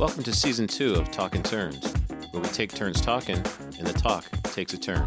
Welcome 0.00 0.22
to 0.22 0.32
season 0.32 0.66
two 0.66 0.94
of 0.94 1.10
Talking 1.10 1.42
Turns, 1.42 1.92
where 2.30 2.42
we 2.42 2.48
take 2.48 2.72
turns 2.72 3.02
talking 3.02 3.36
and 3.36 3.86
the 3.86 3.92
talk 3.92 4.24
takes 4.44 4.72
a 4.72 4.78
turn. 4.78 5.06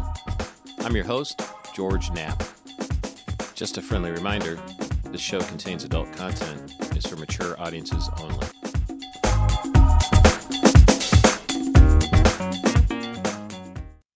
I'm 0.82 0.94
your 0.94 1.04
host, 1.04 1.42
George 1.74 2.12
Knapp. 2.12 2.40
Just 3.56 3.76
a 3.76 3.82
friendly 3.82 4.12
reminder 4.12 4.56
this 5.06 5.20
show 5.20 5.40
contains 5.40 5.82
adult 5.82 6.12
content, 6.12 6.74
is 6.96 7.04
for 7.04 7.16
mature 7.16 7.60
audiences 7.60 8.08
only. 8.20 8.46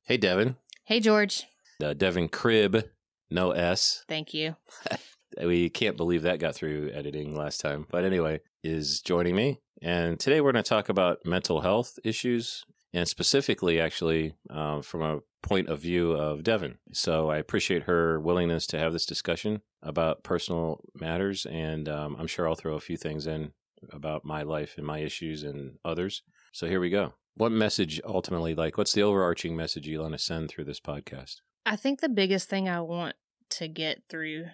Hey, 0.05 0.17
Devin. 0.17 0.55
Hey, 0.85 1.01
George. 1.01 1.43
Uh, 1.83 1.93
Devin 1.93 2.29
Cribb, 2.29 2.85
no 3.33 3.51
S. 3.51 4.05
Thank 4.07 4.33
you. 4.33 4.55
We 5.41 5.69
can't 5.69 5.97
believe 5.97 6.23
that 6.23 6.41
got 6.41 6.57
through 6.57 6.91
editing 6.93 7.37
last 7.37 7.61
time. 7.61 7.87
But 7.91 8.05
anyway, 8.05 8.41
is 8.65 9.01
joining 9.01 9.37
me. 9.37 9.61
And 9.83 10.19
today 10.19 10.41
we're 10.41 10.53
going 10.53 10.65
to 10.65 10.69
talk 10.69 10.89
about 10.89 11.25
mental 11.25 11.61
health 11.61 11.99
issues 12.05 12.65
and 12.93 13.07
specifically, 13.07 13.81
actually, 13.81 14.35
uh, 14.51 14.81
from 14.83 15.03
a 15.03 15.21
point 15.43 15.69
of 15.69 15.81
view 15.81 16.13
of 16.13 16.43
Devin. 16.43 16.79
So 16.93 17.31
I 17.31 17.37
appreciate 17.37 17.85
her 17.85 18.19
willingness 18.19 18.67
to 18.69 18.79
have 18.79 18.93
this 18.93 19.07
discussion 19.07 19.63
about 19.83 20.25
personal 20.25 20.81
matters. 20.95 21.47
And 21.47 21.89
um, 21.89 22.17
I'm 22.19 22.27
sure 22.27 22.49
I'll 22.49 22.55
throw 22.55 22.75
a 22.75 22.81
few 22.81 22.97
things 22.97 23.27
in 23.27 23.53
about 23.93 24.25
my 24.25 24.43
life 24.43 24.75
and 24.77 24.87
my 24.87 24.99
issues 24.99 25.45
and 25.45 25.79
others. 25.85 26.23
So 26.53 26.67
here 26.67 26.81
we 26.81 26.91
go. 26.91 27.15
What 27.35 27.53
message 27.53 28.01
ultimately, 28.05 28.55
like, 28.55 28.77
what's 28.77 28.95
the 28.95 29.03
overarching 29.03 29.55
message 29.55 29.87
you 29.87 30.01
want 30.01 30.15
to 30.15 30.19
send 30.19 30.49
through 30.49 30.65
this 30.65 30.81
podcast? 30.81 31.37
I 31.65 31.77
think 31.77 32.01
the 32.01 32.09
biggest 32.09 32.49
thing 32.49 32.69
I 32.69 32.81
want 32.81 33.15
to 33.51 33.69
get 33.69 34.03
through 34.09 34.47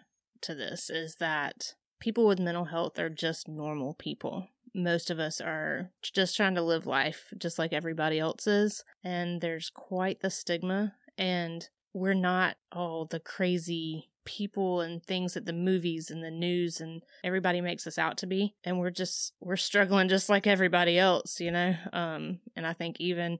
to 0.42 0.54
this 0.54 0.90
is 0.90 1.16
that 1.16 1.74
people 2.00 2.26
with 2.26 2.38
mental 2.38 2.66
health 2.66 2.98
are 2.98 3.08
just 3.08 3.48
normal 3.48 3.94
people. 3.94 4.48
Most 4.74 5.10
of 5.10 5.18
us 5.18 5.40
are 5.40 5.90
just 6.02 6.36
trying 6.36 6.54
to 6.56 6.62
live 6.62 6.86
life 6.86 7.32
just 7.38 7.58
like 7.58 7.72
everybody 7.72 8.18
else 8.18 8.46
is. 8.46 8.84
And 9.02 9.40
there's 9.40 9.70
quite 9.70 10.20
the 10.20 10.30
stigma. 10.30 10.94
And 11.16 11.68
we're 11.92 12.14
not 12.14 12.56
all 12.72 13.06
the 13.06 13.20
crazy 13.20 14.10
people 14.24 14.80
and 14.80 15.04
things 15.04 15.34
that 15.34 15.44
the 15.44 15.52
movies 15.52 16.10
and 16.10 16.24
the 16.24 16.30
news 16.30 16.80
and 16.80 17.02
everybody 17.22 17.60
makes 17.60 17.86
us 17.86 17.98
out 17.98 18.16
to 18.18 18.26
be. 18.26 18.54
And 18.64 18.78
we're 18.78 18.90
just, 18.90 19.32
we're 19.40 19.56
struggling 19.56 20.08
just 20.08 20.28
like 20.28 20.46
everybody 20.46 20.98
else, 20.98 21.40
you 21.40 21.50
know? 21.50 21.76
Um, 21.92 22.40
and 22.56 22.66
I 22.66 22.72
think 22.72 22.96
even 22.98 23.38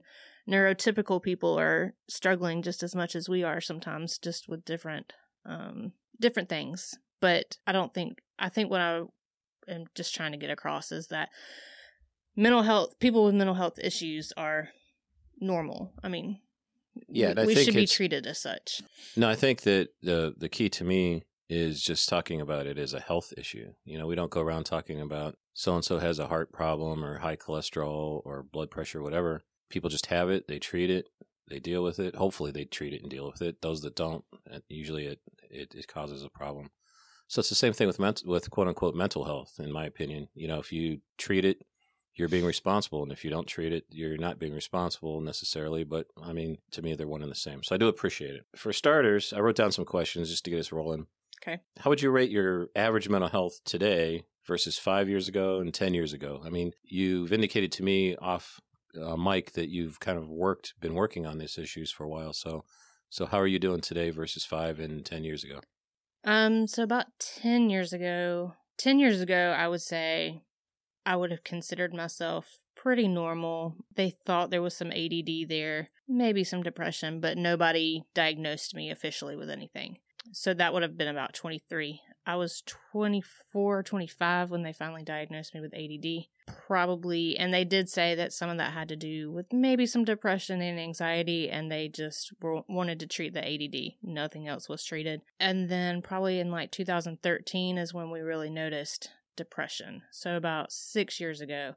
neurotypical 0.49 1.21
people 1.21 1.59
are 1.59 1.93
struggling 2.07 2.61
just 2.61 2.83
as 2.83 2.95
much 2.95 3.15
as 3.15 3.27
we 3.27 3.43
are 3.43 3.59
sometimes, 3.59 4.17
just 4.17 4.47
with 4.47 4.63
different 4.63 5.13
um, 5.45 5.93
different 6.19 6.49
things. 6.49 6.95
But 7.19 7.57
I 7.65 7.71
don't 7.71 7.93
think 7.93 8.21
I 8.37 8.49
think 8.49 8.69
what 8.69 8.81
I 8.81 9.03
am 9.67 9.85
just 9.95 10.13
trying 10.15 10.31
to 10.31 10.37
get 10.37 10.49
across 10.49 10.91
is 10.91 11.07
that 11.07 11.29
mental 12.35 12.63
health 12.63 12.99
people 12.99 13.25
with 13.25 13.35
mental 13.35 13.55
health 13.55 13.79
issues 13.79 14.33
are 14.37 14.69
normal. 15.39 15.93
I 16.03 16.09
mean, 16.09 16.39
Yeah, 17.07 17.33
I 17.37 17.45
we 17.45 17.55
should 17.55 17.73
be 17.73 17.87
treated 17.87 18.25
as 18.27 18.39
such. 18.39 18.81
No, 19.15 19.29
I 19.29 19.35
think 19.35 19.61
that 19.61 19.89
the 20.01 20.33
the 20.37 20.49
key 20.49 20.69
to 20.69 20.83
me 20.83 21.23
is 21.49 21.81
just 21.81 22.09
talking 22.09 22.41
about 22.41 22.65
it 22.65 22.77
as 22.77 22.93
a 22.93 22.99
health 22.99 23.33
issue. 23.37 23.73
You 23.83 23.97
know, 23.97 24.07
we 24.07 24.15
don't 24.15 24.31
go 24.31 24.41
around 24.41 24.65
talking 24.65 24.99
about 24.99 25.37
so 25.53 25.75
and 25.75 25.85
so 25.85 25.99
has 25.99 26.19
a 26.19 26.27
heart 26.27 26.51
problem 26.51 27.03
or 27.03 27.19
high 27.19 27.35
cholesterol 27.35 28.21
or 28.25 28.43
blood 28.43 28.71
pressure, 28.71 29.01
whatever. 29.01 29.43
People 29.69 29.89
just 29.89 30.07
have 30.07 30.29
it, 30.29 30.47
they 30.47 30.59
treat 30.59 30.89
it, 30.89 31.09
they 31.49 31.59
deal 31.59 31.83
with 31.83 31.99
it. 31.99 32.15
Hopefully, 32.15 32.51
they 32.51 32.65
treat 32.65 32.93
it 32.93 33.01
and 33.01 33.11
deal 33.11 33.29
with 33.29 33.41
it. 33.41 33.61
Those 33.61 33.81
that 33.81 33.95
don't, 33.95 34.23
uh, 34.51 34.59
usually 34.69 35.05
it 35.05 35.19
it, 35.49 35.75
it 35.75 35.87
causes 35.87 36.23
a 36.23 36.29
problem. 36.29 36.71
So 37.27 37.39
it's 37.39 37.49
the 37.49 37.55
same 37.55 37.73
thing 37.73 37.87
with 37.87 37.99
ment- 37.99 38.23
with 38.25 38.49
quote 38.49 38.67
unquote 38.67 38.95
mental 38.95 39.25
health, 39.25 39.53
in 39.59 39.71
my 39.71 39.85
opinion. 39.85 40.27
You 40.33 40.47
know, 40.47 40.59
if 40.59 40.71
you 40.71 41.01
treat 41.17 41.45
it, 41.45 41.65
you're 42.13 42.29
being 42.29 42.45
responsible, 42.45 43.03
and 43.03 43.11
if 43.11 43.25
you 43.25 43.29
don't 43.29 43.47
treat 43.47 43.73
it, 43.73 43.85
you're 43.89 44.17
not 44.17 44.39
being 44.39 44.53
responsible 44.53 45.19
necessarily. 45.21 45.83
But 45.83 46.07
I 46.21 46.33
mean, 46.33 46.57
to 46.71 46.81
me, 46.81 46.95
they're 46.95 47.07
one 47.07 47.21
and 47.21 47.31
the 47.31 47.35
same. 47.35 47.63
So 47.63 47.75
I 47.75 47.77
do 47.77 47.87
appreciate 47.87 48.35
it. 48.35 48.45
For 48.55 48.71
starters, 48.71 49.33
I 49.33 49.39
wrote 49.39 49.55
down 49.55 49.71
some 49.71 49.85
questions 49.85 50.29
just 50.29 50.45
to 50.45 50.51
get 50.51 50.59
us 50.59 50.71
rolling. 50.71 51.07
Okay. 51.43 51.59
How 51.79 51.89
would 51.89 52.01
you 52.01 52.09
rate 52.09 52.31
your 52.31 52.69
average 52.75 53.09
mental 53.09 53.29
health 53.29 53.59
today 53.65 54.23
versus 54.47 54.77
five 54.77 55.09
years 55.09 55.27
ago 55.27 55.59
and 55.59 55.73
10 55.73 55.93
years 55.93 56.13
ago? 56.13 56.41
I 56.43 56.49
mean, 56.49 56.71
you've 56.83 57.33
indicated 57.33 57.71
to 57.73 57.83
me 57.83 58.15
off 58.15 58.61
uh, 59.01 59.17
mic 59.17 59.51
that 59.53 59.69
you've 59.69 59.99
kind 59.99 60.17
of 60.17 60.29
worked, 60.29 60.73
been 60.79 60.93
working 60.93 61.25
on 61.25 61.37
these 61.37 61.57
issues 61.57 61.91
for 61.91 62.03
a 62.03 62.09
while. 62.09 62.33
So, 62.33 62.63
so 63.09 63.25
how 63.25 63.39
are 63.39 63.47
you 63.47 63.59
doing 63.59 63.81
today 63.81 64.09
versus 64.09 64.45
five 64.45 64.79
and 64.79 65.05
10 65.05 65.23
years 65.23 65.43
ago? 65.43 65.59
Um, 66.25 66.65
so 66.65 66.81
about 66.81 67.05
10 67.19 67.69
years 67.69 67.93
ago, 67.93 68.55
10 68.77 68.99
years 68.99 69.21
ago, 69.21 69.55
I 69.57 69.67
would 69.67 69.81
say 69.81 70.41
I 71.05 71.15
would 71.15 71.29
have 71.29 71.43
considered 71.43 71.93
myself 71.93 72.59
pretty 72.75 73.07
normal. 73.07 73.75
They 73.95 74.15
thought 74.25 74.49
there 74.49 74.61
was 74.61 74.75
some 74.75 74.91
ADD 74.91 75.47
there, 75.47 75.89
maybe 76.07 76.43
some 76.43 76.63
depression, 76.63 77.19
but 77.19 77.37
nobody 77.37 78.03
diagnosed 78.15 78.75
me 78.75 78.89
officially 78.89 79.35
with 79.35 79.51
anything. 79.51 79.99
So 80.31 80.55
that 80.55 80.73
would 80.73 80.81
have 80.81 80.97
been 80.97 81.07
about 81.07 81.35
23. 81.35 82.01
I 82.25 82.35
was 82.35 82.63
24, 82.91 83.83
25 83.83 84.49
when 84.49 84.63
they 84.63 84.73
finally 84.73 85.03
diagnosed 85.03 85.53
me 85.53 85.61
with 85.61 85.73
ADD. 85.73 86.25
Probably, 86.67 87.37
and 87.37 87.53
they 87.53 87.63
did 87.63 87.89
say 87.89 88.15
that 88.15 88.33
some 88.33 88.49
of 88.49 88.57
that 88.57 88.73
had 88.73 88.89
to 88.89 88.95
do 88.95 89.31
with 89.31 89.53
maybe 89.53 89.85
some 89.85 90.03
depression 90.03 90.61
and 90.61 90.79
anxiety, 90.79 91.49
and 91.49 91.71
they 91.71 91.87
just 91.87 92.33
were, 92.41 92.61
wanted 92.67 92.99
to 92.99 93.07
treat 93.07 93.33
the 93.33 93.45
ADD. 93.45 93.93
Nothing 94.01 94.47
else 94.47 94.67
was 94.67 94.83
treated. 94.83 95.21
And 95.39 95.69
then, 95.69 96.01
probably 96.01 96.39
in 96.39 96.49
like 96.49 96.71
2013, 96.71 97.77
is 97.77 97.93
when 97.93 98.09
we 98.09 98.21
really 98.21 98.49
noticed 98.49 99.11
depression. 99.35 100.01
So, 100.11 100.35
about 100.35 100.71
six 100.71 101.19
years 101.19 101.41
ago 101.41 101.75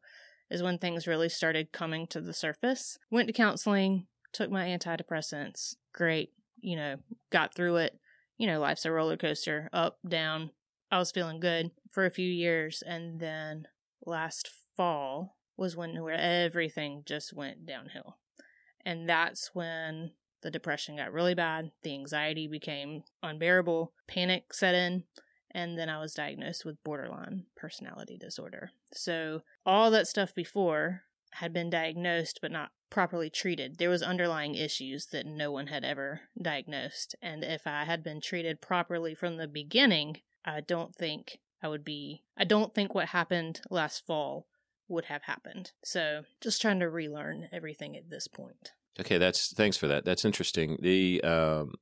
is 0.50 0.62
when 0.62 0.78
things 0.78 1.06
really 1.06 1.28
started 1.28 1.72
coming 1.72 2.06
to 2.08 2.20
the 2.20 2.32
surface. 2.32 2.98
Went 3.10 3.26
to 3.26 3.34
counseling, 3.34 4.06
took 4.32 4.50
my 4.50 4.66
antidepressants. 4.66 5.76
Great, 5.92 6.32
you 6.60 6.76
know, 6.76 6.96
got 7.30 7.54
through 7.54 7.76
it. 7.76 7.98
You 8.38 8.46
know, 8.46 8.60
life's 8.60 8.86
a 8.86 8.92
roller 8.92 9.16
coaster, 9.16 9.68
up, 9.72 9.98
down. 10.08 10.50
I 10.90 10.98
was 10.98 11.10
feeling 11.10 11.40
good 11.40 11.72
for 11.90 12.06
a 12.06 12.10
few 12.10 12.28
years, 12.28 12.82
and 12.86 13.20
then 13.20 13.68
last 14.06 14.48
fall 14.76 15.36
was 15.56 15.76
when 15.76 16.02
where 16.02 16.14
everything 16.14 17.02
just 17.04 17.34
went 17.34 17.66
downhill. 17.66 18.16
And 18.86 19.08
that's 19.08 19.50
when 19.52 20.12
the 20.42 20.50
depression 20.50 20.96
got 20.96 21.12
really 21.12 21.34
bad, 21.34 21.72
the 21.82 21.92
anxiety 21.92 22.46
became 22.46 23.02
unbearable, 23.22 23.92
panic 24.06 24.54
set 24.54 24.74
in, 24.74 25.04
and 25.50 25.78
then 25.78 25.88
I 25.88 26.00
was 26.00 26.14
diagnosed 26.14 26.64
with 26.64 26.82
borderline 26.84 27.46
personality 27.56 28.16
disorder. 28.16 28.70
So 28.92 29.42
all 29.66 29.90
that 29.90 30.06
stuff 30.06 30.34
before 30.34 31.02
had 31.32 31.52
been 31.52 31.70
diagnosed 31.70 32.38
but 32.40 32.52
not 32.52 32.70
properly 32.90 33.30
treated. 33.30 33.78
There 33.78 33.90
was 33.90 34.02
underlying 34.02 34.54
issues 34.54 35.06
that 35.06 35.26
no 35.26 35.52
one 35.52 35.66
had 35.66 35.84
ever 35.84 36.22
diagnosed, 36.40 37.14
and 37.20 37.44
if 37.44 37.66
I 37.66 37.84
had 37.84 38.02
been 38.02 38.20
treated 38.20 38.60
properly 38.60 39.14
from 39.14 39.36
the 39.36 39.48
beginning, 39.48 40.18
I 40.44 40.60
don't 40.60 40.94
think 40.94 41.38
I 41.62 41.68
would 41.68 41.84
be 41.84 42.22
I 42.36 42.44
don't 42.44 42.74
think 42.74 42.94
what 42.94 43.08
happened 43.08 43.60
last 43.70 44.06
fall 44.06 44.46
would 44.88 45.06
have 45.06 45.22
happened. 45.24 45.72
So, 45.84 46.22
just 46.40 46.62
trying 46.62 46.80
to 46.80 46.88
relearn 46.88 47.48
everything 47.52 47.96
at 47.96 48.10
this 48.10 48.26
point. 48.26 48.72
Okay, 48.98 49.18
that's 49.18 49.52
thanks 49.52 49.76
for 49.76 49.86
that. 49.86 50.04
That's 50.04 50.24
interesting. 50.24 50.78
The 50.80 51.22
um, 51.22 51.74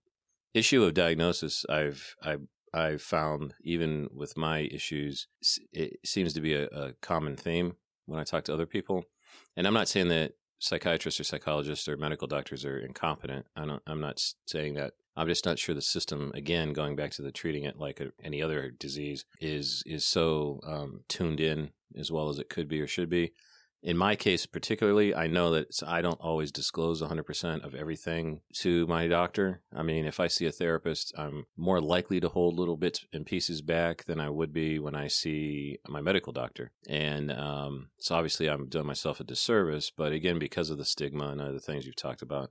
issue 0.55 0.83
of 0.85 0.95
diagnosis, 0.95 1.65
I've 1.69 2.17
I 2.23 2.37
I've 2.75 3.03
found 3.03 3.55
even 3.63 4.09
with 4.13 4.37
my 4.37 4.61
issues, 4.71 5.29
it 5.73 5.99
seems 6.05 6.35
to 6.35 6.41
be 6.41 6.55
a, 6.55 6.67
a 6.67 6.93
common 7.01 7.37
theme 7.37 7.77
when 8.05 8.21
I 8.21 8.25
talk 8.25 8.45
to 8.45 8.55
other 8.55 8.67
people. 8.67 9.05
And 9.57 9.67
I'm 9.67 9.75
not 9.75 9.89
saying 9.89 10.09
that 10.09 10.33
psychiatrists 10.59 11.21
or 11.21 11.25
psychologists 11.25 11.89
or 11.89 11.97
medical 11.97 12.27
doctors 12.27 12.65
are 12.65 12.79
incompetent. 12.79 13.47
I 13.57 13.67
don't, 13.67 13.83
I'm 13.87 14.01
not 14.01 14.21
saying 14.47 14.75
that. 14.75 14.95
I'm 15.17 15.29
just 15.29 15.47
not 15.47 15.59
sure 15.59 15.75
the 15.75 15.83
system. 15.83 16.31
Again, 16.35 16.73
going 16.73 16.95
back 16.95 17.11
to 17.13 17.23
the 17.23 17.33
treating 17.33 17.65
it 17.65 17.79
like 17.79 18.01
a, 18.01 18.13
any 18.23 18.43
other 18.43 18.71
disease 18.71 19.25
is 19.41 19.83
is 19.87 20.05
so 20.05 20.61
um, 20.67 21.01
tuned 21.09 21.41
in 21.41 21.71
as 21.99 22.13
well 22.13 22.29
as 22.29 22.39
it 22.39 22.51
could 22.51 22.69
be 22.69 22.81
or 22.81 22.87
should 22.87 23.09
be 23.09 23.33
in 23.87 23.97
my 23.97 24.17
case 24.17 24.45
particularly 24.45 25.15
i 25.15 25.27
know 25.29 25.51
that 25.51 25.81
i 25.87 26.03
don't 26.03 26.21
always 26.21 26.51
disclose 26.51 27.01
100% 27.01 27.65
of 27.65 27.75
everything 27.75 28.41
to 28.53 28.87
my 28.89 29.07
doctor 29.07 29.63
i 29.75 29.83
mean 29.83 30.05
if 30.05 30.19
i 30.19 30.27
see 30.27 30.45
a 30.45 30.53
therapist 30.53 31.15
i'm 31.17 31.47
more 31.57 31.81
likely 31.81 32.19
to 32.19 32.29
hold 32.29 32.59
little 32.59 32.77
bits 32.77 33.07
and 33.13 33.25
pieces 33.25 33.63
back 33.63 34.05
than 34.05 34.21
i 34.21 34.29
would 34.29 34.53
be 34.53 34.79
when 34.79 34.97
i 34.97 35.07
see 35.07 35.79
my 35.89 36.01
medical 36.01 36.33
doctor 36.33 36.73
and 36.89 37.31
um, 37.31 37.89
so 37.99 38.17
obviously 38.17 38.51
i'm 38.51 38.69
doing 38.69 38.87
myself 38.87 39.21
a 39.21 39.25
disservice 39.25 39.91
but 39.97 40.13
again 40.13 40.39
because 40.39 40.69
of 40.69 40.79
the 40.79 40.85
stigma 40.85 41.29
and 41.29 41.41
other 41.41 41.61
things 41.61 41.87
you've 41.87 41.97
talked 41.97 42.23
about 42.23 42.51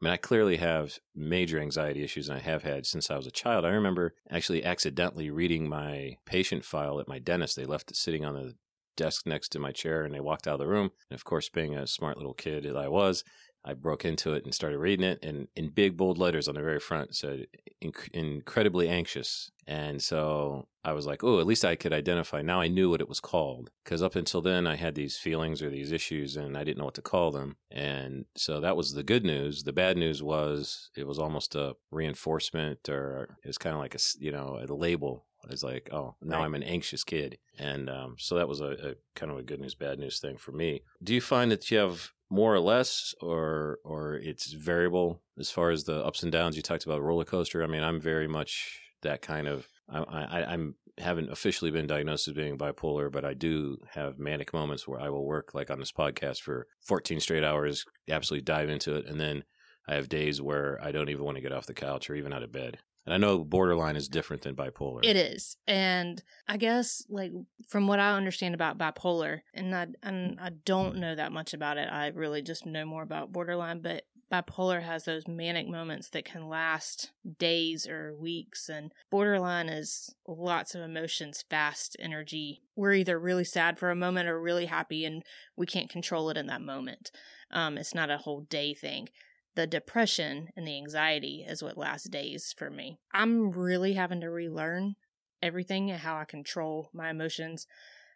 I 0.00 0.04
mean, 0.04 0.12
I 0.12 0.18
clearly 0.18 0.58
have 0.58 0.98
major 1.14 1.58
anxiety 1.58 2.04
issues, 2.04 2.28
and 2.28 2.36
I 2.36 2.42
have 2.42 2.64
had 2.64 2.84
since 2.84 3.10
I 3.10 3.16
was 3.16 3.26
a 3.26 3.30
child. 3.30 3.64
I 3.64 3.70
remember 3.70 4.14
actually 4.30 4.62
accidentally 4.62 5.30
reading 5.30 5.70
my 5.70 6.18
patient 6.26 6.66
file 6.66 7.00
at 7.00 7.08
my 7.08 7.18
dentist. 7.18 7.56
They 7.56 7.64
left 7.64 7.90
it 7.90 7.96
sitting 7.96 8.22
on 8.22 8.34
the 8.34 8.56
desk 8.96 9.26
next 9.26 9.50
to 9.50 9.58
my 9.58 9.72
chair 9.72 10.04
and 10.04 10.14
they 10.14 10.20
walked 10.20 10.46
out 10.46 10.54
of 10.54 10.60
the 10.60 10.66
room. 10.66 10.90
And 11.10 11.16
of 11.16 11.24
course, 11.24 11.48
being 11.48 11.74
a 11.76 11.86
smart 11.86 12.16
little 12.16 12.34
kid 12.34 12.64
that 12.64 12.76
I 12.76 12.88
was, 12.88 13.24
I 13.64 13.74
broke 13.74 14.04
into 14.04 14.32
it 14.34 14.44
and 14.44 14.54
started 14.54 14.78
reading 14.78 15.04
it, 15.04 15.18
and 15.24 15.48
in 15.56 15.70
big 15.70 15.96
bold 15.96 16.18
letters 16.18 16.46
on 16.46 16.54
the 16.54 16.60
very 16.62 16.78
front 16.78 17.16
said 17.16 17.46
"Inc- 17.82 18.08
"incredibly 18.14 18.88
anxious." 18.88 19.50
And 19.66 20.00
so 20.00 20.68
I 20.84 20.92
was 20.92 21.04
like, 21.04 21.24
"Oh, 21.24 21.40
at 21.40 21.46
least 21.46 21.64
I 21.64 21.74
could 21.74 21.92
identify." 21.92 22.42
Now 22.42 22.60
I 22.60 22.68
knew 22.68 22.88
what 22.90 23.00
it 23.00 23.08
was 23.08 23.18
called 23.18 23.70
because 23.84 24.02
up 24.02 24.14
until 24.14 24.40
then 24.40 24.68
I 24.68 24.76
had 24.76 24.94
these 24.94 25.18
feelings 25.18 25.62
or 25.62 25.68
these 25.70 25.90
issues, 25.90 26.36
and 26.36 26.56
I 26.56 26.62
didn't 26.62 26.78
know 26.78 26.84
what 26.84 26.94
to 26.94 27.02
call 27.02 27.32
them. 27.32 27.56
And 27.70 28.26
so 28.36 28.60
that 28.60 28.76
was 28.76 28.92
the 28.92 29.02
good 29.02 29.24
news. 29.24 29.64
The 29.64 29.72
bad 29.72 29.96
news 29.96 30.22
was 30.22 30.90
it 30.96 31.06
was 31.08 31.18
almost 31.18 31.56
a 31.56 31.74
reinforcement, 31.90 32.88
or 32.88 33.36
it 33.42 33.48
was 33.48 33.58
kind 33.58 33.74
of 33.74 33.80
like 33.80 33.96
a, 33.96 33.98
you 34.20 34.30
know 34.30 34.60
a 34.62 34.72
label. 34.72 35.25
I 35.46 35.50
was 35.50 35.62
like, 35.62 35.88
"Oh, 35.92 36.16
now 36.22 36.38
Right. 36.38 36.44
I'm 36.44 36.54
an 36.54 36.62
anxious 36.62 37.04
kid," 37.04 37.38
and 37.58 37.88
um, 37.88 38.16
so 38.18 38.36
that 38.36 38.48
was 38.48 38.60
a, 38.60 38.70
a 38.90 38.94
kind 39.14 39.30
of 39.30 39.38
a 39.38 39.42
good 39.42 39.60
news 39.60 39.74
bad 39.74 39.98
news 39.98 40.18
thing 40.18 40.36
for 40.36 40.52
me. 40.52 40.82
Do 41.02 41.14
you 41.14 41.20
find 41.20 41.50
that 41.50 41.70
you 41.70 41.78
have 41.78 42.10
more 42.28 42.54
or 42.54 42.60
less, 42.60 43.14
or 43.20 43.78
or 43.84 44.14
it's 44.16 44.52
variable 44.52 45.22
as 45.38 45.50
far 45.50 45.70
as 45.70 45.84
the 45.84 46.04
ups 46.04 46.22
and 46.22 46.32
downs? 46.32 46.56
You 46.56 46.62
talked 46.62 46.84
about 46.84 47.02
roller 47.02 47.24
coaster. 47.24 47.62
I 47.62 47.66
mean, 47.66 47.82
I'm 47.82 48.00
very 48.00 48.28
much 48.28 48.80
that 49.02 49.22
kind 49.22 49.46
of. 49.46 49.68
I, 49.88 50.00
I, 50.00 50.52
I'm 50.52 50.74
haven't 50.98 51.30
officially 51.30 51.70
been 51.70 51.86
diagnosed 51.86 52.26
as 52.26 52.34
being 52.34 52.56
bipolar, 52.56 53.12
but 53.12 53.24
I 53.24 53.34
do 53.34 53.78
have 53.90 54.18
manic 54.18 54.52
moments 54.52 54.88
where 54.88 55.00
I 55.00 55.10
will 55.10 55.26
work 55.26 55.54
like 55.54 55.70
on 55.70 55.78
this 55.78 55.92
podcast 55.92 56.40
for 56.40 56.66
14 56.86 57.20
straight 57.20 57.44
hours, 57.44 57.84
absolutely 58.08 58.44
dive 58.44 58.70
into 58.70 58.96
it, 58.96 59.06
and 59.06 59.20
then 59.20 59.44
I 59.86 59.94
have 59.94 60.08
days 60.08 60.40
where 60.40 60.78
I 60.82 60.92
don't 60.92 61.10
even 61.10 61.24
want 61.24 61.36
to 61.36 61.42
get 61.42 61.52
off 61.52 61.66
the 61.66 61.74
couch 61.74 62.08
or 62.10 62.14
even 62.14 62.32
out 62.32 62.42
of 62.42 62.50
bed. 62.50 62.78
And 63.06 63.14
I 63.14 63.18
know 63.18 63.38
borderline 63.44 63.96
is 63.96 64.08
different 64.08 64.42
than 64.42 64.56
bipolar. 64.56 65.04
It 65.04 65.16
is. 65.16 65.56
And 65.66 66.22
I 66.48 66.56
guess 66.56 67.04
like 67.08 67.32
from 67.68 67.86
what 67.86 68.00
I 68.00 68.16
understand 68.16 68.54
about 68.54 68.78
bipolar 68.78 69.40
and 69.54 69.74
I 69.74 69.86
and 70.02 70.38
I 70.40 70.50
don't 70.64 70.96
know 70.96 71.14
that 71.14 71.32
much 71.32 71.54
about 71.54 71.78
it. 71.78 71.88
I 71.90 72.08
really 72.08 72.42
just 72.42 72.66
know 72.66 72.84
more 72.84 73.04
about 73.04 73.32
borderline, 73.32 73.80
but 73.80 74.04
bipolar 74.30 74.82
has 74.82 75.04
those 75.04 75.28
manic 75.28 75.68
moments 75.68 76.08
that 76.10 76.24
can 76.24 76.48
last 76.48 77.12
days 77.38 77.86
or 77.86 78.12
weeks 78.16 78.68
and 78.68 78.92
borderline 79.08 79.68
is 79.68 80.12
lots 80.26 80.74
of 80.74 80.82
emotions, 80.82 81.44
fast 81.48 81.96
energy. 82.00 82.60
We're 82.74 82.94
either 82.94 83.20
really 83.20 83.44
sad 83.44 83.78
for 83.78 83.90
a 83.90 83.96
moment 83.96 84.28
or 84.28 84.40
really 84.40 84.66
happy 84.66 85.04
and 85.04 85.22
we 85.56 85.64
can't 85.64 85.88
control 85.88 86.28
it 86.28 86.36
in 86.36 86.48
that 86.48 86.60
moment. 86.60 87.12
Um 87.52 87.78
it's 87.78 87.94
not 87.94 88.10
a 88.10 88.18
whole 88.18 88.40
day 88.40 88.74
thing 88.74 89.10
the 89.56 89.66
depression 89.66 90.50
and 90.54 90.66
the 90.66 90.76
anxiety 90.76 91.44
is 91.48 91.62
what 91.62 91.78
lasts 91.78 92.08
days 92.08 92.54
for 92.56 92.70
me. 92.70 92.98
I'm 93.12 93.50
really 93.50 93.94
having 93.94 94.20
to 94.20 94.30
relearn 94.30 94.96
everything 95.42 95.90
and 95.90 96.00
how 96.00 96.16
I 96.16 96.24
control 96.24 96.90
my 96.92 97.10
emotions, 97.10 97.66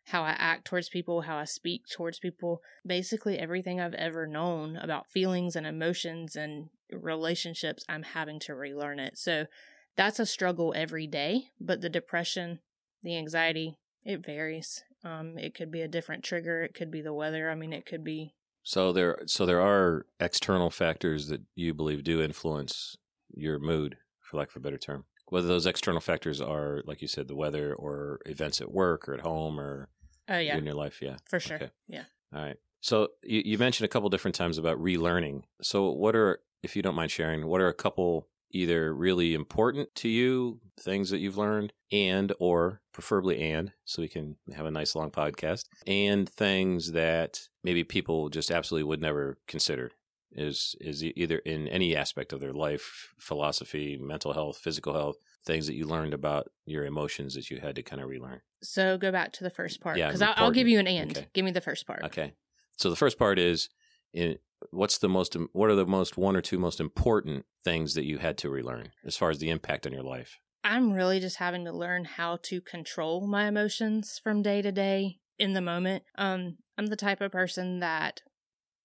how 0.07 0.23
I 0.23 0.37
act 0.39 0.67
towards 0.67 0.91
people, 0.91 1.23
how 1.23 1.39
I 1.39 1.45
speak 1.45 1.85
towards 1.91 2.19
people. 2.19 2.61
Basically, 2.87 3.39
everything 3.39 3.81
I've 3.81 3.95
ever 3.95 4.27
known 4.27 4.77
about 4.77 5.09
feelings 5.09 5.57
and 5.57 5.67
emotions 5.67 6.37
and 6.37 6.69
relationships, 6.93 7.85
I'm 7.89 8.03
having 8.03 8.39
to 8.41 8.55
relearn 8.55 9.01
it. 9.01 9.17
So 9.19 9.47
that's 9.97 10.21
a 10.21 10.27
struggle 10.27 10.75
every 10.77 11.07
day. 11.07 11.49
But 11.59 11.81
the 11.81 11.89
depression, 11.89 12.61
the 13.03 13.17
anxiety, 13.17 13.79
it 14.05 14.25
varies. 14.25 14.85
Um, 15.03 15.39
it 15.39 15.55
could 15.55 15.71
be 15.71 15.81
a 15.81 15.89
different 15.89 16.23
trigger. 16.23 16.63
It 16.63 16.75
could 16.75 16.91
be 16.91 17.01
the 17.01 17.15
weather. 17.15 17.51
I 17.51 17.55
mean, 17.55 17.73
it 17.73 17.87
could 17.87 18.05
be 18.05 18.35
So 18.71 18.93
there, 18.93 19.19
so 19.27 19.47
there 19.47 19.61
are 19.61 20.07
external 20.21 20.71
factors 20.71 21.27
that 21.27 21.41
you 21.57 21.75
believe 21.75 22.05
do 22.05 22.23
influence 22.23 22.97
your 23.35 23.59
mood, 23.59 23.97
for 24.21 24.37
lack 24.37 24.51
of 24.51 24.55
a 24.55 24.61
better 24.61 24.79
term. 24.79 25.07
Whether 25.27 25.49
those 25.49 25.67
external 25.67 26.01
factors 26.01 26.41
are, 26.41 26.85
like 26.87 27.03
you 27.03 27.09
said, 27.09 27.27
the 27.27 27.35
weather 27.35 27.75
or 27.75 28.21
events 28.27 28.61
at 28.61 28.71
work 28.71 29.09
or 29.09 29.15
at 29.15 29.23
home 29.23 29.59
or 29.59 29.89
oh 30.29 30.39
yeah, 30.39 30.57
in 30.57 30.65
your 30.65 30.77
life, 30.77 31.03
yeah. 31.03 31.17
for 31.29 31.41
sure. 31.41 31.57
Okay. 31.57 31.71
Yeah. 31.89 32.05
All 32.33 32.43
right. 32.43 32.59
So 32.81 33.09
you, 33.25 33.43
you 33.45 33.59
mentioned 33.59 33.87
a 33.87 33.89
couple 33.89 34.09
different 34.09 34.37
times 34.37 34.57
about 34.57 34.81
relearning. 34.81 35.43
So 35.61 35.91
what 35.91 36.15
are, 36.15 36.39
if 36.63 36.77
you 36.77 36.83
don't 36.83 36.95
mind 36.95 37.11
sharing, 37.11 37.49
what 37.49 37.61
are 37.61 37.69
a 37.69 37.75
couple 37.75 38.29
either 38.51 38.95
really 38.95 39.35
important 39.35 39.95
to 39.95 40.09
you 40.09 40.61
things 40.79 41.11
that 41.11 41.19
you've 41.19 41.39
learned 41.39 41.73
and 41.93 42.33
or 42.39 42.81
preferably 42.93 43.41
and 43.53 43.73
so 43.85 44.03
we 44.03 44.09
can 44.09 44.37
have 44.55 44.67
a 44.67 44.71
nice 44.71 44.95
long 44.95 45.11
podcast 45.11 45.65
and 45.87 46.29
things 46.29 46.93
that 46.93 47.49
maybe 47.63 47.85
people 47.85 48.29
just 48.29 48.51
absolutely 48.51 48.85
would 48.85 49.01
never 49.01 49.39
consider 49.47 49.91
is 50.33 50.77
is 50.81 51.03
either 51.03 51.39
in 51.39 51.67
any 51.69 51.97
aspect 51.97 52.33
of 52.33 52.41
their 52.41 52.53
life 52.53 53.13
philosophy 53.19 53.99
mental 54.01 54.33
health 54.33 54.59
physical 54.59 54.95
health 54.95 55.17
things 55.45 55.67
that 55.67 55.75
you 55.75 55.87
learned 55.87 56.15
about 56.15 56.49
your 56.67 56.85
emotions 56.85 57.35
that 57.35 57.51
you 57.51 57.59
had 57.59 57.75
to 57.75 57.83
kind 57.83 58.01
of 58.01 58.09
relearn 58.09 58.41
So 58.63 58.99
go 58.99 59.11
back 59.11 59.33
to 59.33 59.45
the 59.45 59.51
first 59.51 59.81
part 59.81 59.97
Yeah, 59.97 60.09
because 60.09 60.23
I'll, 60.23 60.35
I'll 60.37 60.51
give 60.51 60.69
you 60.69 60.79
an 60.79 60.87
and. 60.87 61.11
Okay. 61.11 61.29
Give 61.33 61.45
me 61.45 61.51
the 61.51 61.61
first 61.61 61.87
part. 61.87 62.05
Okay. 62.05 62.35
So 62.77 62.91
the 62.91 62.97
first 62.97 63.19
part 63.19 63.39
is 63.39 63.69
in 64.13 64.39
what's 64.71 64.99
the 64.99 65.09
most 65.09 65.37
what 65.53 65.71
are 65.71 65.75
the 65.75 65.87
most 65.87 66.17
one 66.17 66.37
or 66.37 66.41
two 66.41 66.59
most 66.59 66.81
important 66.81 67.47
things 67.65 67.95
that 67.95 68.05
you 68.05 68.19
had 68.19 68.39
to 68.39 68.51
relearn 68.51 68.91
as 69.05 69.17
far 69.17 69.31
as 69.31 69.39
the 69.39 69.51
impact 69.51 69.87
on 69.87 69.93
your 69.93 70.03
life? 70.03 70.39
I'm 70.63 70.93
really 70.93 71.21
just 71.21 71.37
having 71.37 71.65
to 71.65 71.73
learn 71.73 72.05
how 72.05 72.39
to 72.45 72.61
control 72.61 73.27
my 73.27 73.47
emotions 73.49 74.21
from 74.23 74.43
day 74.43 74.61
to 74.63 74.71
day 74.71 75.19
in 75.39 75.55
the 75.55 75.63
moment. 75.63 76.05
Um, 76.17 76.59
I'm 76.77 76.87
the 76.87 76.97
type 76.97 77.21
of 77.21 77.33
person 77.33 77.81
that 77.81 78.23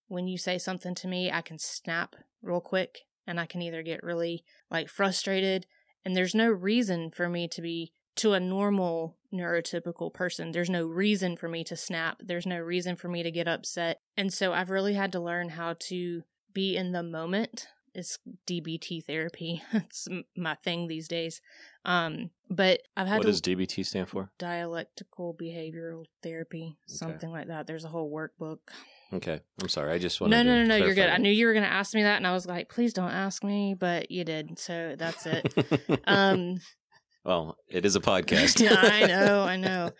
when 0.07 0.27
you 0.27 0.37
say 0.37 0.57
something 0.57 0.95
to 0.95 1.07
me, 1.07 1.31
I 1.31 1.41
can 1.41 1.59
snap 1.59 2.15
real 2.41 2.61
quick 2.61 2.99
and 3.27 3.39
I 3.39 3.45
can 3.45 3.61
either 3.61 3.83
get 3.83 4.03
really 4.03 4.43
like 4.71 4.87
frustrated 4.87 5.65
and 6.05 6.15
there's 6.15 6.35
no 6.35 6.47
reason 6.47 7.09
for 7.09 7.27
me 7.27 7.47
to 7.47 7.61
be 7.61 7.91
to 8.17 8.33
a 8.33 8.39
normal 8.39 9.17
neurotypical 9.35 10.13
person. 10.13 10.51
There's 10.51 10.69
no 10.69 10.85
reason 10.85 11.37
for 11.37 11.47
me 11.47 11.63
to 11.65 11.75
snap. 11.75 12.21
There's 12.23 12.45
no 12.45 12.59
reason 12.59 12.95
for 12.95 13.07
me 13.07 13.23
to 13.23 13.31
get 13.31 13.47
upset. 13.47 13.99
And 14.17 14.33
so 14.33 14.53
I've 14.53 14.69
really 14.69 14.93
had 14.93 15.11
to 15.13 15.19
learn 15.19 15.49
how 15.49 15.75
to 15.79 16.23
be 16.53 16.75
in 16.77 16.91
the 16.91 17.03
moment. 17.03 17.67
It's 17.93 18.19
DBT 18.45 19.05
therapy. 19.05 19.61
it's 19.73 20.07
my 20.35 20.55
thing 20.55 20.87
these 20.87 21.07
days. 21.07 21.41
Um, 21.85 22.31
but 22.49 22.81
I've 22.97 23.07
had 23.07 23.19
What 23.19 23.27
does 23.27 23.41
DBT 23.41 23.85
stand 23.85 24.09
for? 24.09 24.29
dialectical 24.37 25.33
behavioral 25.33 26.05
therapy, 26.21 26.77
something 26.87 27.31
like 27.31 27.47
that. 27.47 27.67
There's 27.67 27.85
a 27.85 27.89
whole 27.89 28.11
workbook. 28.11 28.57
Okay. 29.13 29.39
I'm 29.61 29.69
sorry. 29.69 29.93
I 29.93 29.97
just 29.97 30.19
want 30.19 30.31
No, 30.31 30.43
no, 30.43 30.63
no, 30.63 30.65
no. 30.65 30.75
You're 30.75 30.95
good. 30.95 31.09
I 31.09 31.17
knew 31.17 31.29
you 31.31 31.45
were 31.45 31.53
going 31.53 31.63
to 31.63 31.71
ask 31.71 31.93
me 31.93 32.03
that, 32.03 32.17
and 32.17 32.27
I 32.27 32.33
was 32.33 32.45
like, 32.45 32.69
please 32.69 32.91
don't 32.91 33.11
ask 33.11 33.43
me, 33.43 33.75
but 33.77 34.11
you 34.11 34.23
did. 34.25 34.59
So 34.59 34.95
that's 34.97 35.25
it. 35.25 35.53
um, 36.07 36.57
well, 37.25 37.57
it 37.67 37.85
is 37.85 37.95
a 37.95 38.01
podcast. 38.01 38.61
yeah, 38.61 38.75
I 38.79 39.05
know, 39.07 39.43
I 39.43 39.55
know. 39.57 39.91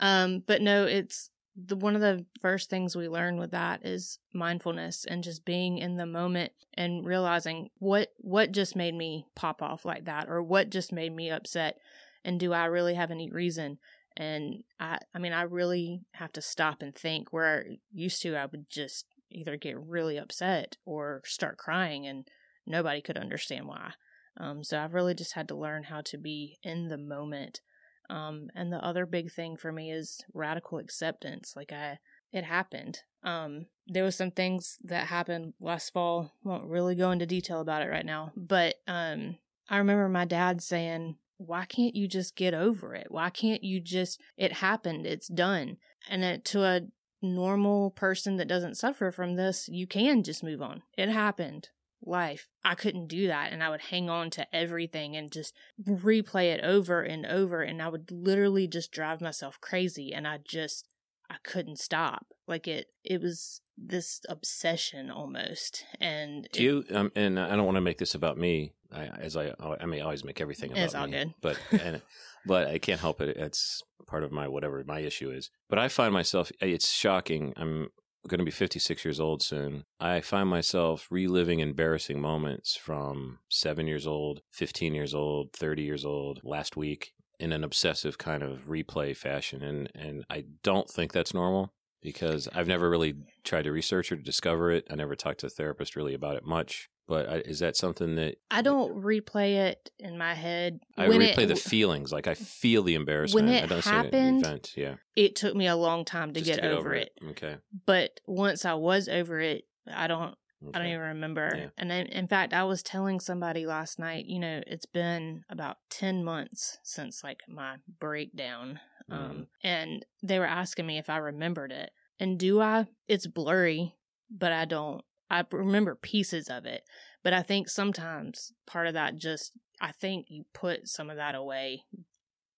Um, 0.00 0.42
but 0.46 0.62
no, 0.62 0.86
it's 0.86 1.30
the 1.54 1.76
one 1.76 1.94
of 1.94 2.00
the 2.00 2.24
first 2.40 2.70
things 2.70 2.96
we 2.96 3.08
learn 3.08 3.36
with 3.36 3.50
that 3.50 3.84
is 3.84 4.18
mindfulness 4.32 5.04
and 5.04 5.22
just 5.22 5.44
being 5.44 5.78
in 5.78 5.96
the 5.96 6.06
moment 6.06 6.52
and 6.74 7.04
realizing 7.04 7.68
what 7.78 8.08
what 8.18 8.52
just 8.52 8.74
made 8.74 8.94
me 8.94 9.26
pop 9.34 9.60
off 9.60 9.84
like 9.84 10.06
that 10.06 10.28
or 10.28 10.42
what 10.42 10.70
just 10.70 10.92
made 10.92 11.14
me 11.14 11.30
upset 11.30 11.76
and 12.24 12.40
do 12.40 12.52
I 12.52 12.66
really 12.66 12.94
have 12.94 13.10
any 13.10 13.30
reason? 13.30 13.78
And 14.16 14.62
I 14.78 14.98
I 15.14 15.18
mean 15.18 15.32
I 15.32 15.42
really 15.42 16.02
have 16.12 16.32
to 16.32 16.42
stop 16.42 16.82
and 16.82 16.94
think 16.94 17.32
where 17.32 17.66
I 17.68 17.78
used 17.92 18.22
to 18.22 18.36
I 18.36 18.46
would 18.46 18.70
just 18.70 19.06
either 19.30 19.56
get 19.56 19.78
really 19.78 20.16
upset 20.16 20.76
or 20.86 21.20
start 21.24 21.58
crying 21.58 22.06
and 22.06 22.26
nobody 22.66 23.02
could 23.02 23.18
understand 23.18 23.66
why. 23.66 23.92
Um, 24.36 24.64
so 24.64 24.78
I've 24.78 24.94
really 24.94 25.14
just 25.14 25.34
had 25.34 25.48
to 25.48 25.56
learn 25.56 25.84
how 25.84 26.00
to 26.02 26.18
be 26.18 26.58
in 26.62 26.88
the 26.88 26.98
moment. 26.98 27.60
Um, 28.08 28.48
and 28.54 28.72
the 28.72 28.84
other 28.84 29.06
big 29.06 29.30
thing 29.32 29.56
for 29.56 29.70
me 29.70 29.92
is 29.92 30.24
radical 30.34 30.78
acceptance. 30.78 31.54
Like 31.54 31.72
I, 31.72 31.98
it 32.32 32.44
happened. 32.44 33.00
Um, 33.22 33.66
there 33.86 34.04
was 34.04 34.16
some 34.16 34.30
things 34.30 34.78
that 34.82 35.08
happened 35.08 35.54
last 35.60 35.92
fall. 35.92 36.34
Won't 36.42 36.68
really 36.68 36.94
go 36.94 37.10
into 37.10 37.26
detail 37.26 37.60
about 37.60 37.82
it 37.82 37.90
right 37.90 38.06
now, 38.06 38.32
but 38.36 38.76
um, 38.88 39.36
I 39.68 39.76
remember 39.78 40.08
my 40.08 40.24
dad 40.24 40.62
saying, 40.62 41.16
"Why 41.36 41.66
can't 41.66 41.94
you 41.94 42.08
just 42.08 42.34
get 42.34 42.54
over 42.54 42.94
it? 42.94 43.08
Why 43.10 43.30
can't 43.30 43.62
you 43.62 43.78
just? 43.80 44.20
It 44.36 44.54
happened. 44.54 45.06
It's 45.06 45.28
done." 45.28 45.76
And 46.08 46.24
it, 46.24 46.44
to 46.46 46.64
a 46.64 46.80
normal 47.20 47.90
person 47.90 48.36
that 48.38 48.48
doesn't 48.48 48.78
suffer 48.78 49.12
from 49.12 49.36
this, 49.36 49.68
you 49.68 49.86
can 49.86 50.22
just 50.22 50.42
move 50.42 50.62
on. 50.62 50.82
It 50.96 51.10
happened 51.10 51.68
life. 52.02 52.48
I 52.64 52.74
couldn't 52.74 53.08
do 53.08 53.26
that. 53.26 53.52
And 53.52 53.62
I 53.62 53.70
would 53.70 53.82
hang 53.82 54.08
on 54.08 54.30
to 54.30 54.46
everything 54.54 55.16
and 55.16 55.30
just 55.30 55.54
replay 55.82 56.52
it 56.52 56.62
over 56.64 57.02
and 57.02 57.26
over. 57.26 57.62
And 57.62 57.82
I 57.82 57.88
would 57.88 58.10
literally 58.10 58.66
just 58.66 58.92
drive 58.92 59.20
myself 59.20 59.60
crazy. 59.60 60.12
And 60.12 60.26
I 60.26 60.38
just, 60.44 60.88
I 61.28 61.36
couldn't 61.44 61.78
stop. 61.78 62.26
Like 62.46 62.66
it, 62.66 62.86
it 63.04 63.20
was 63.20 63.60
this 63.76 64.20
obsession 64.28 65.10
almost. 65.10 65.84
And 66.00 66.48
Do 66.52 66.62
you? 66.62 66.84
Um, 66.92 67.12
and 67.14 67.38
I 67.38 67.56
don't 67.56 67.64
want 67.66 67.76
to 67.76 67.80
make 67.82 67.98
this 67.98 68.14
about 68.14 68.36
me, 68.38 68.72
I, 68.92 69.04
as 69.06 69.36
I, 69.36 69.52
I 69.80 69.86
may 69.86 70.00
always 70.00 70.24
make 70.24 70.40
everything 70.40 70.72
about 70.72 70.82
It's 70.84 70.94
all 70.94 71.06
me. 71.06 71.12
good. 71.12 71.34
But 71.40 71.58
and, 71.72 72.02
but 72.46 72.68
I 72.68 72.78
can't 72.78 73.00
help 73.00 73.20
it. 73.20 73.36
It's 73.36 73.82
part 74.06 74.24
of 74.24 74.32
my 74.32 74.48
whatever 74.48 74.82
my 74.84 75.00
issue 75.00 75.30
is. 75.30 75.50
But 75.68 75.78
I 75.78 75.88
find 75.88 76.12
myself. 76.12 76.50
It's 76.60 76.90
shocking. 76.90 77.52
I'm 77.56 77.90
going 78.28 78.38
to 78.38 78.44
be 78.44 78.50
56 78.50 79.04
years 79.04 79.20
old 79.20 79.42
soon. 79.42 79.84
I 79.98 80.20
find 80.20 80.48
myself 80.48 81.06
reliving 81.10 81.60
embarrassing 81.60 82.20
moments 82.20 82.76
from 82.76 83.38
seven 83.48 83.86
years 83.86 84.06
old, 84.06 84.42
15 84.52 84.94
years 84.94 85.14
old, 85.14 85.52
30 85.52 85.82
years 85.82 86.04
old, 86.04 86.40
last 86.44 86.76
week 86.76 87.12
in 87.38 87.52
an 87.52 87.64
obsessive 87.64 88.18
kind 88.18 88.42
of 88.42 88.68
replay 88.68 89.16
fashion. 89.16 89.62
And, 89.62 89.90
and 89.94 90.24
I 90.28 90.44
don't 90.62 90.88
think 90.88 91.12
that's 91.12 91.32
normal. 91.32 91.72
Because 92.02 92.48
I've 92.54 92.68
never 92.68 92.88
really 92.88 93.14
tried 93.44 93.62
to 93.62 93.72
research 93.72 94.12
or 94.12 94.16
to 94.16 94.22
discover 94.22 94.70
it. 94.70 94.86
I 94.90 94.94
never 94.94 95.14
talked 95.14 95.40
to 95.40 95.46
a 95.46 95.50
therapist 95.50 95.96
really 95.96 96.14
about 96.14 96.36
it 96.36 96.44
much. 96.44 96.88
But 97.06 97.28
I, 97.28 97.36
is 97.38 97.58
that 97.58 97.76
something 97.76 98.14
that 98.14 98.36
I 98.52 98.62
don't 98.62 99.02
replay 99.02 99.56
it 99.56 99.90
in 99.98 100.16
my 100.16 100.32
head. 100.34 100.78
I 100.96 101.08
When 101.08 101.20
replay 101.20 101.38
it, 101.38 101.48
the 101.48 101.56
feelings? 101.56 102.12
Like 102.12 102.28
I 102.28 102.34
feel 102.34 102.84
the 102.84 102.94
embarrassment. 102.94 103.46
When 103.46 103.54
it 103.54 103.64
I 103.64 103.66
don't 103.66 103.82
see 103.82 103.90
happened, 103.90 104.44
event. 104.44 104.74
Yeah, 104.76 104.94
it 105.16 105.34
took 105.34 105.56
me 105.56 105.66
a 105.66 105.74
long 105.74 106.04
time 106.04 106.32
to 106.34 106.40
just 106.40 106.60
get, 106.60 106.70
over 106.70 106.94
it. 106.94 107.10
Okay. 107.30 107.56
But 107.84 108.20
once 108.28 108.64
I 108.64 108.74
was 108.74 109.08
over 109.08 109.40
it, 109.40 109.64
I 109.92 110.06
don't 110.06 110.36
I 110.74 110.78
don't 110.78 110.88
even 110.88 111.00
remember. 111.00 111.52
Yeah. 111.56 111.68
And 111.78 111.90
then, 111.90 112.06
in 112.06 112.28
fact, 112.28 112.52
I 112.52 112.64
was 112.64 112.82
telling 112.82 113.18
somebody 113.18 113.66
last 113.66 113.98
night, 113.98 114.26
you 114.26 114.38
know, 114.38 114.60
it's 114.66 114.86
been 114.86 115.42
about 115.48 115.78
10 115.88 116.22
months 116.22 116.78
since 116.82 117.24
like 117.24 117.40
my 117.48 117.76
breakdown. 117.98 118.80
Mm. 119.10 119.14
Um, 119.14 119.46
and 119.62 120.06
they 120.22 120.38
were 120.38 120.46
asking 120.46 120.86
me 120.86 120.98
if 120.98 121.10
I 121.10 121.18
remembered 121.18 121.72
it. 121.72 121.90
And 122.18 122.38
do 122.38 122.60
I? 122.60 122.86
It's 123.08 123.26
blurry, 123.26 123.94
but 124.30 124.52
I 124.52 124.64
don't. 124.64 125.02
I 125.30 125.44
remember 125.52 125.94
pieces 125.94 126.48
of 126.48 126.66
it. 126.66 126.82
But 127.22 127.32
I 127.32 127.42
think 127.42 127.68
sometimes 127.68 128.52
part 128.66 128.86
of 128.86 128.94
that 128.94 129.16
just, 129.16 129.52
I 129.80 129.92
think 129.92 130.26
you 130.28 130.44
put 130.52 130.88
some 130.88 131.10
of 131.10 131.16
that 131.16 131.34
away 131.34 131.84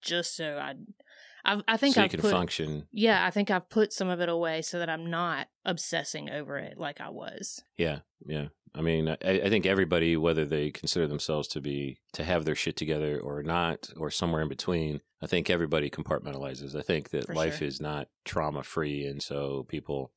just 0.01 0.37
so 0.37 0.59
I, 0.59 0.75
I, 1.45 1.61
I 1.69 1.77
think 1.77 1.95
so 1.95 2.03
I've 2.03 2.11
can 2.11 2.21
put, 2.21 2.31
function. 2.31 2.87
yeah, 2.93 3.25
I 3.27 3.31
think 3.31 3.51
I've 3.51 3.69
put 3.69 3.93
some 3.93 4.09
of 4.09 4.21
it 4.21 4.29
away 4.29 4.63
so 4.63 4.79
that 4.79 4.89
I'm 4.89 5.09
not 5.11 5.49
obsessing 5.65 6.31
over 6.31 6.59
it 6.59 6.79
like 6.79 7.01
I 7.01 7.11
was. 7.11 7.63
Yeah, 7.77 8.01
yeah. 8.27 8.49
I 8.75 8.81
mean, 8.81 9.09
I, 9.09 9.17
I 9.23 9.49
think 9.51 9.67
everybody, 9.67 10.17
whether 10.17 10.47
they 10.47 10.71
consider 10.71 11.07
themselves 11.07 11.47
to 11.49 11.61
be 11.61 11.99
to 12.15 12.25
have 12.25 12.45
their 12.45 12.55
shit 12.55 12.77
together 12.77 13.21
or 13.21 13.43
not, 13.43 13.91
or 13.97 14.11
somewhere 14.11 14.43
in 14.43 14.49
between, 14.49 15.01
I 15.21 15.27
think 15.27 15.51
everybody 15.51 15.91
compartmentalizes. 15.91 16.75
I 16.75 16.83
think 16.83 17.11
that 17.11 17.27
For 17.27 17.35
life 17.35 17.59
sure. 17.59 17.69
is 17.69 17.81
not 17.81 18.09
trauma 18.25 18.63
free, 18.63 19.05
and 19.07 19.23
so 19.23 19.65
people 19.69 20.13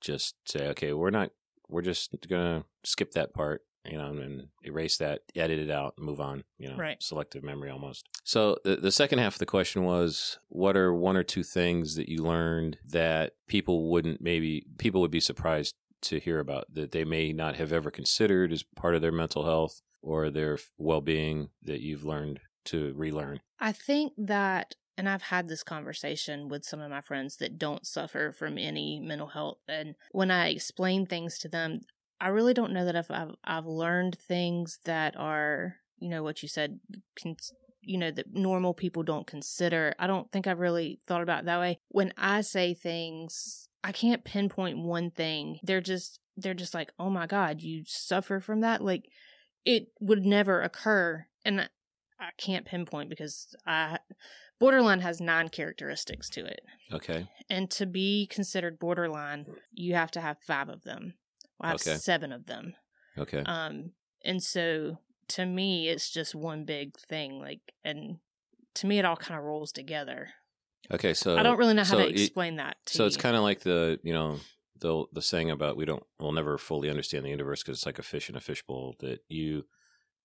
just 0.00 0.34
say, 0.46 0.68
"Okay, 0.68 0.92
we're 0.92 1.10
not. 1.10 1.30
We're 1.68 1.82
just 1.82 2.14
gonna 2.28 2.64
skip 2.84 3.12
that 3.12 3.32
part." 3.32 3.62
You 3.86 3.98
know, 3.98 4.06
and 4.12 4.48
erase 4.62 4.96
that, 4.96 5.20
edit 5.36 5.58
it 5.58 5.70
out, 5.70 5.98
move 5.98 6.18
on. 6.18 6.44
You 6.56 6.70
know, 6.70 6.76
Right. 6.76 7.02
selective 7.02 7.42
memory 7.42 7.68
almost. 7.70 8.08
So 8.22 8.56
the 8.64 8.76
the 8.76 8.90
second 8.92 9.18
half 9.18 9.34
of 9.34 9.38
the 9.40 9.44
question 9.46 9.84
was, 9.84 10.38
what 10.48 10.74
are 10.74 10.94
one 10.94 11.18
or 11.18 11.22
two 11.22 11.42
things 11.42 11.94
that 11.96 12.08
you 12.08 12.22
learned 12.22 12.78
that 12.86 13.34
people 13.46 13.90
wouldn't 13.90 14.22
maybe 14.22 14.64
people 14.78 15.02
would 15.02 15.10
be 15.10 15.20
surprised 15.20 15.74
to 16.04 16.20
hear 16.20 16.38
about 16.38 16.72
that 16.72 16.92
they 16.92 17.04
may 17.04 17.32
not 17.32 17.56
have 17.56 17.72
ever 17.72 17.90
considered 17.90 18.52
as 18.52 18.62
part 18.62 18.94
of 18.94 19.02
their 19.02 19.12
mental 19.12 19.44
health 19.44 19.82
or 20.02 20.30
their 20.30 20.58
well 20.78 21.00
being 21.00 21.48
that 21.62 21.80
you've 21.80 22.04
learned 22.04 22.40
to 22.66 22.92
relearn. 22.94 23.40
I 23.58 23.72
think 23.72 24.12
that, 24.18 24.74
and 24.96 25.08
I've 25.08 25.22
had 25.22 25.48
this 25.48 25.62
conversation 25.62 26.48
with 26.48 26.64
some 26.64 26.80
of 26.80 26.90
my 26.90 27.00
friends 27.00 27.36
that 27.36 27.58
don't 27.58 27.86
suffer 27.86 28.32
from 28.32 28.58
any 28.58 29.00
mental 29.00 29.28
health. 29.28 29.58
And 29.68 29.94
when 30.12 30.30
I 30.30 30.48
explain 30.48 31.06
things 31.06 31.38
to 31.38 31.48
them, 31.48 31.80
I 32.20 32.28
really 32.28 32.54
don't 32.54 32.72
know 32.72 32.84
that 32.84 32.96
if 32.96 33.10
I've, 33.10 33.34
I've 33.44 33.66
learned 33.66 34.18
things 34.18 34.78
that 34.84 35.16
are, 35.16 35.76
you 35.98 36.08
know, 36.08 36.22
what 36.22 36.42
you 36.42 36.48
said, 36.48 36.80
you 37.82 37.98
know, 37.98 38.10
that 38.10 38.32
normal 38.32 38.72
people 38.72 39.02
don't 39.02 39.26
consider. 39.26 39.94
I 39.98 40.06
don't 40.06 40.30
think 40.30 40.46
I've 40.46 40.60
really 40.60 41.00
thought 41.06 41.22
about 41.22 41.44
that 41.44 41.60
way. 41.60 41.80
When 41.88 42.12
I 42.16 42.40
say 42.40 42.72
things, 42.72 43.63
I 43.84 43.92
can't 43.92 44.24
pinpoint 44.24 44.78
one 44.78 45.10
thing. 45.12 45.60
They're 45.62 45.80
just, 45.80 46.18
they're 46.36 46.54
just 46.54 46.74
like, 46.74 46.90
oh 46.98 47.10
my 47.10 47.26
God, 47.26 47.60
you 47.60 47.84
suffer 47.86 48.40
from 48.40 48.60
that? 48.62 48.82
Like, 48.82 49.04
it 49.64 49.88
would 50.00 50.24
never 50.24 50.60
occur. 50.60 51.26
And 51.44 51.60
I- 51.60 51.68
I 52.20 52.30
can't 52.38 52.64
pinpoint 52.64 53.10
because 53.10 53.54
I 53.66 53.98
borderline 54.60 55.00
has 55.00 55.20
nine 55.20 55.48
characteristics 55.50 56.30
to 56.30 56.46
it. 56.46 56.60
Okay. 56.92 57.28
And 57.50 57.70
to 57.72 57.84
be 57.86 58.26
considered 58.28 58.78
borderline, 58.78 59.46
you 59.72 59.94
have 59.94 60.10
to 60.12 60.20
have 60.20 60.38
five 60.46 60.68
of 60.68 60.84
them. 60.84 61.14
Well, 61.58 61.66
I 61.66 61.68
have 61.72 61.80
Okay. 61.82 61.96
seven 61.96 62.32
of 62.32 62.46
them. 62.46 62.74
Okay. 63.18 63.42
Um, 63.44 63.92
and 64.24 64.42
so 64.42 64.98
to 65.28 65.44
me, 65.44 65.88
it's 65.88 66.08
just 66.08 66.34
one 66.34 66.64
big 66.64 66.96
thing. 66.98 67.40
Like, 67.40 67.74
and 67.84 68.20
to 68.74 68.86
me, 68.86 68.98
it 68.98 69.04
all 69.04 69.16
kind 69.16 69.36
of 69.38 69.44
rolls 69.44 69.72
together. 69.72 70.30
Okay. 70.92 71.14
So 71.14 71.36
I 71.36 71.42
don't 71.42 71.58
really 71.58 71.74
know 71.74 71.84
how 71.84 71.92
so 71.92 71.98
to 71.98 72.08
it- 72.08 72.20
explain 72.20 72.56
that. 72.56 72.76
To 72.86 72.94
So 72.96 73.06
it's 73.06 73.16
kind 73.16 73.36
of 73.36 73.42
like 73.42 73.60
the 73.60 73.98
you 74.02 74.12
know 74.12 74.38
the 74.80 75.04
the 75.12 75.22
saying 75.22 75.50
about 75.50 75.76
we 75.76 75.84
don't 75.84 76.02
we'll 76.20 76.32
never 76.32 76.58
fully 76.58 76.90
understand 76.90 77.24
the 77.24 77.30
universe 77.30 77.62
because 77.62 77.78
it's 77.78 77.86
like 77.86 77.98
a 77.98 78.02
fish 78.02 78.28
in 78.28 78.36
a 78.36 78.40
fishbowl 78.40 78.96
that 79.00 79.20
you 79.28 79.64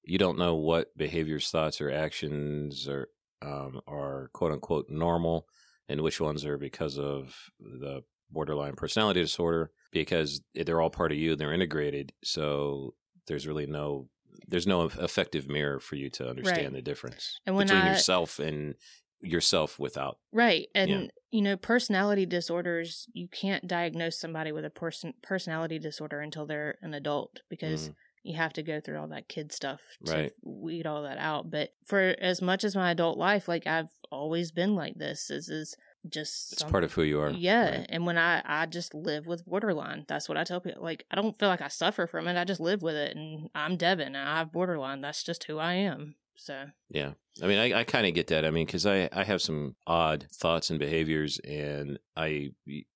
you 0.03 0.17
don't 0.17 0.37
know 0.39 0.55
what 0.55 0.95
behaviors, 0.97 1.49
thoughts, 1.49 1.79
or 1.81 1.91
actions 1.91 2.87
are 2.87 3.09
um, 3.41 3.79
are 3.87 4.29
quote 4.33 4.51
unquote 4.51 4.89
normal 4.89 5.47
and 5.87 6.01
which 6.01 6.19
ones 6.19 6.43
are 6.45 6.57
because 6.57 6.97
of 6.97 7.35
the 7.59 8.01
borderline 8.31 8.75
personality 8.75 9.21
disorder 9.21 9.71
because 9.91 10.41
they're 10.53 10.81
all 10.81 10.89
part 10.89 11.11
of 11.11 11.17
you 11.17 11.31
and 11.31 11.41
they're 11.41 11.53
integrated 11.53 12.13
so 12.23 12.93
there's 13.25 13.47
really 13.47 13.65
no 13.65 14.07
there's 14.47 14.67
no 14.67 14.83
effective 14.83 15.47
mirror 15.47 15.79
for 15.79 15.95
you 15.95 16.09
to 16.11 16.29
understand 16.29 16.65
Right. 16.65 16.73
the 16.73 16.81
difference 16.83 17.39
And 17.47 17.57
between 17.57 17.81
I- 17.81 17.89
yourself 17.91 18.37
and 18.39 18.75
yourself 19.21 19.77
without 19.79 20.17
Right. 20.31 20.69
And, 20.73 20.89
Yeah. 20.89 21.07
you 21.31 21.41
know, 21.41 21.57
personality 21.57 22.25
disorders, 22.25 23.07
you 23.13 23.27
can't 23.27 23.67
diagnose 23.67 24.17
somebody 24.19 24.51
with 24.51 24.65
a 24.65 24.69
person 24.69 25.13
personality 25.21 25.79
disorder 25.79 26.19
until 26.21 26.45
they're 26.45 26.77
an 26.81 26.93
adult 26.93 27.41
because 27.49 27.89
Mm. 27.89 27.95
you 28.23 28.35
have 28.37 28.53
to 28.53 28.63
go 28.63 28.79
through 28.79 28.99
all 28.99 29.07
that 29.09 29.27
kid 29.29 29.51
stuff 29.51 29.81
to 30.05 30.11
Right. 30.13 30.33
weed 30.41 30.85
all 30.87 31.03
that 31.03 31.17
out. 31.17 31.49
But 31.51 31.73
for 31.85 32.15
as 32.19 32.41
much 32.41 32.63
as 32.63 32.75
my 32.75 32.91
adult 32.91 33.17
life, 33.17 33.47
like 33.47 33.67
I've 33.67 33.91
always 34.11 34.51
been 34.51 34.75
like 34.75 34.95
this. 34.95 35.27
This 35.27 35.49
is 35.49 35.75
just 36.07 36.53
it's 36.53 36.61
some- 36.61 36.71
part 36.71 36.85
of 36.85 36.93
who 36.93 37.03
you 37.03 37.19
are 37.19 37.29
yeah, 37.29 37.79
right? 37.79 37.85
and 37.89 38.05
when 38.05 38.17
I 38.17 38.41
I 38.45 38.65
just 38.67 38.93
live 38.93 39.27
with 39.27 39.45
borderline, 39.45 40.05
that's 40.07 40.29
what 40.29 40.37
I 40.37 40.45
tell 40.45 40.61
people. 40.61 40.81
Like 40.81 41.05
I 41.11 41.15
don't 41.15 41.37
feel 41.37 41.49
like 41.49 41.61
I 41.61 41.67
suffer 41.67 42.07
from 42.07 42.25
it. 42.29 42.37
I 42.37 42.45
just 42.45 42.61
live 42.61 42.81
with 42.81 42.95
it, 42.95 43.17
and 43.17 43.49
I'm 43.53 43.75
Devin, 43.75 44.15
and 44.15 44.17
I 44.17 44.37
have 44.37 44.53
borderline. 44.53 45.01
That's 45.01 45.23
just 45.23 45.43
who 45.43 45.57
I 45.57 45.73
am. 45.73 46.15
So 46.35 46.71
Yeah. 46.89 47.15
I 47.41 47.47
mean, 47.47 47.59
I, 47.59 47.79
I 47.79 47.83
kind 47.83 48.05
of 48.05 48.13
get 48.13 48.27
that. 48.27 48.45
I 48.45 48.51
mean, 48.51 48.65
because 48.65 48.85
I, 48.85 49.09
I 49.11 49.23
have 49.23 49.41
some 49.41 49.75
odd 49.87 50.27
thoughts 50.31 50.69
and 50.69 50.79
behaviors, 50.79 51.39
and 51.39 51.99
I 52.15 52.49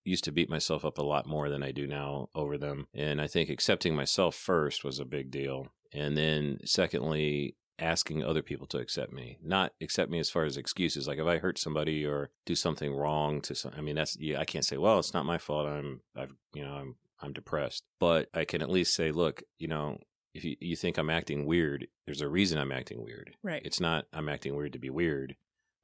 used 0.04 0.24
to 0.26 0.32
beat 0.32 0.50
myself 0.50 0.84
up 0.86 0.98
a 0.98 1.04
lot 1.04 1.26
more 1.26 1.50
than 1.50 1.64
I 1.64 1.72
do 1.72 1.88
now 1.88 2.30
over 2.36 2.58
them. 2.58 2.88
And 2.94 3.22
I 3.22 3.28
think 3.28 3.50
accepting 3.50 3.96
myself 3.96 4.36
first 4.36 4.84
was 4.84 5.00
a 5.00 5.06
big 5.06 5.32
deal. 5.32 5.68
And 5.94 6.18
then, 6.18 6.60
secondly, 6.66 7.56
asking 7.80 8.24
other 8.24 8.42
people 8.42 8.68
to 8.68 8.78
accept 8.78 9.12
me, 9.12 9.38
not 9.44 9.74
accept 9.82 10.12
me 10.12 10.20
as 10.20 10.30
far 10.30 10.46
as 10.46 10.58
excuses. 10.58 11.08
Like 11.08 11.20
if 11.20 11.26
I 11.26 11.38
hurt 11.38 11.58
somebody 11.58 12.06
or 12.06 12.30
do 12.46 12.56
something 12.56 12.94
wrong 12.94 13.42
to 13.42 13.56
some, 13.56 13.74
I 13.76 13.82
mean, 13.82 13.96
that's, 13.96 14.18
yeah, 14.20 14.40
I 14.40 14.46
can't 14.46 14.66
say, 14.66 14.78
well, 14.78 15.00
it's 15.00 15.14
not 15.14 15.26
my 15.26 15.38
fault. 15.38 15.68
I'm, 15.68 16.02
I've, 16.16 16.34
you 16.54 16.64
know, 16.64 16.74
I'm, 16.74 16.96
I'm 17.22 17.34
depressed. 17.34 17.84
But 18.00 18.30
I 18.34 18.46
can 18.46 18.62
at 18.62 18.70
least 18.70 18.96
say, 18.96 19.12
look, 19.12 19.44
you 19.58 19.68
know, 19.68 19.98
if 20.34 20.44
you, 20.44 20.56
you 20.60 20.76
think 20.76 20.98
I'm 20.98 21.10
acting 21.10 21.46
weird, 21.46 21.88
there's 22.06 22.22
a 22.22 22.28
reason 22.28 22.58
I'm 22.58 22.72
acting 22.72 23.04
weird. 23.04 23.36
right, 23.44 23.62
It's 23.64 23.80
not 23.80 24.06
I'm 24.14 24.30
acting 24.30 24.56
weird 24.56 24.74
to 24.74 24.80
be 24.80 24.90
weird. 24.90 25.36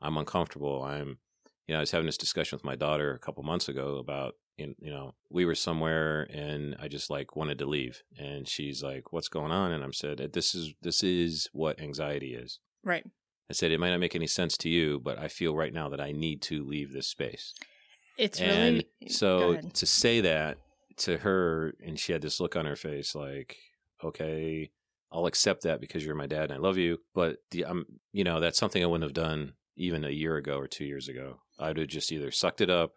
I'm 0.02 0.18
uncomfortable. 0.18 0.84
I'm, 0.84 1.18
you 1.68 1.74
know, 1.74 1.78
I 1.78 1.82
was 1.82 1.92
having 1.92 2.06
this 2.06 2.18
discussion 2.18 2.56
with 2.56 2.64
my 2.64 2.76
daughter 2.76 3.14
a 3.14 3.20
couple 3.20 3.44
months 3.44 3.68
ago 3.68 3.98
about, 3.98 4.36
you 4.58 4.76
you 4.80 4.92
know, 4.92 5.14
we 5.30 5.46
were 5.46 5.56
somewhere 5.56 6.24
and 6.32 6.76
I 6.80 6.88
just 6.88 7.10
like 7.10 7.36
wanted 7.36 7.60
to 7.60 7.66
leave, 7.66 8.02
and 8.18 8.48
she's 8.48 8.82
like, 8.84 9.14
"What's 9.14 9.30
going 9.30 9.52
on?" 9.52 9.72
And 9.72 9.84
I'm 9.84 9.94
said, 9.94 10.20
uh, 10.20 10.28
"This 10.32 10.56
is 10.56 10.74
this 10.82 11.04
is 11.04 11.50
what 11.54 11.80
anxiety 11.80 12.34
is." 12.34 12.60
right. 12.84 13.06
I 13.52 13.54
said, 13.54 13.72
"It 13.72 13.80
might 13.80 13.90
not 13.90 14.00
make 14.00 14.16
any 14.16 14.28
sense 14.28 14.58
to 14.58 14.70
you, 14.70 15.00
but 15.00 15.18
I 15.18 15.28
feel 15.28 15.56
right 15.56 15.74
now 15.74 15.90
that 15.90 16.02
I 16.02 16.12
need 16.12 16.42
to 16.44 16.64
leave 16.64 16.92
this 16.94 17.08
space." 17.08 17.54
It's 18.18 18.40
and 18.42 18.84
really 19.02 19.12
so 19.14 19.58
to 19.62 19.86
say 19.86 20.22
that 20.22 20.58
to 20.98 21.18
her, 21.20 21.74
and 21.84 21.98
she 21.98 22.12
had 22.12 22.22
this 22.22 22.40
look 22.40 22.56
on 22.56 22.66
her 22.66 22.76
face, 22.76 23.16
like, 23.16 23.56
okay, 24.04 24.72
I'll 25.12 25.26
accept 25.26 25.64
that 25.64 25.82
because 25.82 26.06
you're 26.06 26.16
my 26.16 26.28
dad 26.28 26.46
and 26.46 26.54
I 26.54 26.58
love 26.58 26.78
you. 26.78 27.00
But 27.14 27.38
the, 27.52 27.66
um, 27.66 27.86
you 28.14 28.24
know, 28.24 28.40
that's 28.40 28.60
something 28.60 28.84
I 28.84 28.86
wouldn't 28.86 29.08
have 29.10 29.14
done 29.14 29.54
even 29.76 30.04
a 30.06 30.10
year 30.10 30.38
ago 30.38 30.58
or 30.58 30.68
two 30.68 30.86
years 30.86 31.08
ago. 31.08 31.40
I'd 31.58 31.78
have 31.78 31.88
just 31.88 32.12
either 32.12 32.32
sucked 32.32 32.62
it 32.62 32.70
up 32.70 32.94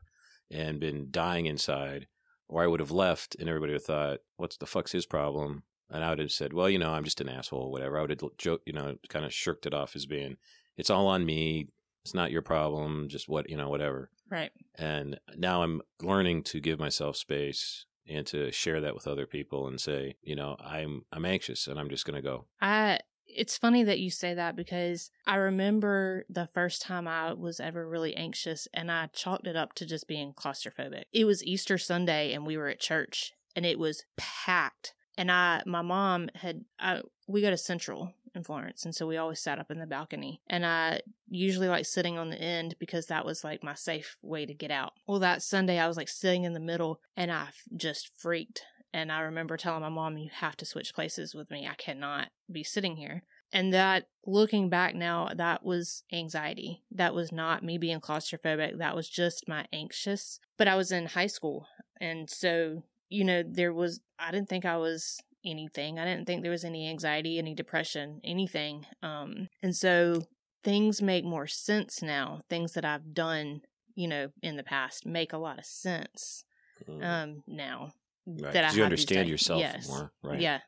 and 0.51 0.79
been 0.81 1.09
dying 1.11 1.47
inside, 1.47 2.07
or 2.49 2.63
I 2.63 2.67
would 2.67 2.81
have 2.81 2.91
left 2.91 3.37
and 3.39 3.49
everybody 3.49 3.73
would 3.73 3.81
have 3.81 3.87
thought, 3.87 4.19
"What's 4.37 4.57
the 4.57 4.67
fuck's 4.67 4.93
his 4.93 5.07
problem?" 5.07 5.63
And 5.91 6.05
I 6.05 6.11
would 6.11 6.19
have 6.19 6.33
said, 6.33 6.53
"Well, 6.53 6.69
you 6.69 6.79
know, 6.79 6.91
I'm 6.91 7.05
just 7.05 7.21
an 7.21 7.29
asshole, 7.29 7.71
whatever." 7.71 7.99
I 7.99 8.03
would 8.03 8.11
have 8.11 8.37
joke, 8.39 8.63
you 8.67 8.73
know, 8.73 8.97
kind 9.09 9.25
of 9.25 9.33
shirked 9.33 9.67
it 9.67 9.75
off 9.75 9.97
as 9.97 10.07
being, 10.07 10.37
"It's 10.77 10.91
all 10.91 11.07
on 11.07 11.25
me. 11.25 11.69
It's 12.05 12.15
not 12.15 12.31
your 12.33 12.43
problem. 12.43 13.09
Just 13.09 13.29
what 13.29 13.49
you 13.49 13.57
know, 13.57 13.69
whatever." 13.71 14.11
right. 14.33 14.51
and 14.77 15.21
now 15.37 15.63
i'm 15.63 15.83
learning 16.01 16.43
to 16.43 16.59
give 16.59 16.79
myself 16.79 17.17
space 17.17 17.85
and 18.09 18.27
to 18.27 18.51
share 18.51 18.81
that 18.81 18.95
with 18.95 19.07
other 19.07 19.27
people 19.27 19.67
and 19.67 19.81
say 19.81 20.17
you 20.23 20.35
know 20.35 20.57
i'm 20.65 21.05
i'm 21.13 21.25
anxious 21.25 21.67
and 21.67 21.79
i'm 21.79 21.89
just 21.89 22.05
going 22.05 22.17
to 22.17 22.23
go 22.23 22.47
I 22.61 23.01
it's 23.35 23.57
funny 23.57 23.83
that 23.85 24.01
you 24.01 24.11
say 24.11 24.35
that 24.35 24.57
because 24.57 25.11
I 25.27 25.37
remember 25.37 26.25
the 26.29 26.49
first 26.53 26.83
time 26.83 27.09
I 27.09 27.33
was 27.33 27.61
ever 27.61 27.89
really 27.89 28.15
anxious 28.15 28.69
and 28.73 28.91
I 28.91 29.09
chalked 29.13 29.47
it 29.47 29.57
up 29.57 29.75
to 29.75 29.87
just 29.87 30.07
being 30.07 30.33
claustrophobic. 30.35 31.05
It 31.13 31.25
was 31.25 31.45
Easter 31.45 31.79
Sunday 31.79 32.33
and 32.33 32.47
we 32.47 32.57
were 32.57 32.69
at 32.69 32.81
church 32.81 33.33
and 33.57 33.65
it 33.65 33.79
was 33.79 34.05
packed. 34.17 34.95
And 35.17 35.31
I 35.31 35.63
my 35.67 35.83
mom 35.83 36.31
had 36.37 36.65
I 36.79 37.03
we 37.27 37.43
go 37.43 37.51
to 37.51 37.57
Central 37.57 38.13
in 38.35 38.45
Florence. 38.45 38.85
And 38.85 38.95
so 38.95 39.07
we 39.07 39.17
always 39.17 39.41
sat 39.41 39.59
up 39.59 39.71
in 39.71 39.79
the 39.79 39.87
balcony. 39.87 40.41
And 40.49 40.65
I 40.65 41.01
usually 41.29 41.69
like 41.69 41.87
sitting 41.87 42.19
on 42.19 42.31
the 42.31 42.41
end 42.41 42.77
because 42.79 43.07
that 43.07 43.25
was 43.25 43.45
like 43.45 43.63
my 43.63 43.75
safe 43.75 44.17
way 44.23 44.47
to 44.47 44.55
get 44.55 44.71
out. 44.71 44.93
Well, 45.07 45.21
that 45.21 45.43
Sunday 45.43 45.79
I 45.79 45.89
was 45.89 45.97
like 45.97 46.09
sitting 46.09 46.45
in 46.45 46.53
the 46.53 46.61
middle 46.61 47.01
and 47.17 47.31
I 47.31 47.49
just 47.77 48.11
freaked. 48.17 48.63
And 48.95 49.11
I 49.11 49.21
remember 49.21 49.57
telling 49.57 49.81
my 49.81 49.89
mom, 49.89 50.19
You 50.19 50.29
have 50.33 50.57
to 50.59 50.67
switch 50.67 50.95
places 50.95 51.35
with 51.35 51.51
me. 51.51 51.67
I 51.67 51.75
cannot 51.75 52.29
be 52.51 52.63
sitting 52.63 52.97
here. 52.97 53.23
And 53.53 53.73
that, 53.75 54.07
looking 54.27 54.71
back 54.71 54.95
now, 54.95 55.29
that 55.35 55.63
was 55.63 56.05
anxiety. 56.13 56.83
That 56.91 57.15
was 57.15 57.31
not 57.31 57.63
me 57.63 57.77
being 57.77 58.01
claustrophobic. 58.01 58.79
That 58.79 58.97
was 58.97 59.09
just 59.09 59.47
my 59.47 59.67
anxious. 59.73 60.41
But 60.57 60.69
I 60.69 60.75
was 60.75 60.91
in 60.91 61.07
high 61.07 61.27
school. 61.27 61.67
And 62.01 62.31
so, 62.31 62.85
you 63.11 63.25
know, 63.25 63.43
there 63.47 63.73
was, 63.73 64.01
I 64.19 64.31
didn't 64.31 64.49
think 64.49 64.65
I 64.65 64.79
was 64.79 65.21
anything. 65.45 65.99
I 65.99 66.05
didn't 66.05 66.27
think 66.27 66.43
there 66.43 66.51
was 66.51 66.65
any 66.65 66.89
anxiety, 66.89 67.39
any 67.39 67.55
depression, 67.55 68.21
anything. 68.25 68.87
Um, 69.03 69.49
and 69.63 69.75
so 69.77 70.23
things 70.65 71.03
make 71.03 71.25
more 71.25 71.47
sense 71.47 72.03
now. 72.03 72.43
Things 72.49 72.73
that 72.73 72.85
I've 72.85 73.13
done, 73.15 73.63
you 73.95 74.09
know, 74.09 74.29
in 74.43 74.57
the 74.57 74.63
past 74.63 75.05
make 75.07 75.33
a 75.33 75.39
lot 75.39 75.59
of 75.59 75.65
sense 75.67 76.45
Mm. 76.89 77.05
um, 77.05 77.43
now. 77.47 77.93
right. 78.27 78.53
that 78.53 78.65
I 78.73 78.75
you 78.75 78.83
understand 78.85 79.29
yourself 79.29 79.61
yes. 79.61 79.89
more, 79.89 80.13
right? 80.23 80.41
Yeah. 80.41 80.61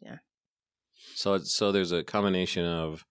Yeah. 0.00 0.18
So 1.14 1.34
it's- 1.34 1.52
so 1.52 1.72
there's 1.72 1.92
a 1.92 2.04
combination 2.04 2.64
of 2.64 3.04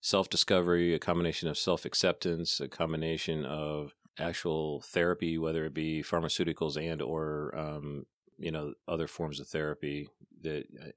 self-discovery, 0.00 0.94
a 0.94 0.98
combination 0.98 1.48
of 1.48 1.56
self-acceptance, 1.58 2.60
a 2.60 2.68
combination 2.68 3.44
of 3.44 3.94
actual 4.18 4.82
therapy, 4.82 5.38
whether 5.38 5.64
it 5.64 5.74
be 5.74 6.02
pharmaceuticals 6.02 6.76
and 6.76 7.00
or 7.02 7.56
um, 7.56 8.06
you 8.38 8.50
know 8.50 8.74
other 8.86 9.06
forms 9.08 9.40
of 9.40 9.48
therapy 9.48 10.08
that 10.44 10.64
uh, 10.80 10.88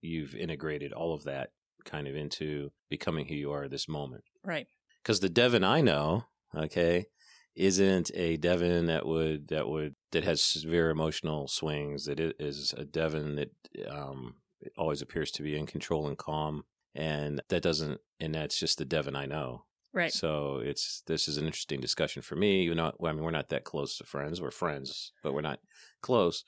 you've 0.00 0.34
integrated 0.34 0.92
all 0.92 1.14
of 1.14 1.24
that 1.24 1.50
kind 1.84 2.06
of 2.06 2.16
into 2.16 2.70
becoming 2.88 3.26
who 3.26 3.34
you 3.34 3.52
are 3.52 3.68
this 3.68 3.88
moment. 3.88 4.24
Right. 4.44 4.66
Because 5.02 5.20
the 5.20 5.28
Devin 5.28 5.64
I 5.64 5.80
know, 5.80 6.26
okay, 6.54 7.06
isn't 7.54 8.10
a 8.14 8.36
Devin 8.36 8.86
that 8.86 9.06
would 9.06 9.48
that 9.48 9.68
would 9.68 9.94
that 10.12 10.24
has 10.24 10.42
severe 10.42 10.90
emotional 10.90 11.48
swings. 11.48 12.06
That 12.06 12.20
it 12.20 12.36
is 12.38 12.74
a 12.76 12.84
Devin 12.84 13.36
that 13.36 13.50
um, 13.90 14.36
always 14.78 15.02
appears 15.02 15.30
to 15.32 15.42
be 15.42 15.56
in 15.56 15.66
control 15.66 16.06
and 16.06 16.16
calm, 16.16 16.64
and 16.94 17.42
that 17.48 17.62
doesn't. 17.62 18.00
And 18.20 18.34
that's 18.34 18.58
just 18.58 18.78
the 18.78 18.84
Devin 18.84 19.16
I 19.16 19.26
know. 19.26 19.64
Right. 19.92 20.12
So 20.12 20.60
it's 20.64 21.02
this 21.06 21.28
is 21.28 21.36
an 21.36 21.46
interesting 21.46 21.80
discussion 21.80 22.22
for 22.22 22.36
me. 22.36 22.62
You 22.62 22.74
know, 22.74 22.92
I 23.04 23.12
mean, 23.12 23.22
we're 23.22 23.30
not 23.30 23.50
that 23.50 23.64
close 23.64 23.98
to 23.98 24.04
friends. 24.04 24.40
We're 24.40 24.50
friends, 24.50 25.12
but 25.22 25.34
we're 25.34 25.42
not 25.42 25.58
close. 26.00 26.44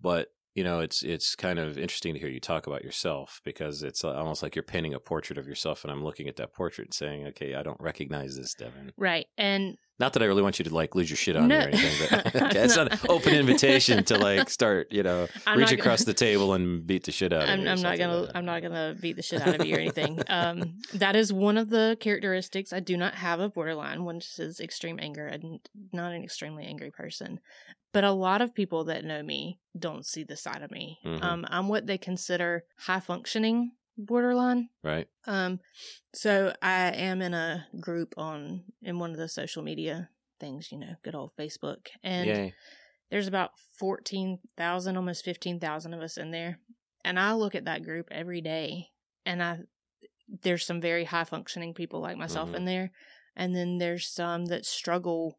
But 0.00 0.28
you 0.56 0.64
know, 0.64 0.80
it's 0.80 1.02
it's 1.02 1.36
kind 1.36 1.58
of 1.58 1.76
interesting 1.76 2.14
to 2.14 2.18
hear 2.18 2.30
you 2.30 2.40
talk 2.40 2.66
about 2.66 2.82
yourself 2.82 3.42
because 3.44 3.82
it's 3.82 4.02
uh, 4.02 4.14
almost 4.14 4.42
like 4.42 4.56
you're 4.56 4.62
painting 4.62 4.94
a 4.94 4.98
portrait 4.98 5.36
of 5.38 5.46
yourself, 5.46 5.84
and 5.84 5.92
I'm 5.92 6.02
looking 6.02 6.28
at 6.28 6.36
that 6.36 6.54
portrait 6.54 6.86
and 6.86 6.94
saying, 6.94 7.26
okay, 7.26 7.54
I 7.54 7.62
don't 7.62 7.78
recognize 7.78 8.38
this, 8.38 8.54
Devin. 8.54 8.92
Right. 8.96 9.26
And 9.36 9.76
Not 9.98 10.12
that 10.12 10.22
I 10.22 10.26
really 10.26 10.42
want 10.42 10.58
you 10.58 10.64
to 10.66 10.74
like 10.74 10.94
lose 10.94 11.08
your 11.08 11.16
shit 11.16 11.36
on 11.36 11.48
No. 11.48 11.58
me 11.58 11.64
or 11.64 11.68
anything, 11.68 12.08
but 12.10 12.36
okay, 12.42 12.58
it's 12.64 12.76
not 12.76 12.92
an 12.92 12.98
open 13.08 13.34
invitation 13.34 14.04
to 14.04 14.18
like 14.18 14.50
start, 14.50 14.92
you 14.92 15.02
know, 15.02 15.26
I'm 15.46 15.58
reach 15.58 15.72
across 15.72 16.00
gonna- 16.04 16.12
the 16.12 16.14
table 16.14 16.52
and 16.52 16.86
beat 16.86 17.04
the 17.04 17.12
shit 17.12 17.32
out 17.32 17.44
of 17.44 17.48
I'm, 17.48 17.60
you. 17.62 17.68
I'm 17.68 17.80
not 17.80 17.96
gonna 17.98 18.16
like. 18.18 18.30
I'm 18.34 18.44
not 18.44 18.60
gonna 18.62 18.94
beat 19.00 19.16
the 19.16 19.22
shit 19.22 19.40
out 19.40 19.58
of 19.58 19.64
you 19.66 19.74
or 19.74 19.78
anything. 19.78 20.20
Um, 20.28 20.74
that 20.94 21.16
is 21.16 21.32
one 21.32 21.56
of 21.56 21.70
the 21.70 21.96
characteristics 21.98 22.72
I 22.72 22.80
do 22.80 22.96
not 22.96 23.14
have 23.14 23.40
a 23.40 23.48
borderline, 23.48 24.04
which 24.04 24.38
is 24.38 24.60
extreme 24.60 24.98
anger. 25.00 25.28
I'm 25.32 25.60
not 25.92 26.12
an 26.12 26.22
extremely 26.22 26.64
angry 26.66 26.90
person, 26.90 27.40
but 27.92 28.04
a 28.04 28.12
lot 28.12 28.42
of 28.42 28.54
people 28.54 28.84
that 28.84 29.04
know 29.04 29.22
me 29.22 29.58
don't 29.78 30.04
see 30.04 30.24
the 30.24 30.36
side 30.36 30.62
of 30.62 30.70
me. 30.70 30.98
Mhm. 31.06 31.22
Um, 31.22 31.46
I'm 31.48 31.68
what 31.68 31.86
they 31.86 31.96
consider 31.96 32.64
high 32.80 33.00
functioning 33.00 33.72
borderline. 33.96 34.68
right. 34.82 35.08
Um, 35.26 35.60
so 36.14 36.52
I 36.62 36.90
am 36.92 37.20
in 37.22 37.34
a 37.34 37.66
group 37.80 38.14
on 38.16 38.64
in 38.82 38.98
one 38.98 39.10
of 39.10 39.16
the 39.16 39.28
social 39.28 39.62
media 39.62 40.10
things, 40.38 40.70
you 40.70 40.78
know, 40.78 40.94
good 41.02 41.14
old 41.14 41.32
Facebook, 41.38 41.86
and 42.02 42.26
Yay. 42.26 42.54
there's 43.10 43.26
about 43.26 43.50
14,000, 43.78 44.96
almost 44.96 45.24
15,000 45.24 45.94
of 45.94 46.00
us 46.00 46.16
in 46.16 46.30
there. 46.30 46.58
And 47.04 47.18
I 47.18 47.32
look 47.32 47.54
at 47.54 47.64
that 47.64 47.82
group 47.84 48.08
every 48.10 48.40
day 48.40 48.88
and 49.24 49.42
I 49.42 49.60
there's 50.42 50.66
some 50.66 50.80
very 50.80 51.04
high 51.04 51.22
functioning 51.24 51.72
people 51.72 52.00
like 52.00 52.16
myself 52.16 52.50
Mhm. 52.50 52.56
in 52.56 52.64
there 52.64 52.90
and 53.36 53.54
then 53.54 53.78
there's 53.78 54.08
some 54.08 54.46
that 54.46 54.66
struggle 54.66 55.38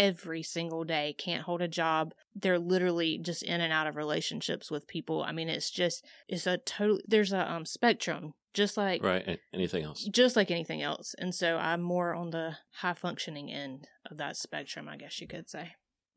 every 0.00 0.42
single 0.42 0.82
day, 0.82 1.14
can't 1.16 1.42
hold 1.42 1.60
a 1.60 1.68
job. 1.68 2.14
They're 2.34 2.58
literally 2.58 3.18
just 3.18 3.42
in 3.42 3.60
and 3.60 3.72
out 3.72 3.86
of 3.86 3.96
relationships 3.96 4.70
with 4.70 4.88
people. 4.88 5.22
I 5.22 5.32
mean, 5.32 5.50
it's 5.50 5.70
just 5.70 6.04
it's 6.26 6.46
a 6.46 6.56
total 6.56 6.98
there's 7.06 7.32
a 7.32 7.52
um 7.52 7.66
spectrum 7.66 8.32
just 8.54 8.76
like 8.76 9.04
Right. 9.04 9.38
Anything 9.52 9.84
else? 9.84 10.04
just 10.04 10.36
like 10.36 10.50
anything 10.50 10.82
else. 10.82 11.14
And 11.18 11.34
so 11.34 11.58
I'm 11.58 11.82
more 11.82 12.14
on 12.14 12.30
the 12.30 12.56
high 12.72 12.94
functioning 12.94 13.52
end 13.52 13.86
of 14.10 14.16
that 14.16 14.36
spectrum, 14.36 14.88
I 14.88 14.96
guess 14.96 15.20
you 15.20 15.28
could 15.28 15.48
say. 15.50 15.72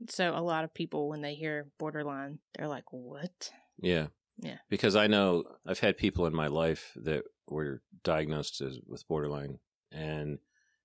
So 0.09 0.33
a 0.35 0.41
lot 0.41 0.63
of 0.63 0.73
people, 0.73 1.09
when 1.09 1.21
they 1.21 1.35
hear 1.35 1.67
borderline, 1.77 2.39
they're 2.55 2.67
like, 2.67 2.85
what? 2.91 3.51
Yeah. 3.77 4.07
Yeah. 4.39 4.57
Because 4.69 4.95
I 4.95 5.07
know 5.07 5.43
I've 5.65 5.79
had 5.79 5.97
people 5.97 6.25
in 6.25 6.33
my 6.33 6.47
life 6.47 6.91
that 6.95 7.23
were 7.47 7.81
diagnosed 8.03 8.61
as, 8.61 8.79
with 8.87 9.07
borderline, 9.07 9.59
and 9.91 10.39